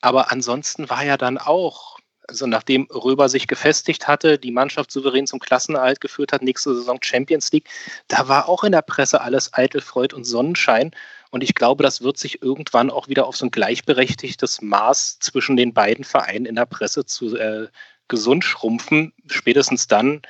[0.00, 5.26] aber ansonsten war ja dann auch, also nachdem Röber sich gefestigt hatte, die Mannschaft souverän
[5.26, 7.68] zum Klassenerhalt geführt hat, nächste Saison Champions League,
[8.08, 10.92] da war auch in der Presse alles eitel Freud und Sonnenschein.
[11.30, 15.56] Und ich glaube, das wird sich irgendwann auch wieder auf so ein gleichberechtigtes Maß zwischen
[15.56, 17.68] den beiden Vereinen in der Presse zu äh,
[18.08, 19.12] gesund schrumpfen.
[19.28, 20.22] Spätestens dann,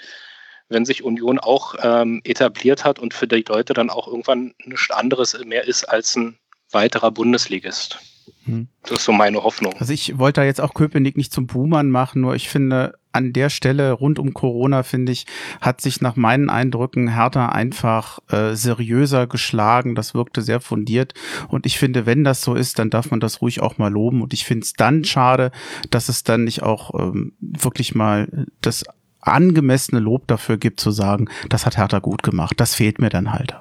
[0.69, 4.91] wenn sich Union auch ähm, etabliert hat und für die Leute dann auch irgendwann nichts
[4.91, 6.39] anderes mehr ist als ein
[6.71, 7.99] weiterer Bundesligist.
[8.45, 8.69] Hm.
[8.83, 9.75] Das ist so meine Hoffnung.
[9.79, 13.33] Also ich wollte da jetzt auch Köpenick nicht zum Buhmann machen, nur ich finde, an
[13.33, 15.27] der Stelle rund um Corona, finde ich,
[15.61, 19.95] hat sich nach meinen Eindrücken Hertha einfach äh, seriöser geschlagen.
[19.95, 21.15] Das wirkte sehr fundiert.
[21.49, 24.23] Und ich finde, wenn das so ist, dann darf man das ruhig auch mal loben.
[24.23, 25.53] Und ich finde es dann schade,
[25.91, 28.85] dass es dann nicht auch ähm, wirklich mal das
[29.23, 32.55] angemessene Lob dafür gibt, zu sagen, das hat Hertha gut gemacht.
[32.59, 33.57] Das fehlt mir dann halt.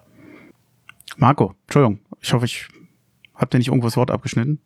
[1.17, 2.67] Marco, Entschuldigung, ich hoffe, ich
[3.35, 4.59] habe dir nicht irgendwo das Wort abgeschnitten.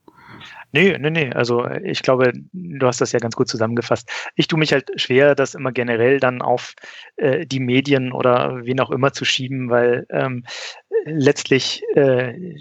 [0.72, 1.32] Nee, nee, nee.
[1.32, 4.12] Also ich glaube, du hast das ja ganz gut zusammengefasst.
[4.36, 6.74] Ich tue mich halt schwer, das immer generell dann auf
[7.16, 10.44] äh, die Medien oder wen auch immer zu schieben, weil ähm,
[11.06, 12.56] letztlich, äh,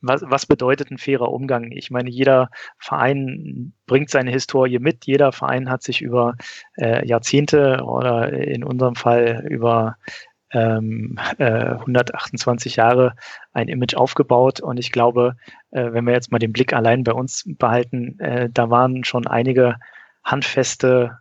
[0.00, 1.72] was, was bedeutet ein fairer Umgang?
[1.72, 5.06] Ich meine, jeder Verein bringt seine Historie mit.
[5.06, 6.34] Jeder Verein hat sich über
[6.76, 9.96] äh, Jahrzehnte oder in unserem Fall über
[10.52, 13.14] ähm, äh, 128 Jahre
[13.52, 14.60] ein Image aufgebaut.
[14.60, 15.36] Und ich glaube,
[15.70, 19.26] äh, wenn wir jetzt mal den Blick allein bei uns behalten, äh, da waren schon
[19.26, 19.76] einige
[20.24, 21.18] handfeste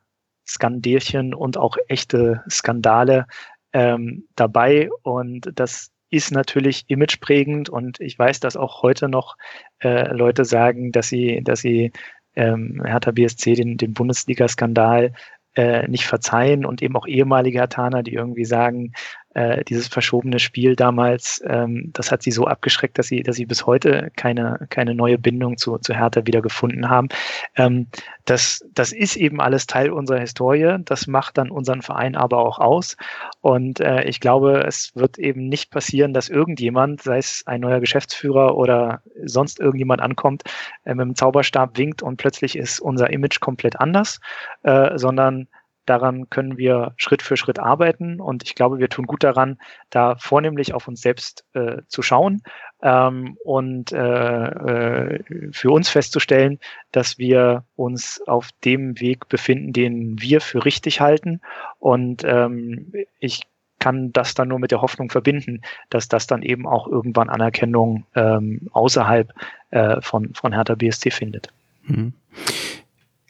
[0.47, 3.27] Skandälchen und auch echte Skandale
[3.73, 4.89] ähm, dabei.
[5.03, 7.69] Und das ist natürlich imageprägend.
[7.69, 9.37] Und ich weiß, dass auch heute noch
[9.79, 11.91] äh, Leute sagen, dass sie, dass sie
[12.35, 15.13] ähm, Hertha BSC den, den Bundesliga-Skandal
[15.55, 18.93] äh, nicht verzeihen und eben auch ehemalige Hertaner, die irgendwie sagen,
[19.35, 23.45] äh, dieses verschobene Spiel damals, ähm, das hat sie so abgeschreckt, dass sie, dass sie
[23.45, 27.09] bis heute keine, keine neue Bindung zu, zu Hertha wieder gefunden haben.
[27.55, 27.87] Ähm,
[28.25, 30.77] das, das ist eben alles Teil unserer Historie.
[30.83, 32.97] Das macht dann unseren Verein aber auch aus.
[33.41, 37.79] Und äh, ich glaube, es wird eben nicht passieren, dass irgendjemand, sei es ein neuer
[37.79, 40.43] Geschäftsführer oder sonst irgendjemand ankommt,
[40.85, 44.19] äh, mit dem Zauberstab winkt und plötzlich ist unser Image komplett anders,
[44.63, 45.47] äh, sondern
[45.89, 49.57] Daran können wir Schritt für Schritt arbeiten und ich glaube, wir tun gut daran,
[49.89, 52.43] da vornehmlich auf uns selbst äh, zu schauen
[52.83, 56.59] ähm, und äh, äh, für uns festzustellen,
[56.91, 61.41] dass wir uns auf dem Weg befinden, den wir für richtig halten.
[61.79, 63.47] Und ähm, ich
[63.79, 68.05] kann das dann nur mit der Hoffnung verbinden, dass das dann eben auch irgendwann Anerkennung
[68.13, 69.33] ähm, außerhalb
[69.71, 71.51] äh, von, von Hertha BSC findet.
[71.87, 72.13] Mhm.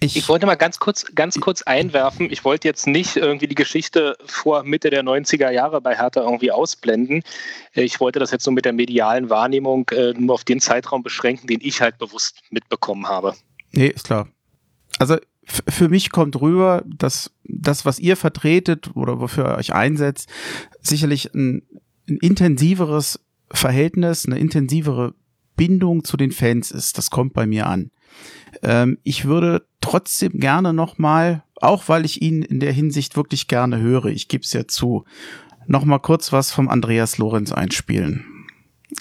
[0.02, 2.32] Ich, ich, wollte mal ganz kurz, ganz kurz einwerfen.
[2.32, 6.52] Ich wollte jetzt nicht irgendwie die Geschichte vor Mitte der 90er Jahre bei Hertha irgendwie
[6.52, 7.22] ausblenden.
[7.74, 11.48] Ich wollte das jetzt nur mit der medialen Wahrnehmung äh, nur auf den Zeitraum beschränken,
[11.48, 13.36] den ich halt bewusst mitbekommen habe.
[13.74, 14.30] Nee, ist klar.
[15.00, 20.30] Also für mich kommt rüber, dass das, was ihr vertretet oder wofür ihr euch einsetzt,
[20.82, 21.64] sicherlich ein,
[22.08, 23.20] ein intensiveres
[23.52, 25.14] Verhältnis, eine intensivere
[25.58, 26.98] Bindung zu den Fans ist.
[26.98, 27.92] Das kommt bei mir an.
[28.64, 33.80] Ähm, ich würde trotzdem gerne nochmal, auch weil ich ihn in der Hinsicht wirklich gerne
[33.80, 35.06] höre, ich gebe es ja zu,
[35.68, 38.26] nochmal kurz was vom Andreas Lorenz einspielen.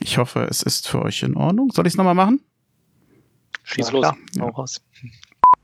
[0.01, 1.71] Ich hoffe, es ist für euch in Ordnung.
[1.73, 2.41] Soll ich es nochmal machen?
[3.65, 4.07] Schieß ja, los.
[4.37, 4.53] Ja.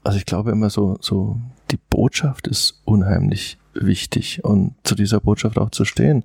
[0.03, 1.39] Also ich glaube immer so, so
[1.71, 6.25] die Botschaft ist unheimlich wichtig und zu dieser Botschaft auch zu stehen.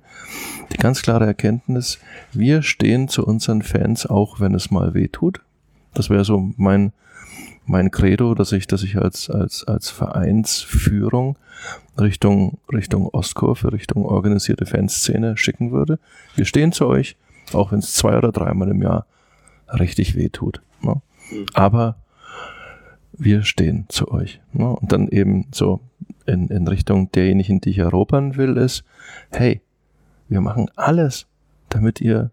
[0.72, 1.98] Die ganz klare Erkenntnis,
[2.32, 5.40] wir stehen zu unseren Fans auch, wenn es mal weh tut.
[5.94, 6.92] Das wäre so mein,
[7.66, 11.38] mein Credo, dass ich, dass ich als, als, als Vereinsführung
[11.98, 15.98] Richtung, Richtung Ostkurve, Richtung organisierte Fanszene schicken würde.
[16.34, 17.16] Wir stehen zu euch,
[17.52, 19.06] auch wenn es zwei oder dreimal im Jahr
[19.68, 20.62] richtig weh tut.
[20.82, 21.00] Ne?
[21.54, 21.96] Aber
[23.12, 24.40] wir stehen zu euch.
[24.52, 24.68] Ne?
[24.68, 25.80] Und dann eben so
[26.26, 28.84] in, in Richtung derjenigen, die ich erobern will, ist,
[29.30, 29.60] hey,
[30.28, 31.26] wir machen alles,
[31.68, 32.30] damit ihr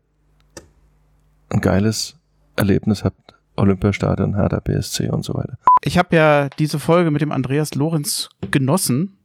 [1.50, 2.18] ein geiles
[2.56, 3.37] Erlebnis habt.
[3.58, 5.58] Olympiastadion, Hertha BSC und so weiter.
[5.82, 9.18] Ich habe ja diese Folge mit dem Andreas Lorenz genossen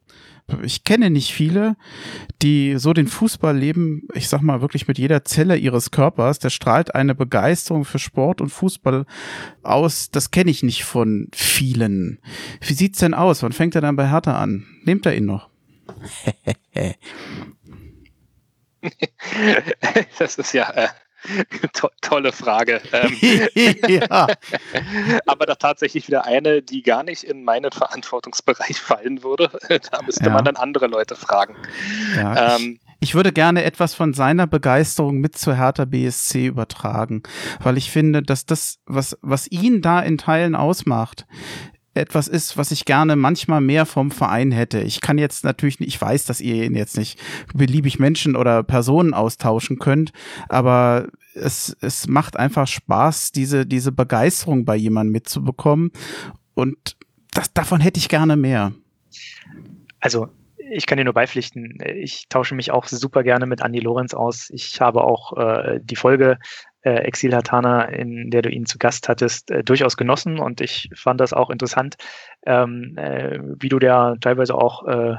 [0.62, 1.76] ich kenne nicht viele,
[2.42, 6.38] die so den Fußball leben, ich sag mal wirklich mit jeder Zelle ihres Körpers.
[6.40, 9.06] Der strahlt eine Begeisterung für Sport und Fußball
[9.62, 10.10] aus.
[10.10, 12.18] Das kenne ich nicht von vielen.
[12.60, 13.42] Wie sieht's denn aus?
[13.42, 14.66] Wann fängt er dann bei Hertha an?
[14.84, 15.48] Nehmt er ihn noch?
[20.18, 20.88] das ist ja äh,
[21.74, 22.80] To tolle Frage.
[22.92, 23.16] Ähm,
[23.88, 24.26] ja.
[25.26, 29.50] aber da tatsächlich wieder eine, die gar nicht in meinen Verantwortungsbereich fallen würde.
[29.68, 30.30] Da müsste ja.
[30.30, 31.56] man dann andere Leute fragen.
[32.16, 37.22] Ja, ähm, ich, ich, würde gerne etwas von seiner Begeisterung mit zu Hertha BSC übertragen,
[37.60, 41.26] weil ich finde, dass das, was, was ihn da in Teilen ausmacht,
[41.94, 44.80] etwas ist, was ich gerne manchmal mehr vom Verein hätte.
[44.80, 47.18] Ich kann jetzt natürlich nicht, ich weiß, dass ihr jetzt nicht
[47.54, 50.12] beliebig Menschen oder Personen austauschen könnt,
[50.48, 55.92] aber es, es macht einfach Spaß, diese, diese Begeisterung bei jemandem mitzubekommen.
[56.54, 56.96] Und
[57.32, 58.72] das, davon hätte ich gerne mehr.
[60.00, 60.28] Also,
[60.70, 61.78] ich kann dir nur beipflichten.
[61.96, 64.48] Ich tausche mich auch super gerne mit Andy Lorenz aus.
[64.50, 66.38] Ich habe auch äh, die Folge
[66.82, 70.90] äh, Exil Hatana, in der du ihn zu Gast hattest, äh, durchaus genossen und ich
[70.94, 71.96] fand das auch interessant,
[72.46, 75.16] ähm, äh, wie du da teilweise auch äh,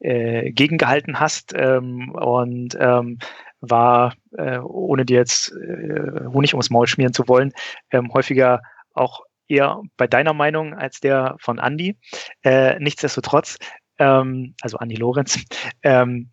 [0.00, 3.18] äh, gegengehalten hast ähm, und ähm,
[3.60, 7.52] war, äh, ohne dir jetzt äh, Honig ums Maul schmieren zu wollen,
[7.90, 8.62] ähm, häufiger
[8.94, 11.98] auch eher bei deiner Meinung als der von Andy.
[12.42, 13.58] Äh, nichtsdestotrotz,
[13.98, 15.44] ähm, also Andy Lorenz,
[15.82, 16.30] ähm,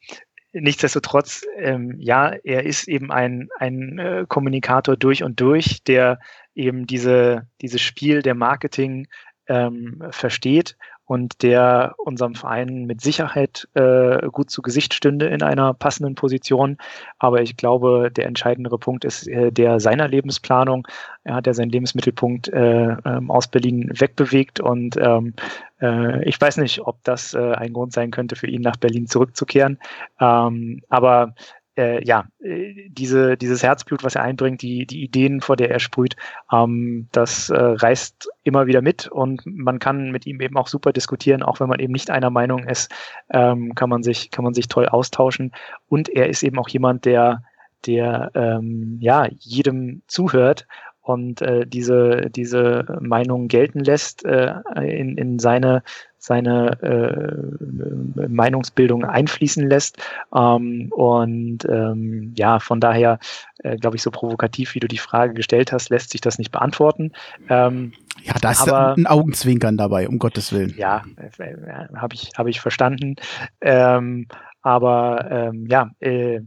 [0.53, 6.19] nichtsdestotrotz, ähm, ja, er ist eben ein, ein äh, Kommunikator durch und durch, der
[6.56, 9.07] eben diese, dieses Spiel der Marketing
[9.48, 10.78] ähm, versteht
[11.08, 16.78] und der unserem Verein mit Sicherheit äh, gut zu Gesicht stünde in einer passenden Position.
[17.18, 20.86] Aber ich glaube, der entscheidendere Punkt ist äh, der seiner Lebensplanung.
[21.24, 25.34] Er hat ja seinen Lebensmittelpunkt äh, ähm, aus Berlin wegbewegt und ähm,
[25.82, 29.08] äh, ich weiß nicht, ob das äh, ein Grund sein könnte für ihn, nach Berlin
[29.08, 29.80] zurückzukehren.
[30.20, 31.36] Ähm, aber
[31.78, 35.80] äh, ja, äh, diese, dieses Herzblut, was er einbringt, die, die Ideen, vor der er
[35.80, 36.16] sprüht,
[36.52, 40.91] ähm, das äh, reißt immer wieder mit und man kann mit ihm eben auch super
[40.91, 42.91] diskutieren, auch wenn man eben nicht einer Meinung ist,
[43.32, 45.52] ähm, kann man sich, kann man sich toll austauschen.
[45.88, 47.44] Und er ist eben auch jemand, der,
[47.86, 50.68] der ähm, ja jedem zuhört
[51.08, 55.84] und äh, diese, diese Meinung gelten lässt, äh, in, in seine,
[56.28, 59.98] seine äh, Meinungsbildung einfließen lässt.
[60.36, 63.20] Ähm, und ähm, ja, von daher,
[63.60, 66.52] äh, glaube ich, so provokativ, wie du die Frage gestellt hast, lässt sich das nicht
[66.52, 67.14] beantworten.
[67.49, 67.94] Ähm,
[68.24, 70.76] ja, da ist aber, ein Augenzwinkern dabei, um Gottes Willen.
[70.78, 71.04] Ja,
[71.40, 73.16] äh, äh habe ich, hab ich verstanden.
[73.62, 74.28] Ähm,
[74.62, 76.41] aber ähm, ja, äh,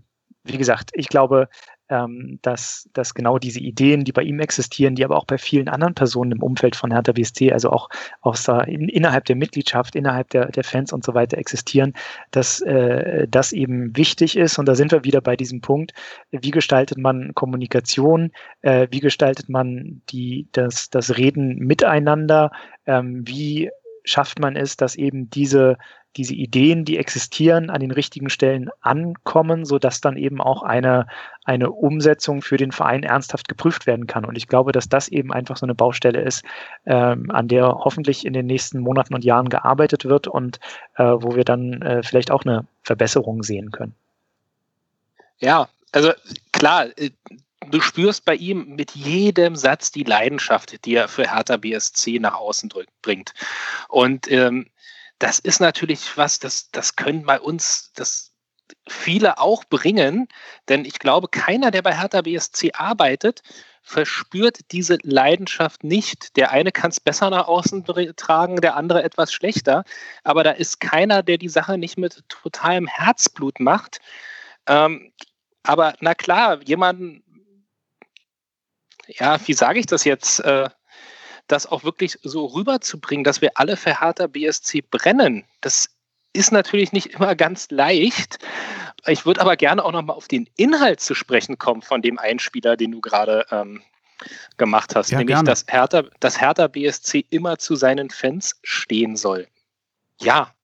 [0.44, 1.48] wie gesagt, ich glaube,
[1.90, 5.68] ähm, dass, dass genau diese Ideen, die bei ihm existieren, die aber auch bei vielen
[5.68, 7.88] anderen Personen im Umfeld von Hertha BSC, also auch
[8.20, 11.94] aus der, in, innerhalb der Mitgliedschaft, innerhalb der, der Fans und so weiter existieren,
[12.30, 14.58] dass äh, das eben wichtig ist.
[14.58, 15.92] Und da sind wir wieder bei diesem Punkt,
[16.30, 18.30] wie gestaltet man Kommunikation,
[18.62, 22.52] äh, wie gestaltet man die, das, das Reden miteinander,
[22.86, 23.70] ähm, wie
[24.04, 25.76] schafft man es, dass eben diese
[26.16, 31.06] diese Ideen, die existieren, an den richtigen Stellen ankommen, so dass dann eben auch eine,
[31.44, 34.24] eine Umsetzung für den Verein ernsthaft geprüft werden kann.
[34.24, 36.44] Und ich glaube, dass das eben einfach so eine Baustelle ist,
[36.86, 40.58] ähm, an der hoffentlich in den nächsten Monaten und Jahren gearbeitet wird und
[40.96, 43.94] äh, wo wir dann äh, vielleicht auch eine Verbesserung sehen können.
[45.38, 46.12] Ja, also
[46.52, 47.10] klar, äh,
[47.70, 52.34] du spürst bei ihm mit jedem Satz die Leidenschaft, die er für Hertha BSC nach
[52.34, 52.72] außen
[53.02, 53.32] bringt.
[53.88, 54.66] Und ähm,
[55.20, 58.32] das ist natürlich was, das, das können bei uns, das
[58.88, 60.28] viele auch bringen,
[60.68, 63.42] denn ich glaube, keiner, der bei Hertha BSC arbeitet,
[63.82, 66.36] verspürt diese Leidenschaft nicht.
[66.36, 67.84] Der eine kann es besser nach außen
[68.16, 69.84] tragen, der andere etwas schlechter,
[70.24, 74.00] aber da ist keiner, der die Sache nicht mit totalem Herzblut macht.
[74.66, 75.12] Ähm,
[75.62, 77.22] aber na klar, jemanden,
[79.06, 80.70] ja, wie sage ich das jetzt, äh,
[81.50, 85.88] das auch wirklich so rüberzubringen, dass wir alle für Hertha BSC brennen, das
[86.32, 88.38] ist natürlich nicht immer ganz leicht.
[89.06, 92.76] Ich würde aber gerne auch nochmal auf den Inhalt zu sprechen kommen von dem Einspieler,
[92.76, 93.82] den du gerade ähm,
[94.58, 95.48] gemacht hast, ja, nämlich gerne.
[95.48, 99.48] dass Hertha, dass Hertha BSC immer zu seinen Fans stehen soll.
[100.20, 100.54] Ja.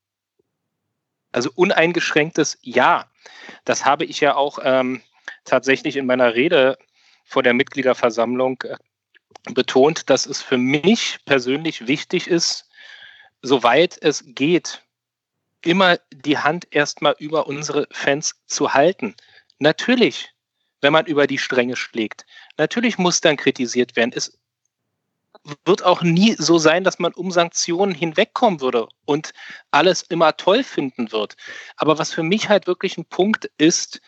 [1.33, 3.07] Also uneingeschränktes Ja.
[3.65, 5.03] Das habe ich ja auch ähm,
[5.45, 6.79] tatsächlich in meiner Rede
[7.25, 8.77] vor der Mitgliederversammlung äh,
[9.45, 12.69] betont, dass es für mich persönlich wichtig ist,
[13.43, 14.83] soweit es geht,
[15.63, 19.15] immer die Hand erstmal über unsere Fans zu halten.
[19.59, 20.33] Natürlich,
[20.81, 22.27] wenn man über die Stränge schlägt.
[22.57, 24.13] Natürlich muss dann kritisiert werden.
[24.15, 24.39] Es
[25.65, 29.33] wird auch nie so sein, dass man um Sanktionen hinwegkommen würde und
[29.71, 31.37] alles immer toll finden wird.
[31.77, 34.01] Aber was für mich halt wirklich ein Punkt ist,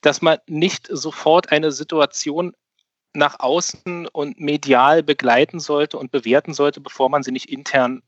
[0.00, 2.54] dass man nicht sofort eine Situation
[3.14, 8.02] nach außen und medial begleiten sollte und bewerten sollte, bevor man sie nicht intern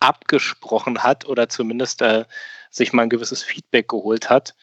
[0.00, 2.24] abgesprochen hat oder zumindest äh,
[2.70, 4.54] sich mal ein gewisses Feedback geholt hat.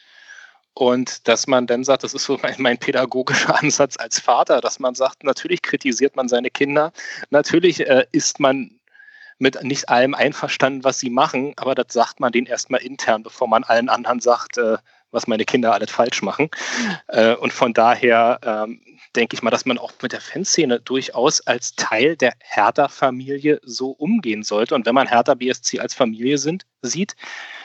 [0.73, 4.79] Und dass man dann sagt, das ist so mein, mein, pädagogischer Ansatz als Vater, dass
[4.79, 6.93] man sagt, natürlich kritisiert man seine Kinder,
[7.29, 8.71] natürlich äh, ist man
[9.39, 13.47] mit nicht allem einverstanden, was sie machen, aber das sagt man denen erstmal intern, bevor
[13.47, 14.77] man allen anderen sagt, äh,
[15.09, 16.49] was meine Kinder alles falsch machen.
[17.07, 18.81] Äh, und von daher ähm,
[19.15, 23.91] denke ich mal, dass man auch mit der Fanszene durchaus als Teil der Hertha-Familie so
[23.91, 24.75] umgehen sollte.
[24.75, 27.15] Und wenn man Hertha BSC als Familie sind, sieht,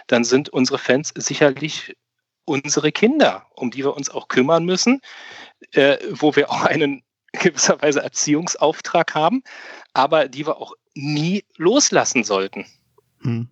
[0.06, 1.96] dann sind unsere Fans sicherlich
[2.44, 5.00] unsere Kinder, um die wir uns auch kümmern müssen,
[5.72, 7.02] äh, wo wir auch einen
[7.32, 9.42] gewisserweise Erziehungsauftrag haben,
[9.92, 12.66] aber die wir auch nie loslassen sollten.
[13.20, 13.48] Hm.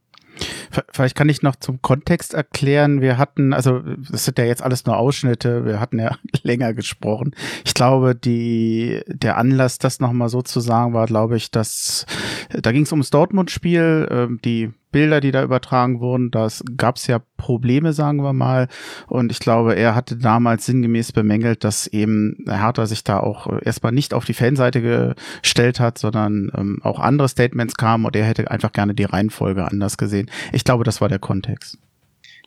[0.92, 3.00] Vielleicht kann ich noch zum Kontext erklären.
[3.00, 7.34] Wir hatten, also das sind ja jetzt alles nur Ausschnitte, wir hatten ja länger gesprochen.
[7.64, 12.06] Ich glaube, die, der Anlass, das nochmal so zu sagen, war, glaube ich, dass
[12.50, 17.08] da ging es ums Dortmund-Spiel, äh, die Bilder, die da übertragen wurden, das gab es
[17.08, 18.68] ja Probleme, sagen wir mal.
[19.08, 23.90] Und ich glaube, er hatte damals sinngemäß bemängelt, dass eben Hertha sich da auch erstmal
[23.90, 28.48] nicht auf die Fanseite gestellt hat, sondern ähm, auch andere Statements kamen und er hätte
[28.52, 30.30] einfach gerne die Reihenfolge anders gesehen.
[30.52, 31.76] Ich glaube, das war der Kontext.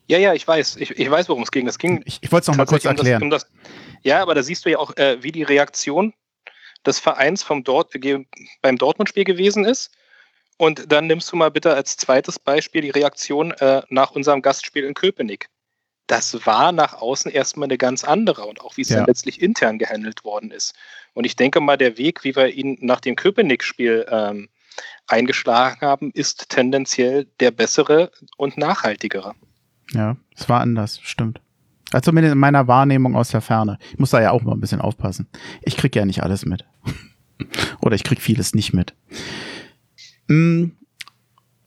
[0.06, 0.78] Ja, ja, ich weiß.
[0.78, 1.66] Ich, ich weiß, worum es ging.
[1.66, 2.02] Das ging.
[2.06, 3.24] Ich, ich wollte es noch mal kurz erklären.
[3.24, 6.14] Um das, um das, ja, aber da siehst du ja auch, äh, wie die Reaktion
[6.86, 7.92] des Vereins vom Dort,
[8.62, 9.92] beim Dortmund-Spiel gewesen ist.
[10.58, 14.84] Und dann nimmst du mal bitte als zweites Beispiel die Reaktion äh, nach unserem Gastspiel
[14.84, 15.50] in Köpenick.
[16.08, 18.98] Das war nach außen erstmal eine ganz andere und auch wie es ja.
[18.98, 20.74] dann letztlich intern gehandelt worden ist.
[21.14, 24.50] Und ich denke mal, der Weg, wie wir ihn nach dem Köpenick-Spiel ähm,
[25.08, 29.34] eingeschlagen haben, ist tendenziell der bessere und nachhaltigere.
[29.92, 31.42] Ja, es war anders, stimmt.
[31.92, 33.78] Also zumindest in meiner Wahrnehmung aus der Ferne.
[33.92, 35.28] Ich muss da ja auch mal ein bisschen aufpassen.
[35.62, 36.66] Ich krieg ja nicht alles mit.
[37.82, 38.94] Oder ich krieg vieles nicht mit.
[40.28, 40.72] Hm,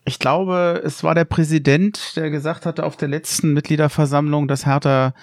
[0.05, 5.15] ich glaube, es war der Präsident, der gesagt hatte auf der letzten Mitgliederversammlung, dass Hertha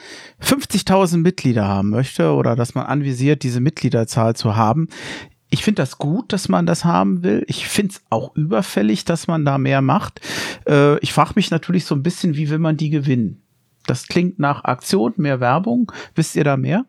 [0.41, 4.87] 50.000 Mitglieder haben möchte oder dass man anvisiert, diese Mitgliederzahl zu haben.
[5.49, 7.43] Ich finde das gut, dass man das haben will.
[7.47, 10.21] Ich finde es auch überfällig, dass man da mehr macht.
[10.67, 13.41] Äh, ich frage mich natürlich so ein bisschen, wie will man die gewinnen?
[13.87, 15.91] Das klingt nach Aktion, mehr Werbung.
[16.15, 16.85] Wisst ihr da mehr?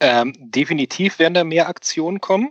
[0.00, 2.50] Ähm, definitiv werden da mehr Aktionen kommen.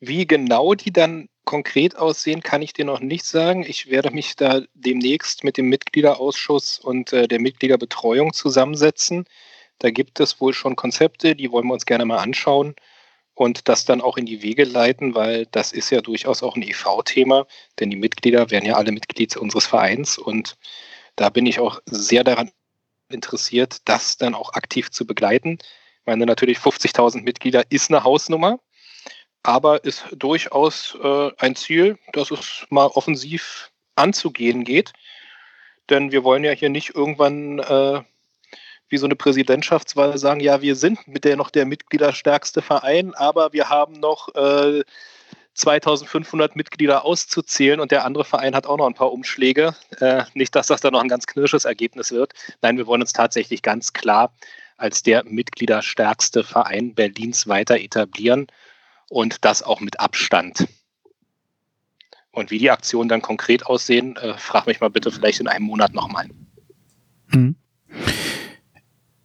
[0.00, 3.64] Wie genau die dann konkret aussehen, kann ich dir noch nicht sagen.
[3.66, 9.24] Ich werde mich da demnächst mit dem Mitgliederausschuss und äh, der Mitgliederbetreuung zusammensetzen.
[9.78, 12.74] Da gibt es wohl schon Konzepte, die wollen wir uns gerne mal anschauen
[13.34, 16.62] und das dann auch in die Wege leiten, weil das ist ja durchaus auch ein
[16.62, 17.46] EV-Thema,
[17.80, 20.56] denn die Mitglieder werden ja alle Mitglied unseres Vereins und
[21.16, 22.52] da bin ich auch sehr daran
[23.10, 25.58] interessiert, das dann auch aktiv zu begleiten.
[25.60, 28.60] Ich meine, natürlich 50.000 Mitglieder ist eine Hausnummer
[29.42, 34.92] aber ist durchaus äh, ein Ziel, dass es mal offensiv anzugehen geht.
[35.90, 38.02] Denn wir wollen ja hier nicht irgendwann äh,
[38.88, 43.52] wie so eine Präsidentschaftswahl sagen, ja, wir sind mit der noch der mitgliederstärkste Verein, aber
[43.52, 44.82] wir haben noch äh,
[45.54, 49.74] 2500 Mitglieder auszuzählen und der andere Verein hat auch noch ein paar Umschläge.
[50.00, 52.32] Äh, nicht, dass das dann noch ein ganz knirsches Ergebnis wird.
[52.60, 54.34] Nein, wir wollen uns tatsächlich ganz klar
[54.76, 58.46] als der mitgliederstärkste Verein Berlins weiter etablieren
[59.12, 60.66] und das auch mit Abstand.
[62.30, 65.66] Und wie die Aktionen dann konkret aussehen, äh, frag mich mal bitte vielleicht in einem
[65.66, 66.30] Monat nochmal.
[67.28, 67.54] Hm.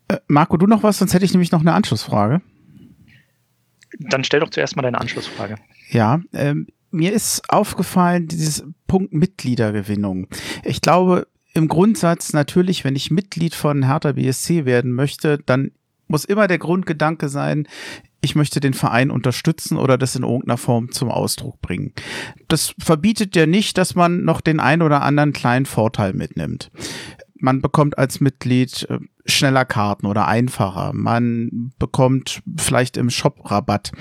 [0.09, 0.97] Äh, Marco, du noch was?
[0.97, 2.41] Sonst hätte ich nämlich noch eine Anschlussfrage.
[3.99, 5.55] Dann stell doch zuerst mal deine Anschlussfrage.
[5.89, 10.27] Ja, ähm, mir ist aufgefallen, dieses Punkt Mitgliedergewinnung.
[10.63, 15.71] Ich glaube, im Grundsatz natürlich, wenn ich Mitglied von Hertha BSC werden möchte, dann
[16.07, 17.67] muss immer der Grundgedanke sein,
[18.21, 21.93] ich möchte den Verein unterstützen oder das in irgendeiner Form zum Ausdruck bringen.
[22.47, 26.71] Das verbietet ja nicht, dass man noch den ein oder anderen kleinen Vorteil mitnimmt
[27.39, 30.91] man bekommt als Mitglied äh, schneller Karten oder einfacher.
[30.93, 33.91] Man bekommt vielleicht im Shop Rabatt.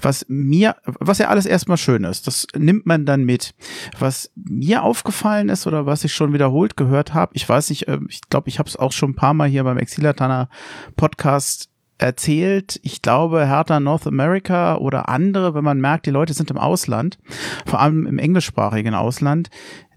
[0.00, 3.54] Was mir, was ja alles erstmal schön ist, das nimmt man dann mit.
[3.98, 7.98] Was mir aufgefallen ist oder was ich schon wiederholt gehört habe, ich weiß nicht, äh,
[8.08, 10.48] ich glaube, ich habe es auch schon ein paar Mal hier beim Exilatana
[10.96, 16.50] Podcast erzählt, ich glaube, Hertha North America oder andere, wenn man merkt, die Leute sind
[16.50, 17.18] im Ausland,
[17.66, 19.48] vor allem im englischsprachigen Ausland,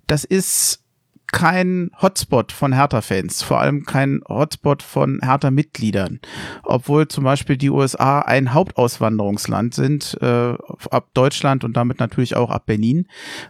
[0.05, 0.83] das ist
[1.31, 6.19] kein Hotspot von Hertha-Fans, vor allem kein Hotspot von Hertha-Mitgliedern,
[6.63, 10.53] obwohl zum Beispiel die USA ein Hauptauswanderungsland sind, äh,
[10.89, 13.07] ab Deutschland und damit natürlich auch ab Benin,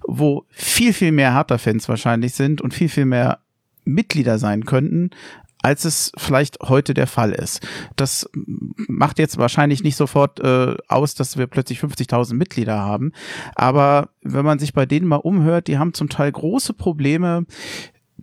[0.07, 3.39] wo viel, viel mehr Hertha-Fans wahrscheinlich sind und viel, viel mehr
[3.85, 5.11] Mitglieder sein könnten,
[5.61, 7.65] als es vielleicht heute der Fall ist.
[7.95, 8.29] Das
[8.87, 13.11] macht jetzt wahrscheinlich nicht sofort äh, aus, dass wir plötzlich 50.000 Mitglieder haben.
[13.55, 17.45] Aber wenn man sich bei denen mal umhört, die haben zum Teil große Probleme,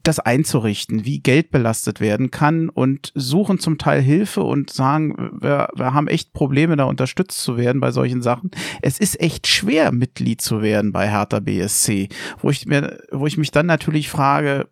[0.04, 5.68] das einzurichten, wie Geld belastet werden kann und suchen zum Teil Hilfe und sagen, wir,
[5.74, 8.50] wir haben echt Probleme, da unterstützt zu werden bei solchen Sachen.
[8.82, 13.38] Es ist echt schwer, Mitglied zu werden bei Hertha BSC, wo ich mir, wo ich
[13.38, 14.68] mich dann natürlich frage,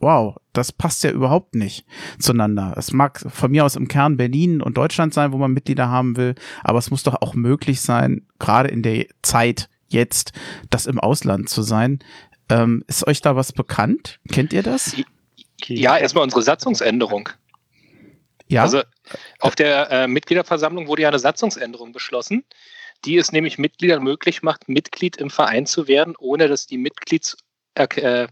[0.00, 1.84] wow, das passt ja überhaupt nicht
[2.18, 2.74] zueinander.
[2.76, 6.16] Es mag von mir aus im Kern Berlin und Deutschland sein, wo man Mitglieder haben
[6.16, 10.32] will, aber es muss doch auch möglich sein, gerade in der Zeit jetzt,
[10.70, 12.00] das im Ausland zu sein.
[12.48, 14.18] Ähm, ist euch da was bekannt?
[14.30, 14.96] Kennt ihr das?
[15.66, 17.28] Ja, erstmal unsere Satzungsänderung.
[18.48, 18.62] Ja.
[18.62, 18.82] Also
[19.38, 22.44] auf der äh, Mitgliederversammlung wurde ja eine Satzungsänderung beschlossen,
[23.04, 27.36] die es nämlich Mitgliedern möglich macht, Mitglied im Verein zu werden, ohne dass die Mitglieds
[27.74, 28.26] äh,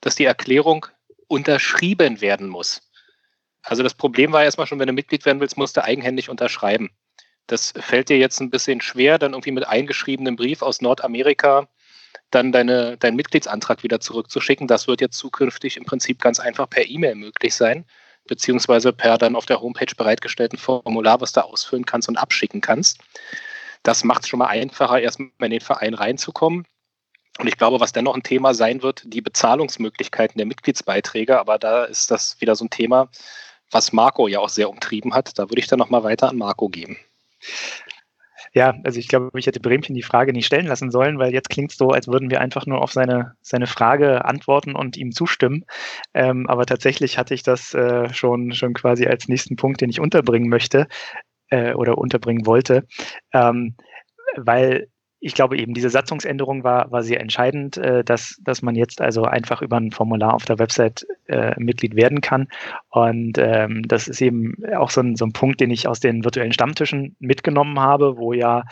[0.00, 0.86] dass die Erklärung
[1.28, 2.82] unterschrieben werden muss.
[3.62, 6.90] Also das Problem war erstmal schon, wenn du Mitglied werden willst, musst du eigenhändig unterschreiben.
[7.46, 11.68] Das fällt dir jetzt ein bisschen schwer, dann irgendwie mit eingeschriebenem Brief aus Nordamerika
[12.30, 14.66] dann deine, deinen Mitgliedsantrag wieder zurückzuschicken.
[14.66, 17.84] Das wird jetzt zukünftig im Prinzip ganz einfach per E-Mail möglich sein,
[18.26, 22.98] beziehungsweise per dann auf der Homepage bereitgestellten Formular, was du ausfüllen kannst und abschicken kannst.
[23.82, 26.66] Das macht es schon mal einfacher, erstmal in den Verein reinzukommen.
[27.38, 31.38] Und ich glaube, was dennoch ein Thema sein wird, die Bezahlungsmöglichkeiten der Mitgliedsbeiträge.
[31.38, 33.08] Aber da ist das wieder so ein Thema,
[33.70, 35.38] was Marco ja auch sehr umtrieben hat.
[35.38, 36.96] Da würde ich dann nochmal weiter an Marco geben.
[38.54, 41.50] Ja, also ich glaube, ich hätte Bremchen die Frage nicht stellen lassen sollen, weil jetzt
[41.50, 45.12] klingt es so, als würden wir einfach nur auf seine, seine Frage antworten und ihm
[45.12, 45.64] zustimmen.
[46.14, 50.00] Ähm, aber tatsächlich hatte ich das äh, schon, schon quasi als nächsten Punkt, den ich
[50.00, 50.88] unterbringen möchte
[51.50, 52.86] äh, oder unterbringen wollte.
[53.32, 53.76] Ähm,
[54.36, 54.88] weil
[55.20, 59.24] ich glaube eben, diese Satzungsänderung war, war sehr entscheidend, äh, dass, dass man jetzt also
[59.24, 62.48] einfach über ein Formular auf der Website äh, Mitglied werden kann.
[62.88, 66.24] Und ähm, das ist eben auch so ein, so ein Punkt, den ich aus den
[66.24, 68.64] virtuellen Stammtischen mitgenommen habe, wo ja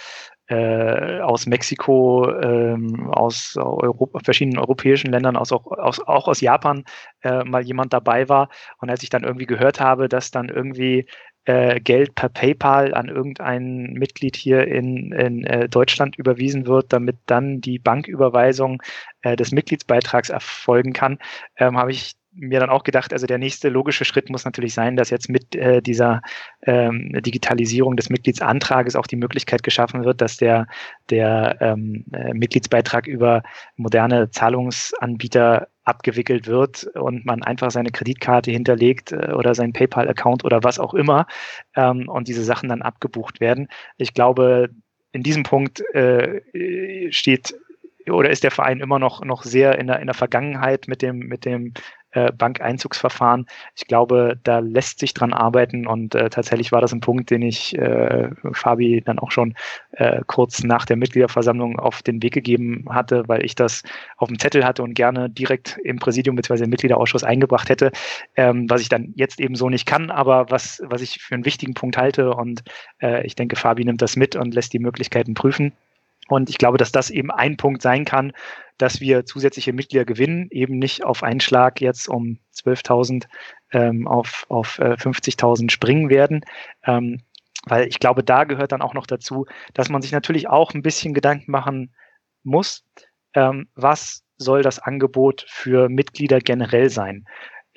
[0.48, 6.84] äh, aus Mexiko, ähm, aus Europa, verschiedenen europäischen Ländern, aus, auch, aus, auch aus Japan
[7.22, 8.48] äh, mal jemand dabei war.
[8.78, 11.06] Und als ich dann irgendwie gehört habe, dass dann irgendwie
[11.46, 17.16] äh, Geld per PayPal an irgendein Mitglied hier in, in äh, Deutschland überwiesen wird, damit
[17.26, 18.82] dann die Banküberweisung
[19.22, 21.18] äh, des Mitgliedsbeitrags erfolgen kann,
[21.56, 24.96] ähm, habe ich mir dann auch gedacht, also der nächste logische Schritt muss natürlich sein,
[24.96, 26.22] dass jetzt mit äh, dieser
[26.62, 30.66] ähm, Digitalisierung des Mitgliedsantrages auch die Möglichkeit geschaffen wird, dass der,
[31.10, 33.42] der ähm, äh, Mitgliedsbeitrag über
[33.76, 40.62] moderne Zahlungsanbieter abgewickelt wird und man einfach seine Kreditkarte hinterlegt äh, oder sein PayPal-Account oder
[40.62, 41.26] was auch immer
[41.74, 43.68] ähm, und diese Sachen dann abgebucht werden.
[43.96, 44.68] Ich glaube,
[45.12, 47.54] in diesem Punkt äh, steht
[48.10, 51.18] oder ist der Verein immer noch, noch sehr in der, in der Vergangenheit mit dem,
[51.18, 51.72] mit dem
[52.16, 53.46] äh, Bankeinzugsverfahren.
[53.74, 57.42] Ich glaube, da lässt sich dran arbeiten und äh, tatsächlich war das ein Punkt, den
[57.42, 59.54] ich äh, Fabi dann auch schon
[59.92, 63.82] äh, kurz nach der Mitgliederversammlung auf den Weg gegeben hatte, weil ich das
[64.16, 66.64] auf dem Zettel hatte und gerne direkt im Präsidium bzw.
[66.64, 67.92] im Mitgliederausschuss eingebracht hätte,
[68.34, 71.44] ähm, was ich dann jetzt eben so nicht kann, aber was, was ich für einen
[71.44, 72.62] wichtigen Punkt halte und
[73.02, 75.72] äh, ich denke, Fabi nimmt das mit und lässt die Möglichkeiten prüfen.
[76.28, 78.32] Und ich glaube, dass das eben ein Punkt sein kann,
[78.78, 83.26] dass wir zusätzliche Mitglieder gewinnen, eben nicht auf einen Schlag jetzt um 12.000
[83.72, 86.44] ähm, auf, auf äh, 50.000 springen werden.
[86.84, 87.22] Ähm,
[87.64, 90.82] weil ich glaube, da gehört dann auch noch dazu, dass man sich natürlich auch ein
[90.82, 91.92] bisschen Gedanken machen
[92.44, 92.84] muss,
[93.34, 97.26] ähm, was soll das Angebot für Mitglieder generell sein.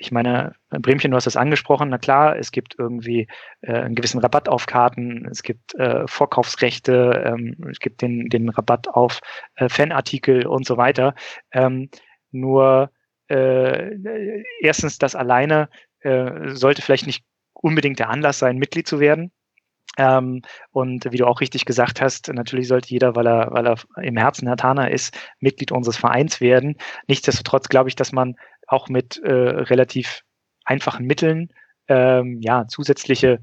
[0.02, 1.90] Ich meine, Bremchen, du hast das angesprochen.
[1.90, 3.28] Na klar, es gibt irgendwie
[3.60, 8.48] äh, einen gewissen Rabatt auf Karten, es gibt äh, Vorkaufsrechte, ähm, es gibt den, den
[8.48, 9.20] Rabatt auf
[9.56, 11.14] äh, Fanartikel und so weiter.
[11.52, 11.90] Ähm,
[12.30, 12.90] nur
[13.28, 15.68] äh, erstens, das alleine
[16.00, 17.22] äh, sollte vielleicht nicht
[17.52, 19.30] unbedingt der Anlass sein, Mitglied zu werden.
[20.00, 20.40] Ähm,
[20.70, 24.16] und wie du auch richtig gesagt hast, natürlich sollte jeder, weil er, weil er im
[24.16, 26.76] Herzen Hatana ist, Mitglied unseres Vereins werden.
[27.06, 28.36] Nichtsdestotrotz glaube ich, dass man
[28.66, 30.22] auch mit äh, relativ
[30.64, 31.52] einfachen Mitteln
[31.88, 33.40] ähm, ja zusätzliche,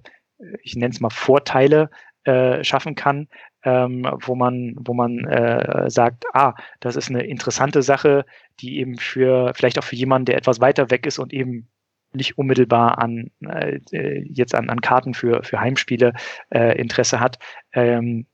[0.64, 1.92] ich nenne es mal Vorteile
[2.24, 3.28] äh, schaffen kann,
[3.64, 8.26] ähm, wo man, wo man äh, sagt, ah, das ist eine interessante Sache,
[8.62, 11.70] die eben für vielleicht auch für jemanden, der etwas weiter weg ist und eben
[12.14, 13.80] nicht unmittelbar an äh,
[14.26, 16.14] jetzt an, an Karten für, für Heimspiele
[16.54, 17.40] äh, Interesse hat,
[17.74, 18.26] ähm,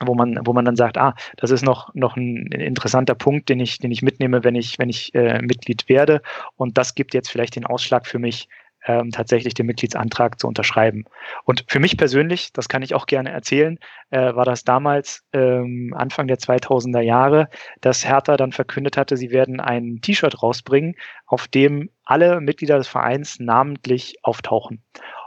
[0.00, 3.60] wo man, wo man dann sagt, ah, das ist noch, noch ein interessanter Punkt, den
[3.60, 6.22] ich, den ich mitnehme, wenn ich, wenn ich äh, Mitglied werde.
[6.56, 8.48] Und das gibt jetzt vielleicht den Ausschlag für mich,
[8.86, 11.04] ähm, tatsächlich den Mitgliedsantrag zu unterschreiben.
[11.44, 13.78] Und für mich persönlich, das kann ich auch gerne erzählen,
[14.10, 17.48] äh, war das damals ähm, Anfang der 2000er Jahre,
[17.80, 20.94] dass Hertha dann verkündet hatte, sie werden ein T-Shirt rausbringen,
[21.26, 24.82] auf dem alle Mitglieder des Vereins namentlich auftauchen.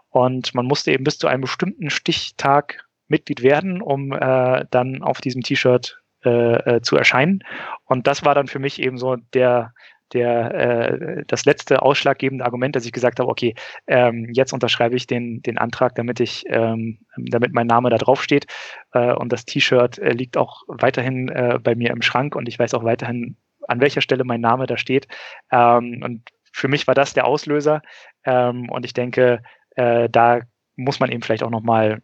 [0.09, 5.21] Und man musste eben bis zu einem bestimmten Stichtag Mitglied werden, um äh, dann auf
[5.21, 7.43] diesem T-Shirt äh, äh, zu erscheinen.
[7.85, 9.73] Und das war dann für mich eben so der,
[10.13, 13.55] der, äh, das letzte ausschlaggebende Argument, dass ich gesagt habe, okay,
[13.87, 18.23] ähm, jetzt unterschreibe ich den, den Antrag, damit ich, ähm, damit mein Name da drauf
[18.23, 18.45] steht.
[18.93, 22.59] Äh, und das T-Shirt äh, liegt auch weiterhin äh, bei mir im Schrank und ich
[22.59, 25.07] weiß auch weiterhin, an welcher Stelle mein Name da steht.
[25.51, 27.81] Ähm, und für mich war das der Auslöser.
[28.25, 29.41] Ähm, und ich denke,
[29.75, 30.41] äh, da
[30.75, 32.01] muss man eben vielleicht auch nochmal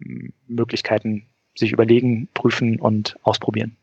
[0.48, 3.76] Möglichkeiten sich überlegen, prüfen und ausprobieren.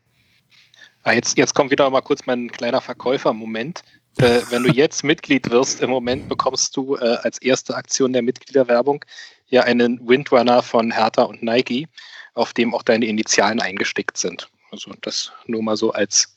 [1.03, 3.83] Ah, jetzt, jetzt kommt wieder mal kurz mein kleiner Verkäufer-Moment.
[4.17, 8.21] Äh, wenn du jetzt Mitglied wirst, im Moment bekommst du äh, als erste Aktion der
[8.21, 9.03] Mitgliederwerbung
[9.47, 11.87] ja einen Windrunner von Hertha und Nike,
[12.33, 14.49] auf dem auch deine Initialen eingestickt sind.
[14.71, 16.35] Also das nur mal so als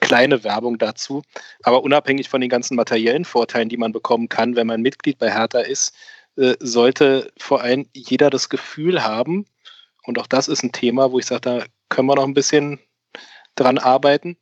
[0.00, 1.22] kleine Werbung dazu.
[1.62, 5.32] Aber unabhängig von den ganzen materiellen Vorteilen, die man bekommen kann, wenn man Mitglied bei
[5.32, 5.94] Hertha ist,
[6.36, 9.46] äh, sollte vor allem jeder das Gefühl haben,
[10.04, 12.78] und auch das ist ein Thema, wo ich sage, da können wir noch ein bisschen
[13.56, 14.36] dran arbeiten,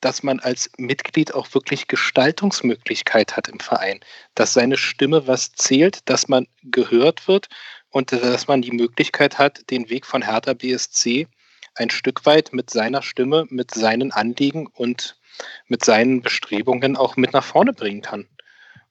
[0.00, 4.00] dass man als Mitglied auch wirklich Gestaltungsmöglichkeit hat im Verein,
[4.34, 7.48] dass seine Stimme was zählt, dass man gehört wird
[7.90, 11.26] und dass man die Möglichkeit hat, den Weg von Hertha BSC
[11.74, 15.18] ein Stück weit mit seiner Stimme, mit seinen Anliegen und
[15.66, 18.28] mit seinen Bestrebungen auch mit nach vorne bringen kann.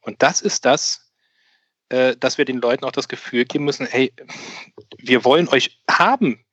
[0.02, 1.12] Und das ist das,
[1.90, 4.14] äh, dass wir den Leuten auch das Gefühl geben müssen, hey,
[4.98, 6.46] wir wollen euch haben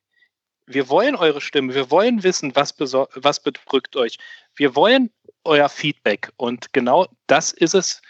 [0.66, 4.19] wir wollen eure Stimme, wir wollen wissen, was, was bedrückt euch.
[4.57, 5.11] Wir wollen
[5.45, 6.32] euer Feedback.
[6.36, 8.03] Und genau das ist es,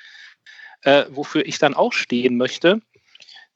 [0.83, 2.81] äh, wofür ich dann auch stehen möchte,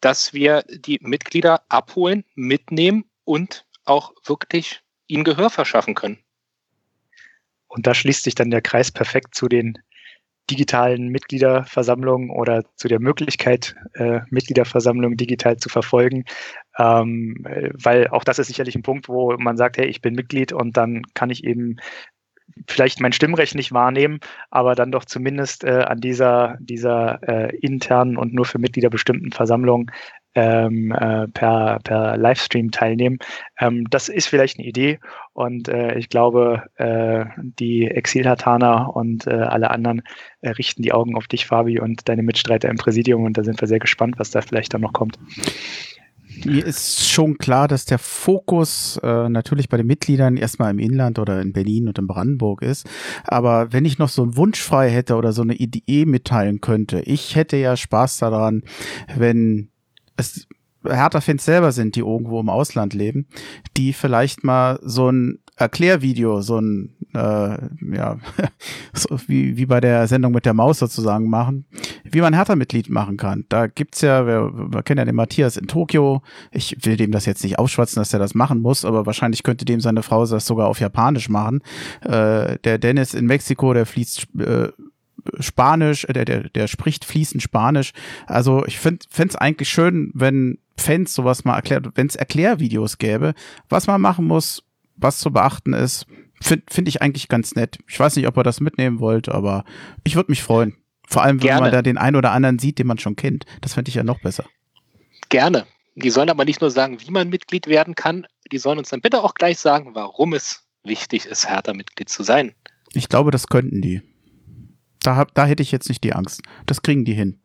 [0.00, 6.18] dass wir die Mitglieder abholen, mitnehmen und auch wirklich ihnen Gehör verschaffen können.
[7.66, 9.78] Und da schließt sich dann der Kreis perfekt zu den
[10.50, 16.24] digitalen Mitgliederversammlungen oder zu der Möglichkeit, äh, Mitgliederversammlungen digital zu verfolgen.
[16.78, 17.44] Ähm,
[17.82, 20.76] weil auch das ist sicherlich ein Punkt, wo man sagt, hey, ich bin Mitglied und
[20.76, 21.76] dann kann ich eben
[22.66, 24.20] vielleicht mein Stimmrecht nicht wahrnehmen,
[24.50, 29.32] aber dann doch zumindest äh, an dieser, dieser äh, internen und nur für Mitglieder bestimmten
[29.32, 29.90] Versammlung
[30.38, 33.18] ähm, äh, per, per Livestream teilnehmen.
[33.58, 35.00] Ähm, das ist vielleicht eine Idee
[35.32, 40.02] und äh, ich glaube, äh, die Exilhataner und äh, alle anderen
[40.40, 43.60] äh, richten die Augen auf dich, Fabi, und deine Mitstreiter im Präsidium und da sind
[43.60, 45.18] wir sehr gespannt, was da vielleicht dann noch kommt
[46.44, 51.18] mir ist schon klar, dass der Fokus äh, natürlich bei den Mitgliedern erstmal im Inland
[51.18, 52.88] oder in Berlin und in Brandenburg ist.
[53.24, 57.00] Aber wenn ich noch so einen Wunsch frei hätte oder so eine Idee mitteilen könnte,
[57.00, 58.62] ich hätte ja Spaß daran,
[59.16, 59.70] wenn
[60.18, 60.46] es
[60.84, 63.26] Hertha-Fans selber sind, die irgendwo im Ausland leben,
[63.76, 67.58] die vielleicht mal so ein Erklärvideo, so ein, äh,
[67.96, 68.16] ja,
[68.92, 71.66] so wie, wie bei der Sendung mit der Maus sozusagen machen,
[72.04, 73.44] wie man Hertha-Mitglied machen kann.
[73.48, 76.22] Da gibt's ja, wir, wir kennen ja den Matthias in Tokio.
[76.52, 79.64] Ich will dem das jetzt nicht aufschwatzen, dass er das machen muss, aber wahrscheinlich könnte
[79.64, 81.60] dem seine Frau das sogar auf Japanisch machen.
[82.02, 84.68] Äh, der Dennis in Mexiko, der fließt äh,
[85.40, 87.92] Spanisch, der, der, der spricht fließend Spanisch.
[88.26, 93.34] Also ich finde es eigentlich schön, wenn Fans sowas mal erklärt, wenn es Erklärvideos gäbe,
[93.68, 94.62] was man machen muss,
[94.96, 96.06] was zu beachten ist,
[96.40, 97.78] finde find ich eigentlich ganz nett.
[97.88, 99.64] Ich weiß nicht, ob ihr das mitnehmen wollt, aber
[100.04, 100.76] ich würde mich freuen.
[101.06, 101.62] Vor allem, wenn Gerne.
[101.62, 103.44] man da den einen oder anderen sieht, den man schon kennt.
[103.60, 104.44] Das fände ich ja noch besser.
[105.30, 105.66] Gerne.
[105.94, 109.00] Die sollen aber nicht nur sagen, wie man Mitglied werden kann, die sollen uns dann
[109.00, 112.54] bitte auch gleich sagen, warum es wichtig ist, Hertha-Mitglied zu sein.
[112.92, 114.02] Ich glaube, das könnten die.
[115.02, 116.42] Da, hab, da hätte ich jetzt nicht die Angst.
[116.66, 117.40] Das kriegen die hin.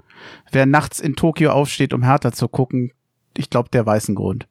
[0.51, 2.91] Wer nachts in Tokio aufsteht, um Hertha zu gucken,
[3.37, 4.47] ich glaube, der weiß einen Grund.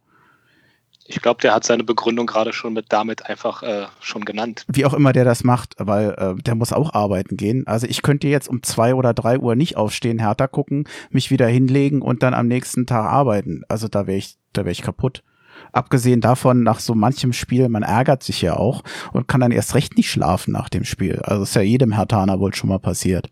[1.06, 4.64] Ich glaube, der hat seine Begründung gerade schon mit damit einfach äh, schon genannt.
[4.68, 7.66] Wie auch immer der das macht, weil äh, der muss auch arbeiten gehen.
[7.66, 11.48] Also ich könnte jetzt um zwei oder drei Uhr nicht aufstehen, Hertha gucken, mich wieder
[11.48, 13.62] hinlegen und dann am nächsten Tag arbeiten.
[13.68, 15.22] Also da wäre ich, da wäre ich kaputt.
[15.72, 18.82] Abgesehen davon, nach so manchem Spiel, man ärgert sich ja auch
[19.12, 21.20] und kann dann erst recht nicht schlafen nach dem Spiel.
[21.22, 23.30] Also ist ja jedem Hertaner wohl schon mal passiert.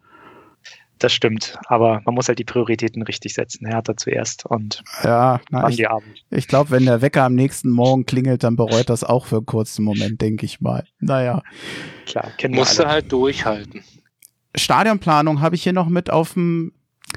[0.99, 3.67] Das stimmt, aber man muss halt die Prioritäten richtig setzen.
[3.67, 6.25] Hertha zuerst und Ja, na, dann ich, die Abend.
[6.31, 9.47] ich glaube, wenn der Wecker am nächsten Morgen klingelt, dann bereut das auch für einen
[9.47, 10.85] kurzen Moment, denke ich mal.
[10.99, 11.43] Naja.
[12.05, 13.83] Klar, kennen Musste halt durchhalten.
[14.55, 16.73] Stadionplanung habe ich hier noch mit auf dem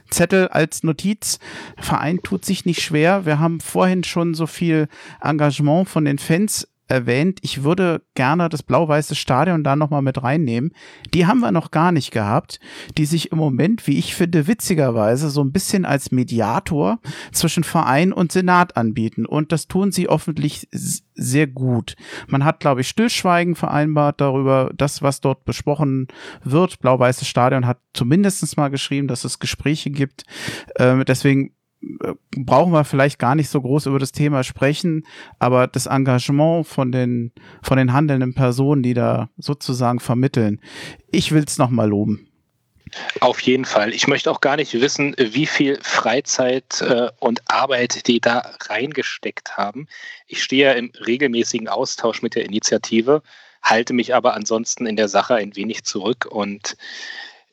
[0.09, 1.39] Zettel als Notiz.
[1.77, 3.25] Verein tut sich nicht schwer.
[3.25, 4.87] Wir haben vorhin schon so viel
[5.21, 7.39] Engagement von den Fans erwähnt.
[7.41, 10.71] Ich würde gerne das blau-weiße Stadion da nochmal mit reinnehmen.
[11.13, 12.59] Die haben wir noch gar nicht gehabt,
[12.97, 16.99] die sich im Moment, wie ich finde, witzigerweise so ein bisschen als Mediator
[17.31, 19.25] zwischen Verein und Senat anbieten.
[19.25, 21.95] Und das tun sie offentlich sehr gut.
[22.27, 26.07] Man hat, glaube ich, Stillschweigen vereinbart darüber, das, was dort besprochen
[26.43, 26.79] wird.
[26.79, 30.23] Blau-Weißes Stadion hat zumindest mal geschrieben, dass es Gespräche gibt.
[30.77, 31.53] Ähm, deswegen
[32.35, 35.05] brauchen wir vielleicht gar nicht so groß über das Thema sprechen,
[35.39, 37.31] aber das Engagement von den,
[37.61, 40.59] von den handelnden Personen, die da sozusagen vermitteln,
[41.11, 42.27] ich will es nochmal loben.
[43.21, 43.91] Auf jeden Fall.
[43.93, 49.57] Ich möchte auch gar nicht wissen, wie viel Freizeit äh, und Arbeit die da reingesteckt
[49.57, 49.87] haben.
[50.27, 53.23] Ich stehe ja im regelmäßigen Austausch mit der Initiative,
[53.63, 56.77] halte mich aber ansonsten in der Sache ein wenig zurück und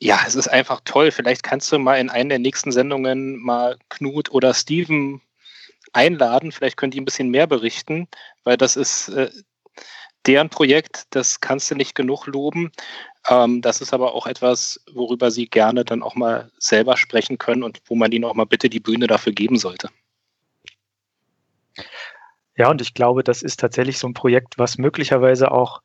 [0.01, 1.11] ja, es ist einfach toll.
[1.11, 5.21] Vielleicht kannst du mal in einer der nächsten Sendungen mal Knut oder Steven
[5.93, 6.51] einladen.
[6.51, 8.07] Vielleicht können die ein bisschen mehr berichten,
[8.43, 9.29] weil das ist äh,
[10.25, 11.03] deren Projekt.
[11.11, 12.71] Das kannst du nicht genug loben.
[13.29, 17.61] Ähm, das ist aber auch etwas, worüber sie gerne dann auch mal selber sprechen können
[17.61, 19.89] und wo man ihnen auch mal bitte die Bühne dafür geben sollte.
[22.57, 25.83] Ja, und ich glaube, das ist tatsächlich so ein Projekt, was möglicherweise auch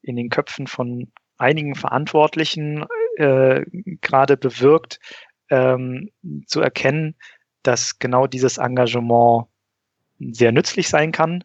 [0.00, 2.86] in den Köpfen von einigen Verantwortlichen
[3.18, 3.64] äh,
[4.00, 5.00] gerade bewirkt,
[5.50, 6.10] ähm,
[6.46, 7.14] zu erkennen,
[7.62, 9.46] dass genau dieses Engagement
[10.18, 11.44] sehr nützlich sein kann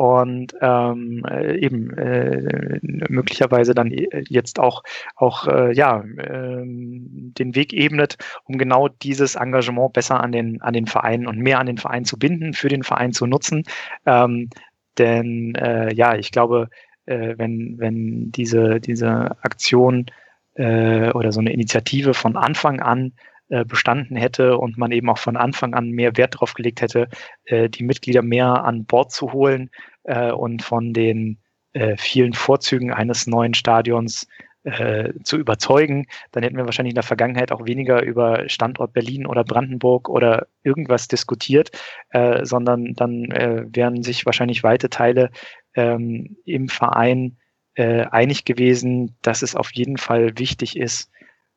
[0.00, 4.82] und ähm, äh, eben äh, möglicherweise dann äh, jetzt auch
[5.14, 10.72] auch äh, ja ähm, den Weg ebnet, um genau dieses Engagement besser an den an
[10.72, 13.64] den Verein und mehr an den Verein zu binden, für den Verein zu nutzen.
[14.06, 14.48] Ähm,
[14.96, 16.70] denn äh, ja, ich glaube,
[17.04, 20.06] äh, wenn wenn diese diese Aktion
[20.54, 23.12] äh, oder so eine Initiative von Anfang an
[23.48, 27.08] äh, bestanden hätte und man eben auch von Anfang an mehr Wert darauf gelegt hätte,
[27.44, 29.70] äh, die Mitglieder mehr an Bord zu holen
[30.04, 31.38] äh, und von den
[31.72, 34.26] äh, vielen Vorzügen eines neuen Stadions
[34.64, 39.26] äh, zu überzeugen, dann hätten wir wahrscheinlich in der Vergangenheit auch weniger über Standort Berlin
[39.26, 41.70] oder Brandenburg oder irgendwas diskutiert,
[42.10, 45.30] äh, sondern dann äh, wären sich wahrscheinlich weite Teile
[45.74, 47.38] ähm, im Verein
[47.74, 51.10] äh, einig gewesen, dass es auf jeden Fall wichtig ist,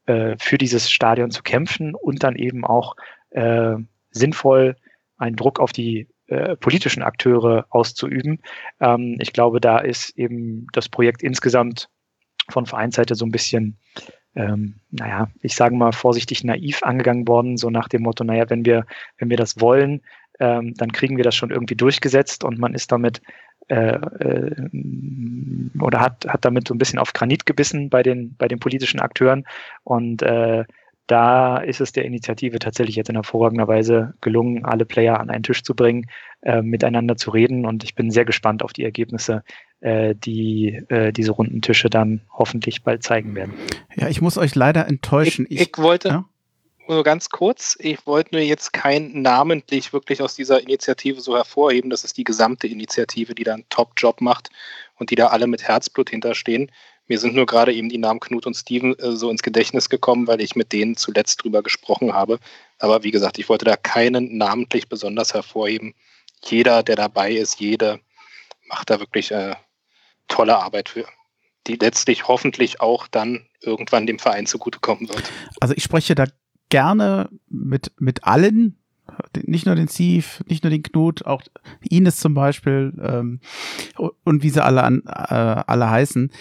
[0.06, 2.96] äh, für dieses Stadion zu kämpfen und dann eben auch
[3.32, 3.76] äh,
[4.12, 4.76] sinnvoll
[5.18, 8.40] einen Druck auf die äh, politischen Akteure auszuüben.
[8.80, 11.90] Ähm, ich glaube, da ist eben das Projekt insgesamt
[12.50, 13.78] von Vereinsseite so ein bisschen,
[14.36, 18.66] ähm, naja, ich sage mal vorsichtig naiv angegangen worden, so nach dem Motto, naja, wenn
[18.66, 18.86] wir,
[19.18, 20.02] wenn wir das wollen,
[20.40, 23.22] ähm, dann kriegen wir das schon irgendwie durchgesetzt und man ist damit
[23.68, 24.70] äh, äh,
[25.80, 29.00] oder hat, hat damit so ein bisschen auf Granit gebissen bei den, bei den politischen
[29.00, 29.46] Akteuren.
[29.84, 30.66] Und äh,
[31.08, 35.44] da ist es der Initiative tatsächlich jetzt in hervorragender Weise gelungen, alle Player an einen
[35.44, 36.08] Tisch zu bringen,
[36.42, 37.66] äh, miteinander zu reden.
[37.66, 39.44] Und ich bin sehr gespannt auf die Ergebnisse,
[39.82, 43.54] äh, die äh, diese runden Tische dann hoffentlich bald zeigen werden.
[43.96, 45.46] Ja, ich muss euch leider enttäuschen.
[45.50, 46.26] Ich, ich wollte ja?
[46.88, 51.90] Nur ganz kurz, ich wollte nur jetzt kein namentlich wirklich aus dieser Initiative so hervorheben.
[51.90, 54.50] Das ist die gesamte Initiative, die da einen Top-Job macht
[54.98, 56.72] und die da alle mit Herzblut hinterstehen.
[57.08, 60.28] Mir sind nur gerade eben die Namen Knut und Steven äh, so ins Gedächtnis gekommen,
[60.28, 62.40] weil ich mit denen zuletzt drüber gesprochen habe.
[62.80, 65.96] Aber wie gesagt, ich wollte da keinen namentlich besonders hervorheben.
[66.46, 68.00] Jeder, der dabei ist, jede
[68.68, 69.56] macht da wirklich äh,
[70.28, 71.06] tolle Arbeit für,
[71.68, 75.24] die letztlich hoffentlich auch dann irgendwann dem Verein zugutekommen wird.
[75.60, 76.26] Also ich spreche da
[76.74, 78.78] gerne mit, mit allen,
[79.46, 81.44] nicht nur den Steve, nicht nur den Knut, auch
[81.88, 83.42] Ines zum Beispiel ähm,
[84.24, 85.36] und wie sie alle, an, äh,
[85.68, 86.32] alle heißen.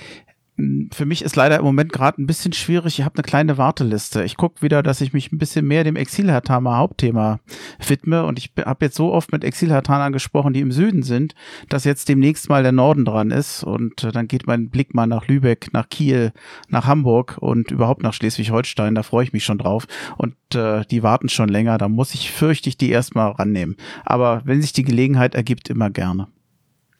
[0.93, 2.99] Für mich ist leider im Moment gerade ein bisschen schwierig.
[2.99, 4.23] Ich habe eine kleine Warteliste.
[4.23, 7.41] Ich gucke wieder, dass ich mich ein bisschen mehr dem Exilhatama Hauptthema
[7.87, 8.25] widme.
[8.27, 11.35] Und ich habe jetzt so oft mit Exilhatanern gesprochen, die im Süden sind,
[11.71, 13.65] dass jetzt demnächst mal der Norden dran ist.
[13.65, 16.33] Und äh, dann geht mein Blick mal nach Lübeck, nach Kiel,
[16.69, 18.95] nach Hamburg und überhaupt nach Schleswig-Holstein.
[18.95, 19.87] Da freue ich mich schon drauf.
[20.19, 21.79] Und äh, die warten schon länger.
[21.79, 23.77] Da muss ich fürchte die erstmal rannehmen.
[24.05, 26.29] Aber wenn sich die Gelegenheit ergibt, immer gerne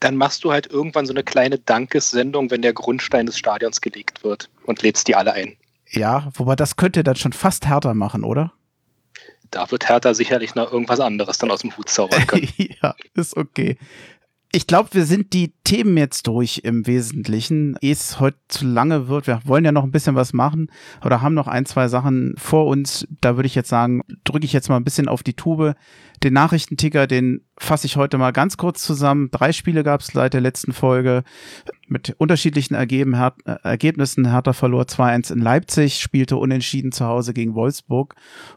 [0.03, 4.23] dann machst du halt irgendwann so eine kleine Dankessendung, wenn der Grundstein des Stadions gelegt
[4.23, 5.55] wird und lädst die alle ein.
[5.89, 8.51] Ja, wobei das könnte dann schon fast härter machen, oder?
[9.51, 12.49] Da wird Hertha sicherlich noch irgendwas anderes dann aus dem Hut zaubern können.
[12.81, 13.77] ja, ist okay.
[14.55, 17.75] Ich glaube, wir sind die Themen jetzt durch im Wesentlichen.
[17.81, 20.69] Ehe es heute zu lange wird, wir wollen ja noch ein bisschen was machen
[21.03, 23.07] oder haben noch ein, zwei Sachen vor uns.
[23.19, 25.73] Da würde ich jetzt sagen, drücke ich jetzt mal ein bisschen auf die Tube.
[26.21, 29.29] Den Nachrichtenticker, den fasse ich heute mal ganz kurz zusammen.
[29.31, 31.23] Drei Spiele gab es seit der letzten Folge
[31.87, 34.29] mit unterschiedlichen Ergeben, Her äh, Ergebnissen.
[34.29, 38.13] Hertha verlor 2-1 in Leipzig, spielte unentschieden zu Hause gegen Wolfsburg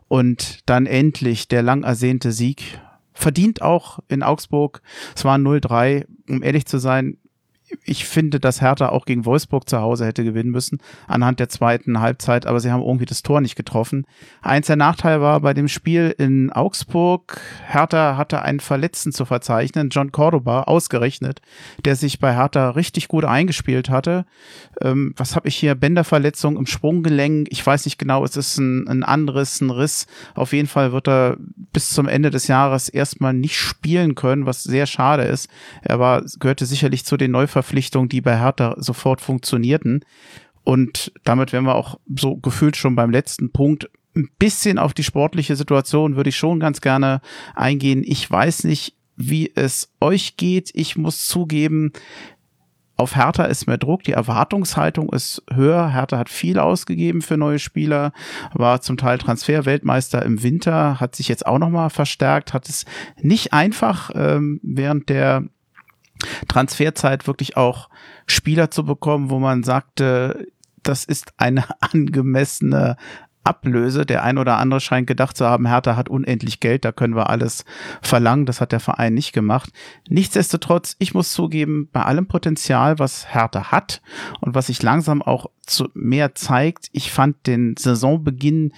[0.09, 2.81] und dann endlich der lang ersehnte Sieg
[3.16, 4.82] verdient auch in Augsburg.
[5.14, 6.06] Es war 0-3.
[6.28, 7.18] Um ehrlich zu sein,
[7.84, 12.01] ich finde, dass Hertha auch gegen Wolfsburg zu Hause hätte gewinnen müssen, anhand der zweiten
[12.01, 14.06] Halbzeit, aber sie haben irgendwie das Tor nicht getroffen.
[14.43, 19.90] Eins der Nachteile war bei dem Spiel in Augsburg, Hertha hatte einen Verletzten zu verzeichnen,
[19.90, 21.40] John Cordoba, ausgerechnet,
[21.84, 24.26] der sich bei Hertha richtig gut eingespielt hatte.
[24.80, 25.74] Ähm, was habe ich hier?
[25.74, 27.48] Bänderverletzung im Sprunggelenk.
[27.51, 30.06] Ich weiß nicht genau, es ist ein, ein anderes, ein Riss.
[30.34, 31.36] Auf jeden Fall wird er
[31.72, 35.48] bis zum Ende des Jahres erstmal nicht spielen können, was sehr schade ist.
[35.82, 40.05] Er war, gehörte sicherlich zu den Neuverpflichtungen Verpflichtungen, die bei Hertha sofort funktionierten.
[40.62, 43.89] Und damit wären wir auch so gefühlt schon beim letzten Punkt.
[44.15, 47.23] Ein bisschen auf die sportliche Situation würde ich schon ganz gerne
[47.55, 48.03] eingehen.
[48.05, 50.70] Ich weiß nicht, wie es euch geht.
[50.74, 51.93] Ich muss zugeben,
[52.99, 55.93] auf Hertha ist mehr Druck, die Erwartungshaltung ist höher.
[55.93, 58.12] Hertha hat viel ausgegeben für neue Spieler,
[58.53, 62.87] war zum Teil Transferweltmeister im Winter, hat sich jetzt auch nochmal verstärkt, hat es
[63.20, 65.45] nicht einfach ähm, während der
[66.48, 67.88] Transferzeit wirklich auch
[68.26, 70.47] Spieler zu bekommen, wo man sagte,
[70.82, 72.97] das ist eine angemessene
[73.47, 74.05] Ablöse.
[74.05, 77.30] Der ein oder andere scheint gedacht zu haben, Hertha hat unendlich Geld, da können wir
[77.30, 77.64] alles
[78.02, 78.44] verlangen.
[78.47, 79.70] Das hat der Verein nicht gemacht.
[80.09, 84.02] Nichtsdestotrotz, ich muss zugeben, bei allem Potenzial, was Hertha hat
[84.40, 88.72] und was sich langsam auch zu mehr zeigt, ich fand den Saisonbeginn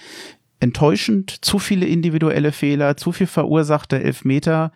[0.59, 1.43] enttäuschend.
[1.43, 4.71] Zu viele individuelle Fehler, zu viel verursachte Elfmeter,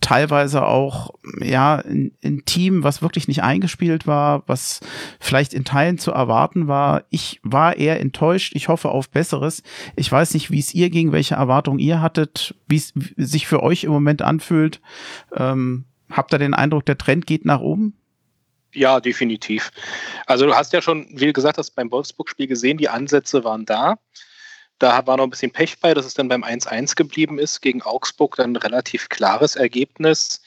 [0.00, 4.80] teilweise auch, ja, ein, ein, Team, was wirklich nicht eingespielt war, was
[5.18, 7.04] vielleicht in Teilen zu erwarten war.
[7.10, 8.54] Ich war eher enttäuscht.
[8.54, 9.62] Ich hoffe auf Besseres.
[9.96, 13.62] Ich weiß nicht, wie es ihr ging, welche Erwartungen ihr hattet, wie es sich für
[13.62, 14.80] euch im Moment anfühlt.
[15.36, 17.94] Ähm, habt ihr den Eindruck, der Trend geht nach oben?
[18.72, 19.70] Ja, definitiv.
[20.26, 23.98] Also du hast ja schon, wie gesagt hast, beim Wolfsburg-Spiel gesehen, die Ansätze waren da.
[24.80, 27.60] Da war noch ein bisschen Pech bei, dass es dann beim 1-1 geblieben ist.
[27.60, 30.40] Gegen Augsburg dann ein relativ klares Ergebnis.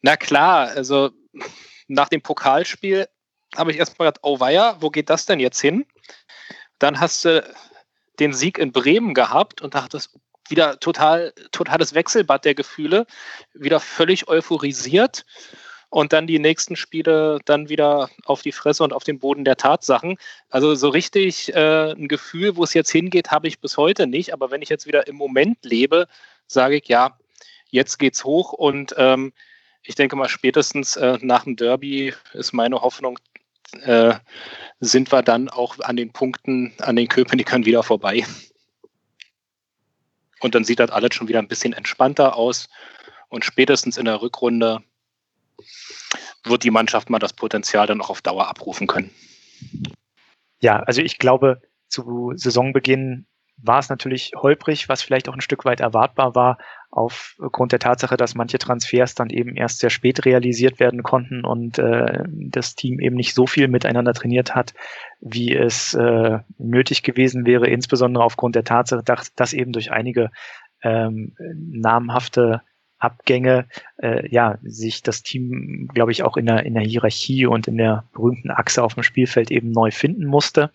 [0.00, 1.10] Na klar, also
[1.86, 3.06] nach dem Pokalspiel
[3.54, 5.84] habe ich erstmal gedacht, oh weia, wo geht das denn jetzt hin?
[6.78, 7.44] Dann hast du
[8.18, 10.18] den Sieg in Bremen gehabt und dachtest,
[10.48, 13.06] wieder total, totales Wechselbad der Gefühle,
[13.52, 15.26] wieder völlig euphorisiert
[15.90, 19.56] und dann die nächsten Spiele dann wieder auf die Fresse und auf den Boden der
[19.56, 20.18] Tatsachen.
[20.50, 24.32] Also so richtig äh, ein Gefühl, wo es jetzt hingeht, habe ich bis heute nicht.
[24.32, 26.06] Aber wenn ich jetzt wieder im Moment lebe,
[26.46, 27.18] sage ich, ja,
[27.70, 29.32] jetzt geht's hoch und ähm,
[29.82, 33.18] ich denke mal spätestens äh, nach dem Derby ist meine Hoffnung,
[33.82, 34.14] äh,
[34.80, 38.24] sind wir dann auch an den Punkten, an den Köpenickern wieder vorbei.
[40.40, 42.68] Und dann sieht das alles schon wieder ein bisschen entspannter aus.
[43.28, 44.82] Und spätestens in der Rückrunde
[46.44, 49.10] wird die Mannschaft mal das Potenzial dann auch auf Dauer abrufen können.
[50.60, 53.26] Ja, also ich glaube, zu Saisonbeginn
[53.60, 56.58] war es natürlich holprig, was vielleicht auch ein Stück weit erwartbar war,
[56.90, 61.78] aufgrund der Tatsache, dass manche Transfers dann eben erst sehr spät realisiert werden konnten und
[61.78, 64.74] äh, das Team eben nicht so viel miteinander trainiert hat,
[65.20, 70.30] wie es äh, nötig gewesen wäre, insbesondere aufgrund der Tatsache, dass, dass eben durch einige
[70.82, 72.62] ähm, namhafte
[72.98, 73.68] Abgänge,
[73.98, 77.76] äh, ja, sich das Team, glaube ich, auch in der, in der Hierarchie und in
[77.76, 80.70] der berühmten Achse auf dem Spielfeld eben neu finden musste.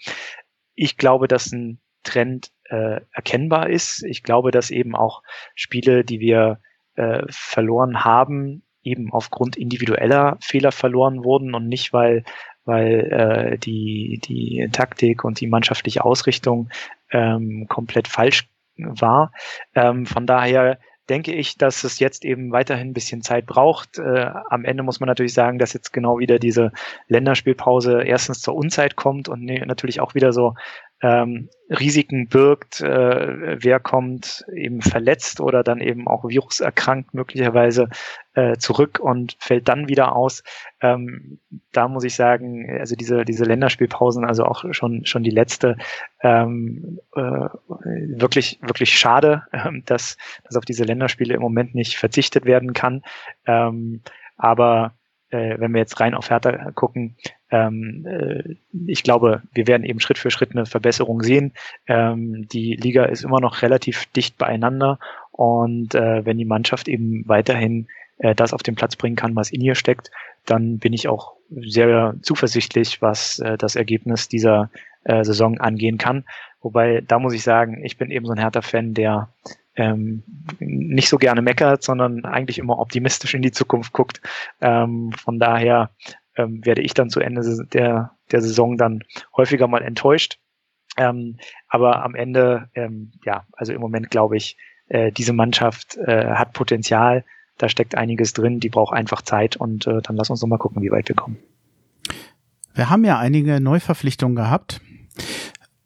[0.76, 4.04] Ich glaube, dass ein Trend äh, erkennbar ist.
[4.04, 5.24] Ich glaube, dass eben auch
[5.56, 6.60] Spiele, die wir
[6.96, 12.24] äh, verloren haben, eben aufgrund individueller Fehler verloren wurden und nicht, weil
[12.66, 16.70] weil äh, die, die Taktik und die mannschaftliche Ausrichtung
[17.12, 18.48] ähm, komplett falsch
[18.78, 19.32] war.
[19.76, 20.80] Ähm, von daher
[21.10, 24.00] denke ich, dass es jetzt eben weiterhin ein bisschen Zeit braucht.
[24.00, 26.72] Äh, am Ende muss man natürlich sagen, dass jetzt genau wieder diese
[27.08, 30.56] Länderspielpause erstens zur Unzeit kommt und ne, natürlich auch wieder so
[31.04, 37.90] ähm, Risiken birgt, äh, wer kommt eben verletzt oder dann eben auch viruserkrankt möglicherweise
[38.36, 40.44] äh, zurück und fällt dann wieder aus.
[40.82, 41.40] Ähm,
[41.74, 45.76] da muss ich sagen, also diese, diese Länderspielpausen, also auch schon, schon die letzte,
[46.22, 52.46] ähm, äh, wirklich, wirklich schade, äh, dass, dass auf diese Länderspiele im Moment nicht verzichtet
[52.46, 53.04] werden kann.
[53.46, 54.02] Ähm,
[54.38, 54.94] aber
[55.34, 57.18] äh, wenn wir jetzt rein auf Hertha gucken,
[57.54, 58.56] ähm, äh,
[58.88, 61.54] ich glaube, wir werden eben Schritt für Schritt eine Verbesserung sehen.
[61.86, 64.98] Ähm, die Liga ist immer noch relativ dicht beieinander
[65.32, 69.52] und äh, wenn die Mannschaft eben weiterhin äh, das auf den Platz bringen kann, was
[69.52, 70.10] in ihr steckt,
[70.48, 74.72] dann bin ich auch sehr zuversichtlich, was äh, das Ergebnis dieser
[75.04, 76.26] äh, Saison angehen kann.
[76.62, 79.30] Wobei, da muss ich sagen, ich bin eben so ein Hertha-Fan, der
[79.76, 80.24] ähm,
[80.60, 84.22] nicht so gerne meckert, sondern eigentlich immer optimistisch in die Zukunft guckt.
[84.60, 85.92] Ähm, von daher
[86.36, 89.04] ähm, werde ich dann zu Ende der, der Saison dann
[89.36, 90.40] häufiger mal enttäuscht.
[90.98, 91.38] Ähm,
[91.68, 94.58] aber am Ende, ähm, ja, also im Moment glaube ich,
[94.88, 97.26] äh, diese Mannschaft äh, hat Potenzial,
[97.58, 100.58] da steckt einiges drin, die braucht einfach Zeit und äh, dann lass uns noch mal
[100.58, 101.38] gucken, wie weit wir kommen.
[102.74, 104.82] Wir haben ja einige Neuverpflichtungen gehabt.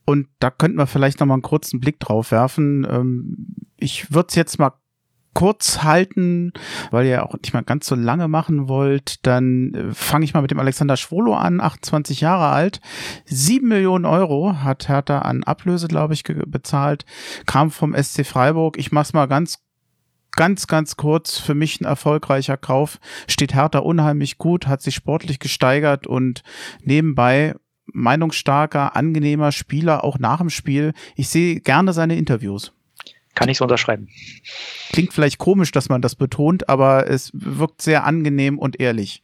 [0.06, 2.88] Und da könnten wir vielleicht noch mal einen kurzen Blick drauf werfen.
[2.90, 4.72] Ähm, ich würde es jetzt mal
[5.38, 6.52] kurz halten,
[6.90, 10.42] weil ihr auch nicht mal ganz so lange machen wollt, dann äh, fange ich mal
[10.42, 12.82] mit dem Alexander Schwolo an, 28 Jahre alt.
[13.26, 17.06] Sieben Millionen Euro hat Hertha an Ablöse, glaube ich, bezahlt,
[17.46, 18.80] kam vom SC Freiburg.
[18.80, 19.60] Ich mach's mal ganz
[20.32, 22.98] ganz, ganz kurz, für mich ein erfolgreicher Kauf.
[23.28, 26.42] Steht Hertha unheimlich gut, hat sich sportlich gesteigert und
[26.82, 27.54] nebenbei
[27.94, 30.94] meinungsstarker, angenehmer Spieler, auch nach dem Spiel.
[31.16, 32.74] Ich sehe gerne seine Interviews.
[33.38, 34.10] Kann ich so unterschreiben.
[34.92, 39.22] Klingt vielleicht komisch, dass man das betont, aber es wirkt sehr angenehm und ehrlich.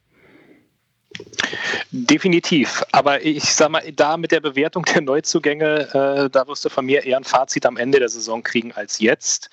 [1.90, 2.84] Definitiv.
[2.92, 6.86] Aber ich sag mal, da mit der Bewertung der Neuzugänge, äh, da wirst du von
[6.86, 9.50] mir eher ein Fazit am Ende der Saison kriegen als jetzt.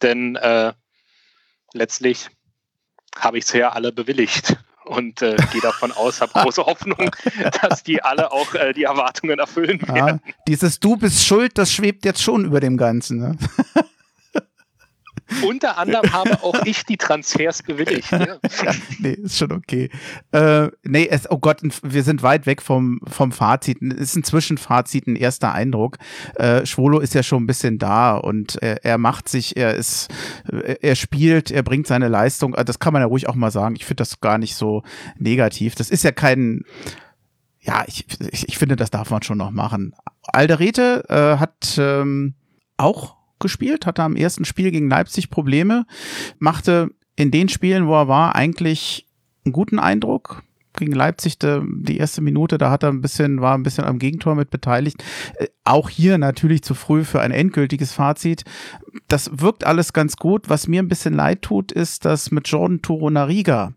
[0.00, 0.72] Denn äh,
[1.74, 2.28] letztlich
[3.16, 4.56] habe ich es ja alle bewilligt
[4.90, 7.10] und äh, gehe davon aus, habe große Hoffnung,
[7.62, 10.20] dass die alle auch äh, die Erwartungen erfüllen werden.
[10.24, 13.18] Ja, dieses Du bist schuld, das schwebt jetzt schon über dem Ganzen.
[13.18, 13.38] Ne?
[15.42, 18.10] Unter anderem habe auch ich die Transfers bewilligt.
[18.20, 18.36] Ja.
[18.98, 19.88] nee, ist schon okay.
[20.32, 23.80] Äh, nee, es, oh Gott, wir sind weit weg vom, vom Fazit.
[23.80, 25.96] Es ist ein Zwischenfazit, ein erster Eindruck.
[26.34, 30.08] Äh, Schwolo ist ja schon ein bisschen da und er, er macht sich, er ist,
[30.80, 32.52] er spielt, er bringt seine Leistung.
[32.52, 33.74] Das kann man ja ruhig auch mal sagen.
[33.76, 34.82] Ich finde das gar nicht so
[35.18, 35.74] negativ.
[35.74, 36.64] Das ist ja kein,
[37.60, 39.94] ja, ich, ich, ich finde, das darf man schon noch machen.
[40.24, 42.34] Alderete äh, hat ähm,
[42.76, 45.86] auch gespielt, hatte am ersten Spiel gegen Leipzig Probleme,
[46.38, 49.06] machte in den Spielen, wo er war, eigentlich
[49.44, 50.42] einen guten Eindruck,
[50.80, 54.34] gegen Leipzig die erste Minute, da hat er ein bisschen, war ein bisschen am Gegentor
[54.34, 55.04] mit beteiligt.
[55.38, 58.44] Äh, auch hier natürlich zu früh für ein endgültiges Fazit.
[59.06, 60.48] Das wirkt alles ganz gut.
[60.48, 63.74] Was mir ein bisschen leid tut, ist, dass mit Jordan Turonariga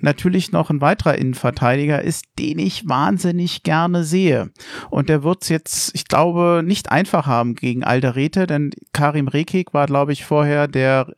[0.00, 4.50] natürlich noch ein weiterer Innenverteidiger ist, den ich wahnsinnig gerne sehe.
[4.90, 9.74] Und der wird es jetzt, ich glaube, nicht einfach haben gegen Alderete, denn Karim Rekik
[9.74, 11.12] war, glaube ich, vorher der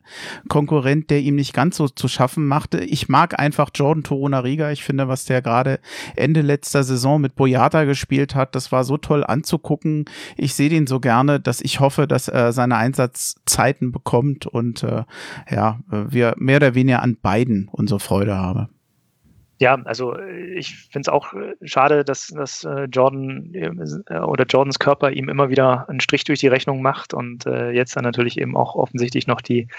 [0.47, 2.79] Konkurrent, der ihm nicht ganz so zu schaffen machte.
[2.79, 4.71] Ich mag einfach Jordan Turonariga.
[4.71, 5.79] Ich finde, was der gerade
[6.15, 8.55] Ende letzter Saison mit Boyata gespielt hat.
[8.55, 10.05] Das war so toll anzugucken.
[10.37, 15.03] Ich sehe den so gerne, dass ich hoffe, dass er seine Einsatzzeiten bekommt und äh,
[15.49, 18.69] ja, wir mehr oder weniger an beiden unsere Freude haben.
[19.57, 24.79] Ja, also ich finde es auch äh, schade, dass, dass äh, Jordan äh, oder Jordans
[24.79, 28.37] Körper ihm immer wieder einen Strich durch die Rechnung macht und äh, jetzt dann natürlich
[28.37, 29.69] eben auch offensichtlich noch die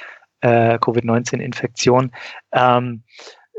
[0.40, 2.10] äh, Covid-19-Infektion.
[2.52, 3.02] Ähm,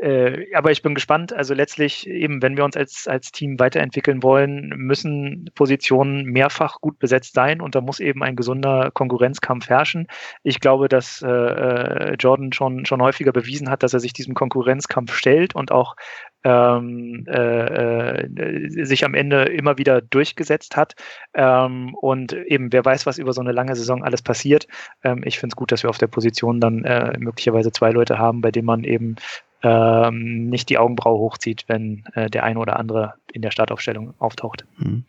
[0.02, 1.34] äh, aber ich bin gespannt.
[1.34, 7.00] Also letztlich eben, wenn wir uns als, als Team weiterentwickeln wollen, müssen Positionen mehrfach gut
[7.00, 10.08] besetzt sein und da muss eben ein gesunder Konkurrenzkampf herrschen.
[10.44, 14.36] Ich glaube, dass äh, äh Jordan schon, schon häufiger bewiesen hat, dass er sich diesem
[14.36, 15.96] Konkurrenzkampf stellt und auch
[16.44, 20.94] ähm, äh, äh, sich am Ende immer wieder durchgesetzt hat.
[21.34, 24.68] Ähm, und eben, wer weiß, was über so eine lange Saison alles passiert.
[25.04, 28.18] Ähm, ich finde es gut, dass wir auf der Position dann äh, möglicherweise zwei Leute
[28.20, 29.16] haben, bei denen man eben
[29.64, 34.66] ähm, nicht die Augenbraue hochzieht, wenn äh, der eine oder andere in der Startaufstellung auftaucht.
[34.78, 35.06] Hm.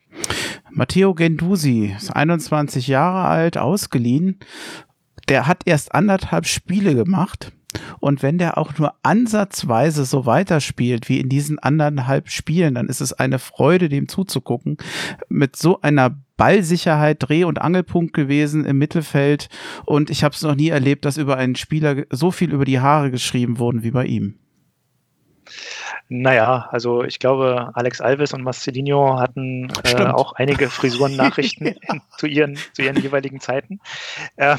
[0.70, 4.38] Matteo Gendusi ist 21 Jahre alt, ausgeliehen.
[5.28, 7.52] Der hat erst anderthalb Spiele gemacht.
[8.00, 13.00] Und wenn der auch nur ansatzweise so weiterspielt wie in diesen anderthalb Spielen, dann ist
[13.00, 14.78] es eine Freude, dem zuzugucken.
[15.28, 19.48] Mit so einer Ballsicherheit Dreh- und Angelpunkt gewesen im Mittelfeld.
[19.84, 22.80] Und ich habe es noch nie erlebt, dass über einen Spieler so viel über die
[22.80, 24.38] Haare geschrieben wurden wie bei ihm.
[26.10, 31.74] Naja, also ich glaube, Alex Alves und Marcelinho hatten äh, auch einige Frisuren-Nachrichten
[32.16, 33.80] zu, ihren, zu ihren jeweiligen Zeiten.
[34.38, 34.56] Ähm,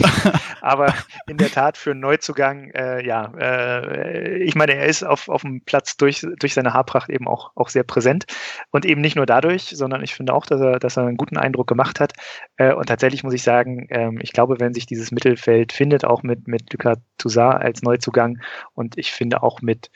[0.61, 0.93] aber
[1.27, 5.41] in der Tat für einen Neuzugang, äh, ja, äh, ich meine, er ist auf, auf
[5.41, 8.25] dem Platz durch, durch seine Haarpracht eben auch, auch sehr präsent.
[8.69, 11.37] Und eben nicht nur dadurch, sondern ich finde auch, dass er, dass er einen guten
[11.37, 12.13] Eindruck gemacht hat.
[12.57, 16.21] Äh, und tatsächlich muss ich sagen, ähm, ich glaube, wenn sich dieses Mittelfeld findet, auch
[16.21, 18.39] mit, mit Lucas Toussaint als Neuzugang
[18.75, 19.89] und ich finde auch mit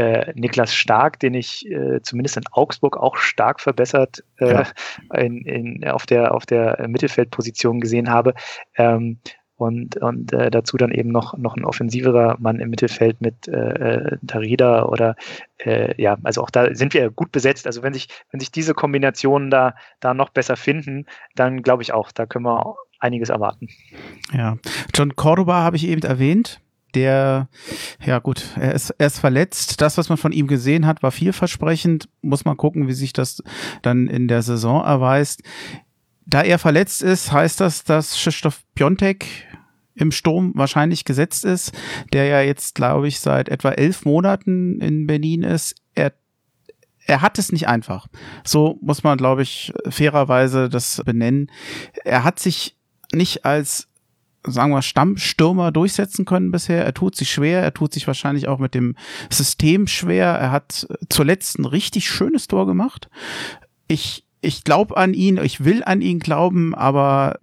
[0.00, 4.66] äh, Niklas Stark, den ich äh, zumindest in Augsburg auch stark verbessert äh, ja.
[5.14, 8.34] in, in, auf der, auf der Mittelfeldposition gesehen habe.
[8.76, 9.18] Ähm,
[9.56, 14.16] und, und äh, dazu dann eben noch, noch ein offensiverer Mann im Mittelfeld mit äh,
[14.26, 15.16] Tarida oder
[15.58, 17.66] äh, ja, also auch da sind wir gut besetzt.
[17.66, 21.04] Also wenn sich, wenn sich diese Kombinationen da, da noch besser finden,
[21.34, 23.68] dann glaube ich auch, da können wir einiges erwarten.
[24.32, 24.56] Ja,
[24.94, 26.62] John Cordoba habe ich eben erwähnt
[26.94, 27.48] der,
[28.04, 29.80] ja gut, er ist, er ist verletzt.
[29.80, 32.08] Das, was man von ihm gesehen hat, war vielversprechend.
[32.22, 33.42] Muss man gucken, wie sich das
[33.82, 35.42] dann in der Saison erweist.
[36.26, 39.26] Da er verletzt ist, heißt das, dass Krzysztof Piontek
[39.94, 41.72] im Sturm wahrscheinlich gesetzt ist,
[42.12, 45.74] der ja jetzt, glaube ich, seit etwa elf Monaten in Berlin ist.
[45.94, 46.12] Er
[47.06, 48.06] er hat es nicht einfach.
[48.44, 51.50] So muss man, glaube ich, fairerweise das benennen.
[52.04, 52.76] Er hat sich
[53.12, 53.89] nicht als
[54.44, 56.84] sagen wir, Stammstürmer durchsetzen können bisher.
[56.84, 58.96] Er tut sich schwer, er tut sich wahrscheinlich auch mit dem
[59.30, 60.26] System schwer.
[60.26, 63.08] Er hat zuletzt ein richtig schönes Tor gemacht.
[63.86, 67.38] Ich, ich glaube an ihn, ich will an ihn glauben, aber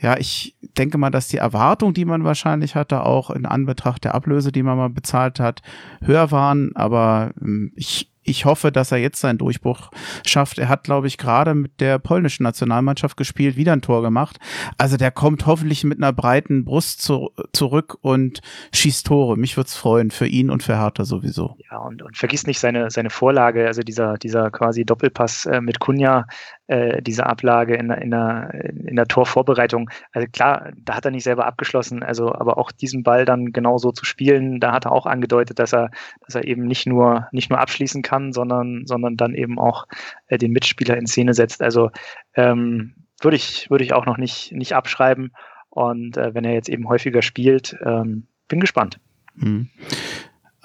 [0.00, 4.14] ja, ich denke mal, dass die Erwartung, die man wahrscheinlich hatte, auch in Anbetracht der
[4.14, 5.62] Ablöse, die man mal bezahlt hat,
[6.02, 6.70] höher waren.
[6.76, 9.90] Aber ähm, ich, ich hoffe, dass er jetzt seinen Durchbruch
[10.26, 10.58] schafft.
[10.58, 14.38] Er hat, glaube ich, gerade mit der polnischen Nationalmannschaft gespielt, wieder ein Tor gemacht.
[14.76, 18.40] Also der kommt hoffentlich mit einer breiten Brust zu, zurück und
[18.72, 19.36] schießt Tore.
[19.36, 21.56] Mich würde es freuen, für ihn und für Hertha sowieso.
[21.70, 25.80] Ja, und, und vergiss nicht seine, seine Vorlage, also dieser, dieser quasi Doppelpass äh, mit
[25.80, 26.26] Kunja,
[26.68, 28.54] äh, diese Ablage in, in, der,
[28.86, 29.90] in der Torvorbereitung.
[30.12, 33.90] Also klar, da hat er nicht selber abgeschlossen, also aber auch diesen Ball dann genauso
[33.90, 35.90] zu spielen, da hat er auch angedeutet, dass er,
[36.24, 39.86] dass er eben nicht nur, nicht nur abschließen kann, sondern, sondern dann eben auch
[40.28, 41.62] äh, den Mitspieler in Szene setzt.
[41.62, 41.90] Also
[42.34, 45.32] ähm, würde ich, würde ich auch noch nicht, nicht abschreiben.
[45.70, 49.00] Und äh, wenn er jetzt eben häufiger spielt, ähm, bin gespannt.
[49.38, 49.68] Hm.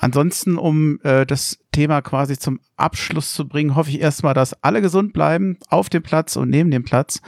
[0.04, 4.82] Ansonsten, um äh, das Thema quasi zum Abschluss zu bringen, hoffe ich erstmal, dass alle
[4.82, 7.22] gesund bleiben auf dem Platz und neben dem Platz.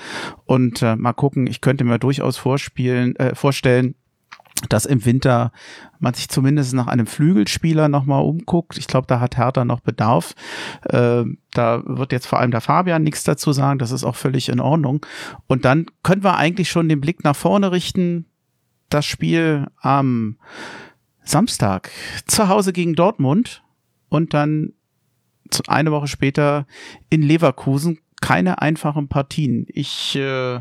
[0.44, 3.96] Und äh, mal gucken, ich könnte mir durchaus vorspielen, äh, vorstellen,
[4.68, 5.54] dass im Winter
[6.00, 8.78] man sich zumindest nach einem Flügelspieler nochmal umguckt.
[8.78, 10.36] Ich glaube, da hat Hertha noch Bedarf.
[10.84, 13.80] Äh, da wird jetzt vor allem der Fabian nichts dazu sagen.
[13.80, 15.06] Das ist auch völlig in Ordnung.
[15.48, 18.26] Und dann können wir eigentlich schon den Blick nach vorne richten.
[18.90, 20.36] Das Spiel am
[21.26, 21.92] Samstag
[22.26, 23.64] zu Hause gegen Dortmund
[24.10, 24.74] und dann
[25.68, 26.66] eine Woche später
[27.10, 28.00] in Leverkusen.
[28.22, 29.68] Keine einfachen Partien.
[29.68, 30.60] Ich äh,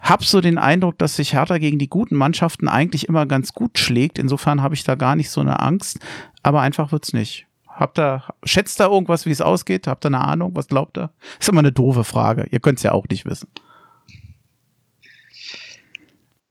[0.00, 3.78] habe so den Eindruck, dass sich Hertha gegen die guten Mannschaften eigentlich immer ganz gut
[3.78, 4.18] schlägt.
[4.18, 5.98] Insofern habe ich da gar nicht so eine Angst.
[6.42, 7.46] Aber einfach wird's nicht.
[7.66, 9.86] Habt ihr, schätzt da irgendwas, wie es ausgeht?
[9.86, 10.54] Habt ihr eine Ahnung?
[10.54, 11.10] Was glaubt ihr?
[11.40, 12.46] Ist immer eine doofe Frage.
[12.50, 13.48] Ihr könnt es ja auch nicht wissen.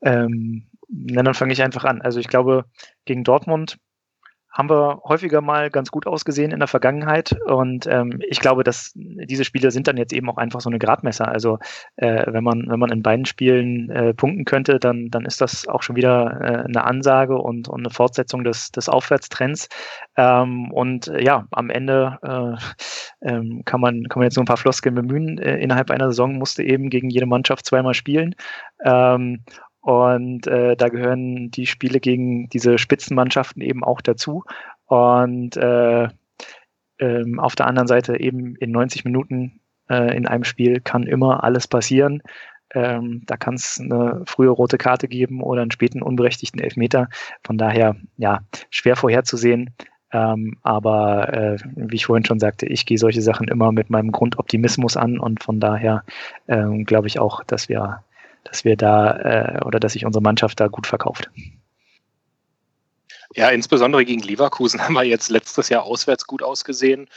[0.02, 2.02] Ähm, na, dann fange ich einfach an.
[2.02, 2.66] Also ich glaube,
[3.06, 3.78] gegen Dortmund
[4.56, 7.36] haben wir häufiger mal ganz gut ausgesehen in der Vergangenheit.
[7.45, 10.80] Und ähm, ich glaube, dass diese Spiele sind dann jetzt eben auch einfach so eine
[10.80, 11.28] Gradmesser.
[11.28, 11.60] Also
[11.98, 15.68] äh, wenn man, wenn man in beiden Spielen äh, punkten könnte, dann, dann ist das
[15.68, 19.68] auch schon wieder äh, eine Ansage und, und eine Fortsetzung des, des Aufwärtstrends.
[20.16, 24.56] Ähm, und ja, am Ende äh, ähm, kann, man, kann man jetzt nur ein paar
[24.56, 25.38] Floskeln bemühen.
[25.38, 28.36] Äh, innerhalb einer Saison musste eben gegen jede Mannschaft zweimal spielen.
[28.86, 29.44] Ähm,
[29.86, 34.44] und äh, da gehören die Spiele gegen diese Spitzenmannschaften eben auch dazu.
[34.88, 36.07] Und äh,
[36.98, 41.44] ähm, auf der anderen Seite eben in 90 Minuten äh, in einem Spiel kann immer
[41.44, 42.24] alles passieren.
[42.74, 47.07] Ähm, da kann es eine frühe rote Karte geben oder einen späten unberechtigten Elfmeter.
[47.44, 48.40] Von daher, ja,
[48.72, 49.70] schwer vorherzusehen.
[50.12, 54.12] Ähm, aber äh, wie ich vorhin schon sagte, ich gehe solche Sachen immer mit meinem
[54.12, 56.03] Grundoptimismus an und von daher
[56.48, 58.03] ähm, glaube ich auch, dass wir
[58.45, 61.30] dass wir da äh, oder dass sich unsere Mannschaft da gut verkauft.
[63.35, 67.09] Ja, insbesondere gegen Leverkusen haben wir jetzt letztes Jahr auswärts gut ausgesehen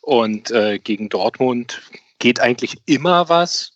[0.00, 1.82] und äh, gegen Dortmund
[2.18, 3.72] geht eigentlich immer was.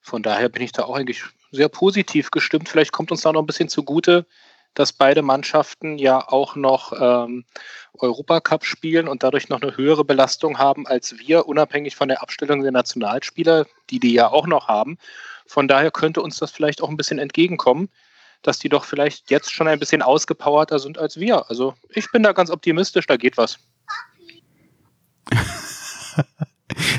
[0.00, 1.22] Von daher bin ich da auch eigentlich
[1.52, 2.68] sehr positiv gestimmt.
[2.68, 4.26] Vielleicht kommt uns da noch ein bisschen zugute,
[4.74, 7.44] dass beide Mannschaften ja auch noch ähm,
[7.94, 12.62] Europacup spielen und dadurch noch eine höhere Belastung haben als wir, unabhängig von der Abstellung
[12.62, 14.96] der Nationalspieler, die die ja auch noch haben.
[15.50, 17.88] Von daher könnte uns das vielleicht auch ein bisschen entgegenkommen,
[18.42, 21.50] dass die doch vielleicht jetzt schon ein bisschen ausgepowerter sind als wir.
[21.50, 23.58] Also ich bin da ganz optimistisch, da geht was.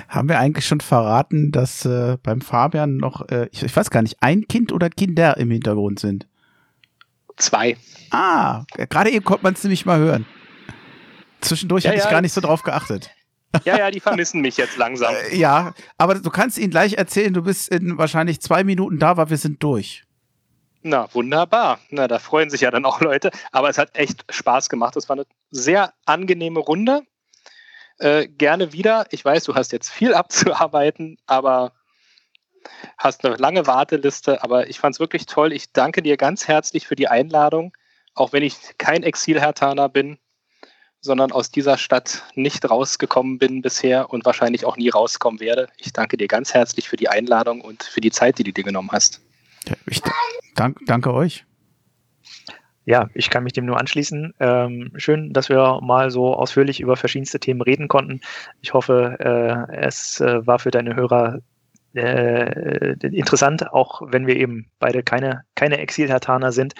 [0.09, 4.01] Haben wir eigentlich schon verraten, dass äh, beim Fabian noch, äh, ich, ich, weiß gar
[4.01, 6.27] nicht, ein Kind oder Kinder im Hintergrund sind?
[7.37, 7.77] Zwei.
[8.09, 10.25] Ah, gerade eben konnte man es nämlich mal hören.
[11.39, 12.11] Zwischendurch ja, habe ich ja.
[12.11, 13.11] gar nicht so drauf geachtet.
[13.65, 15.13] Ja, ja, die vermissen mich jetzt langsam.
[15.13, 19.17] Äh, ja, aber du kannst ihnen gleich erzählen, du bist in wahrscheinlich zwei Minuten da,
[19.17, 20.03] weil wir sind durch.
[20.83, 21.79] Na, wunderbar.
[21.89, 23.31] Na, da freuen sich ja dann auch Leute.
[23.51, 24.95] Aber es hat echt Spaß gemacht.
[24.95, 27.01] Es war eine sehr angenehme Runde.
[27.99, 29.05] Äh, gerne wieder.
[29.11, 31.73] Ich weiß, du hast jetzt viel abzuarbeiten, aber
[32.97, 34.43] hast eine lange Warteliste.
[34.43, 35.53] Aber ich fand es wirklich toll.
[35.53, 37.73] Ich danke dir ganz herzlich für die Einladung.
[38.15, 40.17] Auch wenn ich kein Exil-Hertaner bin,
[41.01, 45.67] sondern aus dieser Stadt nicht rausgekommen bin bisher und wahrscheinlich auch nie rauskommen werde.
[45.77, 48.63] Ich danke dir ganz herzlich für die Einladung und für die Zeit, die du dir
[48.63, 49.21] genommen hast.
[49.67, 50.01] Ja, ich
[50.55, 51.45] dank, danke euch.
[52.85, 54.33] Ja, ich kann mich dem nur anschließen.
[54.39, 58.21] Ähm, schön, dass wir mal so ausführlich über verschiedenste Themen reden konnten.
[58.61, 61.39] Ich hoffe, äh, es äh, war für deine Hörer
[61.95, 66.73] äh, interessant, auch wenn wir eben beide keine, keine Exil-Hertaner sind.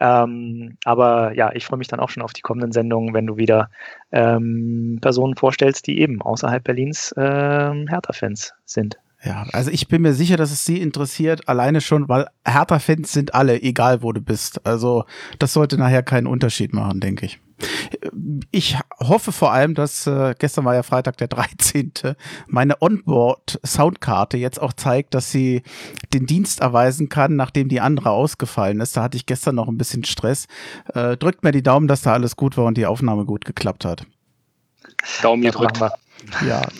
[0.00, 3.36] Ähm, aber ja, ich freue mich dann auch schon auf die kommenden Sendungen, wenn du
[3.36, 3.70] wieder
[4.12, 8.98] ähm, Personen vorstellst, die eben außerhalb Berlins ähm, Hertha-Fans sind.
[9.24, 13.34] Ja, also ich bin mir sicher, dass es sie interessiert, alleine schon, weil Hertha-Fans sind
[13.34, 14.64] alle, egal wo du bist.
[14.64, 15.04] Also
[15.40, 17.40] das sollte nachher keinen Unterschied machen, denke ich.
[18.52, 21.92] Ich hoffe vor allem, dass äh, gestern war ja Freitag der 13.
[22.46, 25.62] meine Onboard-Soundkarte jetzt auch zeigt, dass sie
[26.14, 28.96] den Dienst erweisen kann, nachdem die andere ausgefallen ist.
[28.96, 30.46] Da hatte ich gestern noch ein bisschen Stress.
[30.94, 33.84] Äh, drückt mir die Daumen, dass da alles gut war und die Aufnahme gut geklappt
[33.84, 34.06] hat.
[35.22, 35.78] Daumen gedrückt.
[35.78, 35.92] Ja,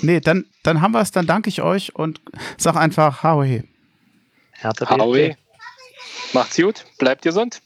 [0.02, 2.20] nee, dann, dann haben wir es, dann danke ich euch und
[2.56, 3.64] sag einfach Haue.
[4.90, 5.36] Haue.
[6.32, 7.60] Macht's gut, bleibt gesund.